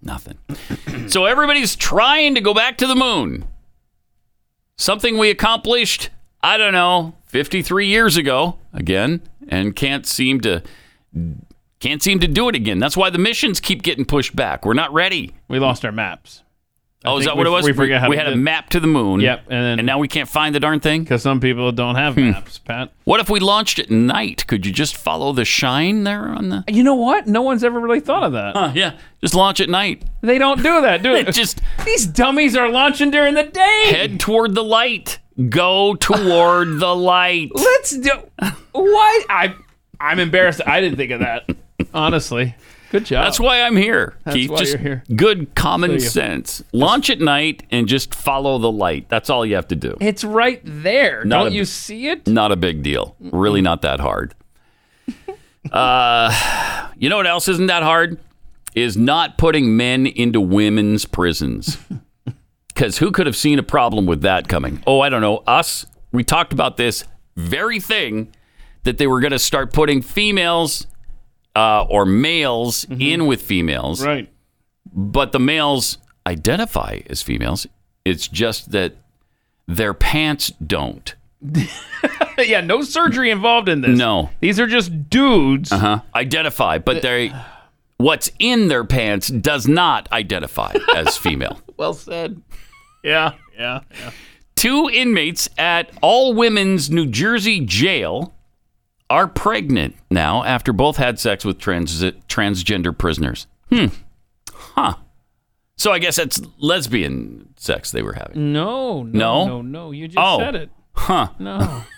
[0.00, 0.38] Nothing.
[1.08, 3.46] so everybody's trying to go back to the moon.
[4.78, 6.10] Something we accomplished,
[6.42, 10.62] I don't know, 53 years ago again, and can't seem to
[11.80, 12.78] can't seem to do it again.
[12.78, 14.66] That's why the missions keep getting pushed back.
[14.66, 15.34] We're not ready.
[15.48, 16.42] We lost our maps.
[17.06, 17.64] Oh, is that what it was?
[17.64, 19.20] we forget how we to had a map to the moon.
[19.20, 21.02] Yep, and then now we can't find the darn thing.
[21.04, 22.30] Because some people don't have Hmm.
[22.30, 22.92] maps, Pat.
[23.04, 24.46] What if we launched at night?
[24.46, 26.64] Could you just follow the shine there on the?
[26.68, 27.26] You know what?
[27.26, 28.56] No one's ever really thought of that.
[28.56, 30.02] Huh, yeah, just launch at night.
[30.22, 31.32] They don't do that, do it?
[31.32, 33.82] just these dummies are launching during the day.
[33.86, 35.18] Head toward the light.
[35.48, 37.50] Go toward the light.
[37.54, 38.10] Let's do.
[38.72, 39.22] Why?
[39.28, 39.54] I
[40.00, 40.60] I'm embarrassed.
[40.66, 41.48] I didn't think of that.
[41.94, 42.54] Honestly,
[42.98, 43.24] good job.
[43.24, 44.50] That's why I'm here, That's Keith.
[44.56, 45.02] just here.
[45.14, 46.62] good common sense.
[46.72, 49.08] Launch at night and just follow the light.
[49.08, 49.96] That's all you have to do.
[50.00, 51.24] It's right there.
[51.24, 52.26] Not don't a- you see it?
[52.26, 53.16] Not a big deal.
[53.20, 54.34] Really not that hard.
[55.72, 58.20] Uh, you know what else isn't that hard?
[58.76, 61.78] Is not putting men into women's prisons.
[62.68, 64.82] Because who could have seen a problem with that coming?
[64.86, 65.38] Oh, I don't know.
[65.46, 65.86] Us.
[66.12, 67.04] We talked about this
[67.34, 68.32] very thing
[68.84, 70.86] that they were going to start putting females
[71.56, 74.04] uh, or males in with females.
[74.04, 74.30] Right.
[74.92, 77.66] But the males identify as females.
[78.04, 78.94] It's just that
[79.66, 81.14] their pants don't.
[82.38, 83.96] yeah, no surgery involved in this.
[83.96, 84.30] No.
[84.40, 85.72] These are just dudes.
[85.72, 86.00] Uh huh.
[86.14, 87.32] Identify, but they
[87.96, 91.60] what's in their pants does not identify as female.
[91.76, 92.40] Well said.
[93.02, 94.10] Yeah, yeah, yeah.
[94.56, 98.34] Two inmates at all women's New Jersey jail
[99.10, 103.46] are pregnant now after both had sex with trans- transgender prisoners.
[103.70, 103.86] Hmm.
[104.52, 104.94] Huh.
[105.76, 108.52] So I guess that's lesbian sex they were having.
[108.52, 109.46] No, no, No?
[109.46, 109.90] no, no.
[109.90, 110.38] You just Oh.
[110.38, 110.70] said it.
[110.94, 111.28] Huh.
[111.38, 111.82] No.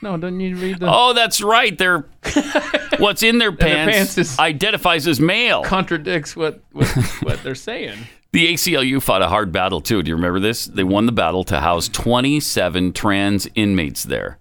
[0.00, 1.76] No, don't you read the Oh, that's right.
[1.76, 2.06] They're
[2.98, 5.64] what's in their their pants, pants is- identifies as male.
[5.64, 6.86] contradicts what what,
[7.22, 7.98] what they're saying.
[8.30, 10.04] The ACLU fought a hard battle too.
[10.04, 10.66] Do you remember this?
[10.66, 14.37] They won the battle to house 27 trans inmates there,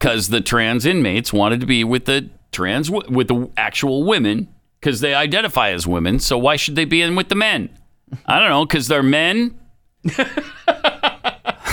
[0.00, 4.48] because the trans inmates wanted to be with the trans with the actual women,
[4.80, 6.18] because they identify as women.
[6.18, 7.68] So why should they be in with the men?
[8.26, 9.56] I don't know, because they're men.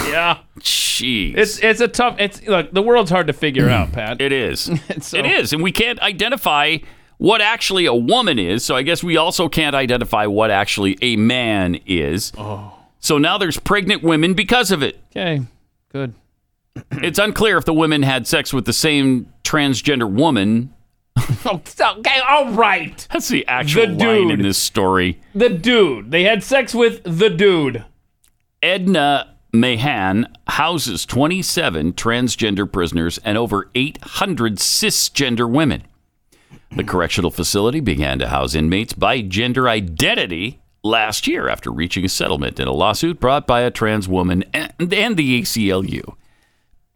[0.07, 0.37] Yeah.
[0.59, 4.21] Jeez, It's it's a tough it's look, the world's hard to figure out, Pat.
[4.21, 4.71] it is.
[5.01, 6.77] So- It is, and we can't identify
[7.17, 8.63] what actually a woman is.
[8.63, 12.31] So I guess we also can't identify what actually a man is.
[12.37, 12.73] Oh.
[12.99, 14.99] So now there's pregnant women because of it.
[15.11, 15.41] Okay.
[15.91, 16.13] Good.
[17.03, 20.73] It's unclear if the women had sex with the same transgender woman.
[21.45, 21.61] Oh,
[21.99, 23.07] okay, all right.
[23.11, 25.19] That's the actual The line in this story.
[25.33, 26.11] The dude.
[26.11, 27.85] They had sex with the dude.
[28.61, 35.83] Edna Mahan houses 27 transgender prisoners and over 800 cisgender women.
[36.75, 42.09] The correctional facility began to house inmates by gender identity last year after reaching a
[42.09, 46.15] settlement in a lawsuit brought by a trans woman and, and the ACLU.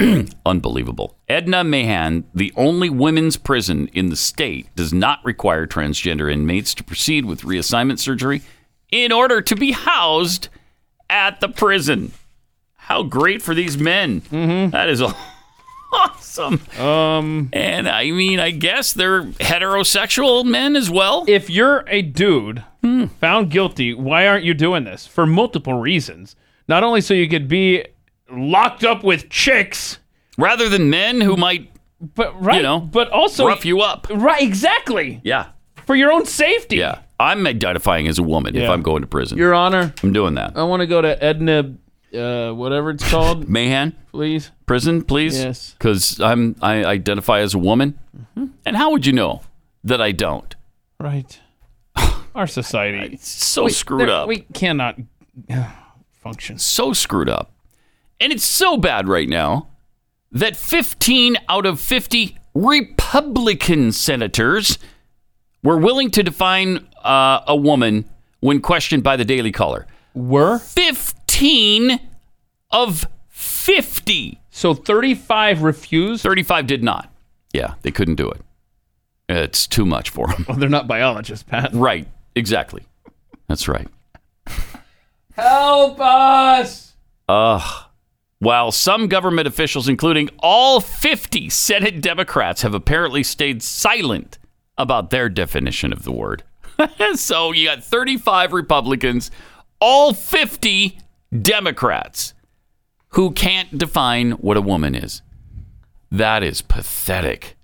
[0.45, 1.15] Unbelievable.
[1.27, 6.83] Edna Mahan, the only women's prison in the state, does not require transgender inmates to
[6.83, 8.41] proceed with reassignment surgery
[8.91, 10.49] in order to be housed
[11.09, 12.11] at the prison.
[12.75, 14.21] How great for these men.
[14.71, 15.01] That is
[15.93, 16.61] awesome.
[16.79, 21.25] Um, and I mean, I guess they're heterosexual men as well.
[21.27, 22.63] If you're a dude
[23.19, 25.05] found guilty, why aren't you doing this?
[25.05, 26.35] For multiple reasons.
[26.67, 27.85] Not only so you could be
[28.31, 29.97] locked up with chicks,
[30.37, 31.71] rather than men who might,
[32.15, 34.07] but right, you know, but also rough you up.
[34.09, 35.21] Right, exactly.
[35.23, 35.47] Yeah.
[35.85, 36.77] For your own safety.
[36.77, 36.99] Yeah.
[37.19, 39.37] I'm identifying as a woman if I'm going to prison.
[39.37, 40.57] Your Honor, I'm doing that.
[40.57, 41.75] I want to go to Edna,
[42.15, 43.47] uh, whatever it's called.
[43.49, 44.49] Mahan, please.
[44.65, 45.37] prison, please.
[45.37, 45.75] Yes.
[45.77, 47.99] Because I'm I identify as a woman.
[48.35, 48.45] Mm-hmm.
[48.65, 49.41] And how would you know
[49.83, 50.55] that I don't?
[50.99, 51.39] Right.
[52.35, 53.15] Our society.
[53.15, 54.27] Is so We- screwed there- up.
[54.27, 54.97] We cannot
[56.23, 56.57] function.
[56.57, 57.51] So screwed up.
[58.22, 59.68] And it's so bad right now
[60.31, 64.77] that 15 out of 50 Republican senators
[65.64, 68.06] were willing to define uh, a woman
[68.39, 69.88] when questioned by the Daily Caller.
[70.14, 70.60] Were?
[70.60, 71.99] 15
[72.69, 74.39] of 50.
[74.52, 76.22] So 35 refused?
[76.22, 77.11] 35 did not.
[77.53, 78.41] Yeah, they couldn't do it.
[79.30, 80.45] It's too much for them.
[80.48, 81.72] Well, they're not biologists, Pat.
[81.73, 82.84] Right, exactly.
[83.48, 83.88] That's right.
[85.34, 86.93] Help us!
[87.27, 87.85] Ugh.
[88.41, 94.39] While some government officials, including all 50 Senate Democrats, have apparently stayed silent
[94.80, 96.41] about their definition of the word.
[97.13, 99.30] so you got 35 Republicans,
[99.80, 100.97] all 50
[101.39, 102.34] Democrats
[103.09, 105.22] who can't define what a woman is.
[106.09, 107.55] That is pathetic.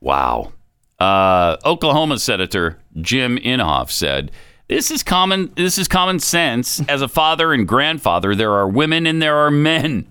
[0.00, 0.52] Wow.
[0.98, 4.32] Uh, Oklahoma Senator Jim Inhofe said,
[4.68, 5.52] "This is common.
[5.56, 6.80] This is common sense.
[6.88, 10.06] As a father and grandfather, there are women and there are men.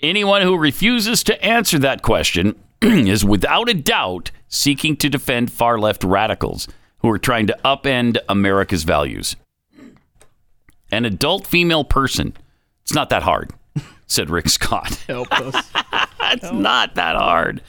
[0.00, 5.78] Anyone who refuses to answer that question is without a doubt seeking to defend far
[5.78, 6.68] left radicals
[6.98, 9.36] who are trying to upend America's values.
[10.90, 12.36] An adult female person.
[12.82, 13.52] It's not that hard,"
[14.06, 14.94] said Rick Scott.
[15.06, 15.70] Help us.
[16.22, 17.62] it's not that hard.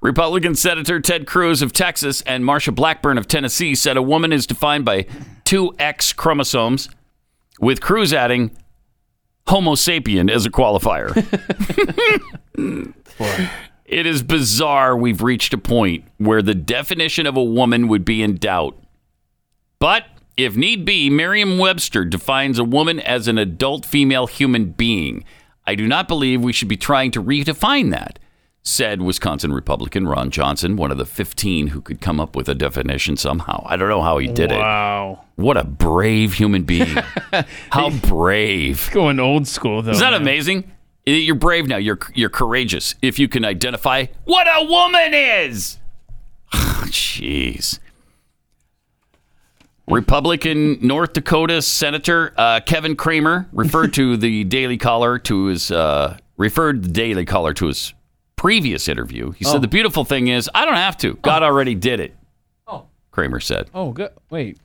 [0.00, 4.46] Republican Senator Ted Cruz of Texas and Marsha Blackburn of Tennessee said a woman is
[4.46, 5.06] defined by
[5.44, 6.88] two X chromosomes,
[7.60, 8.56] with Cruz adding
[9.48, 11.14] Homo sapien as a qualifier.
[13.88, 18.22] It is bizarre we've reached a point where the definition of a woman would be
[18.22, 18.78] in doubt.
[19.78, 20.04] But
[20.36, 25.24] if need be, Merriam Webster defines a woman as an adult female human being.
[25.66, 28.18] I do not believe we should be trying to redefine that,
[28.68, 32.54] said Wisconsin Republican Ron Johnson, one of the 15 who could come up with a
[32.54, 33.64] definition somehow.
[33.66, 34.58] I don't know how he did it.
[34.58, 35.24] Wow.
[35.36, 36.98] What a brave human being.
[37.70, 38.90] how brave.
[38.92, 39.92] Going old school, though.
[39.92, 40.20] Isn't that man.
[40.20, 40.70] amazing?
[41.06, 41.78] You're brave now.
[41.78, 45.78] You're you're courageous if you can identify what a woman is.
[46.52, 47.78] Jeez.
[49.86, 56.18] Republican North Dakota Senator uh, Kevin Cramer referred to the Daily Caller to his uh,
[56.36, 57.94] referred the Daily Caller to his
[58.38, 59.32] previous interview.
[59.32, 59.52] He Oh.
[59.52, 61.14] said the beautiful thing is I don't have to.
[61.22, 61.46] God oh.
[61.46, 62.16] already did it.
[62.66, 62.84] Oh.
[63.10, 63.68] Cramer said.
[63.74, 64.12] Oh, good.
[64.30, 64.58] Wait.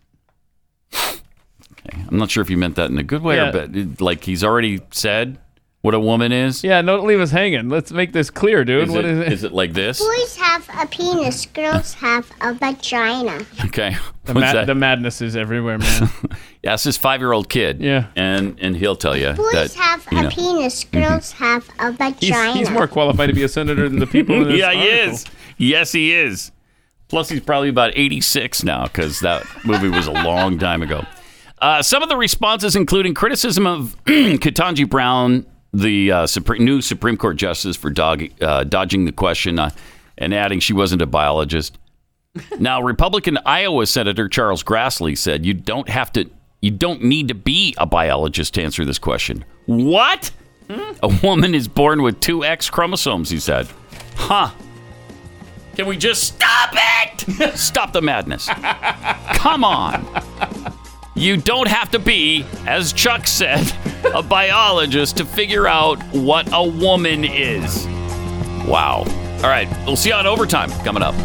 [0.94, 2.04] okay.
[2.10, 3.50] I'm not sure if you meant that in a good way Yeah.
[3.50, 5.38] or but like he's already said
[5.84, 6.64] what a woman is.
[6.64, 7.68] Yeah, don't leave us hanging.
[7.70, 8.88] Let's make this clear, dude.
[8.88, 9.32] Is what it- is it?
[9.34, 10.00] is it like this?
[10.02, 13.46] Boys have a penis, girls have a vagina.
[13.66, 13.96] Okay.
[14.24, 14.68] The, What's mad- that?
[14.68, 16.10] the madness is everywhere, man.
[16.64, 17.82] Yeah, it's his five-year-old kid.
[17.82, 18.08] Yeah.
[18.16, 22.30] and and he'll tell you Boys that have you a penis, girls have a he's,
[22.30, 22.54] vagina.
[22.54, 25.26] he's more qualified to be a senator than the people in this yeah, he is.
[25.58, 26.54] Yes, he is.
[27.10, 31.06] Plus, he's probably about 86 now because that movie was a long time ago.
[31.60, 37.18] Uh, some of the responses, including criticism of Ketanji Brown, the uh, Supreme, new Supreme
[37.18, 39.72] Court justice, for dog, uh, dodging the question uh,
[40.18, 41.78] and adding she wasn't a biologist.
[42.60, 46.28] Now, Republican Iowa Senator Charles Grassley said you don't have to,
[46.62, 49.46] you don't need to be a biologist to answer this question.
[49.68, 50.32] What?
[51.04, 53.68] A woman is born with two X chromosomes, he said.
[54.16, 54.50] Huh.
[55.76, 57.54] Can we just stop it?
[57.58, 58.48] stop the madness.
[59.34, 60.08] Come on.
[61.16, 63.72] You don't have to be, as Chuck said,
[64.14, 67.86] a biologist to figure out what a woman is.
[68.68, 69.04] Wow.
[69.38, 71.16] All right, we'll see you on overtime coming up.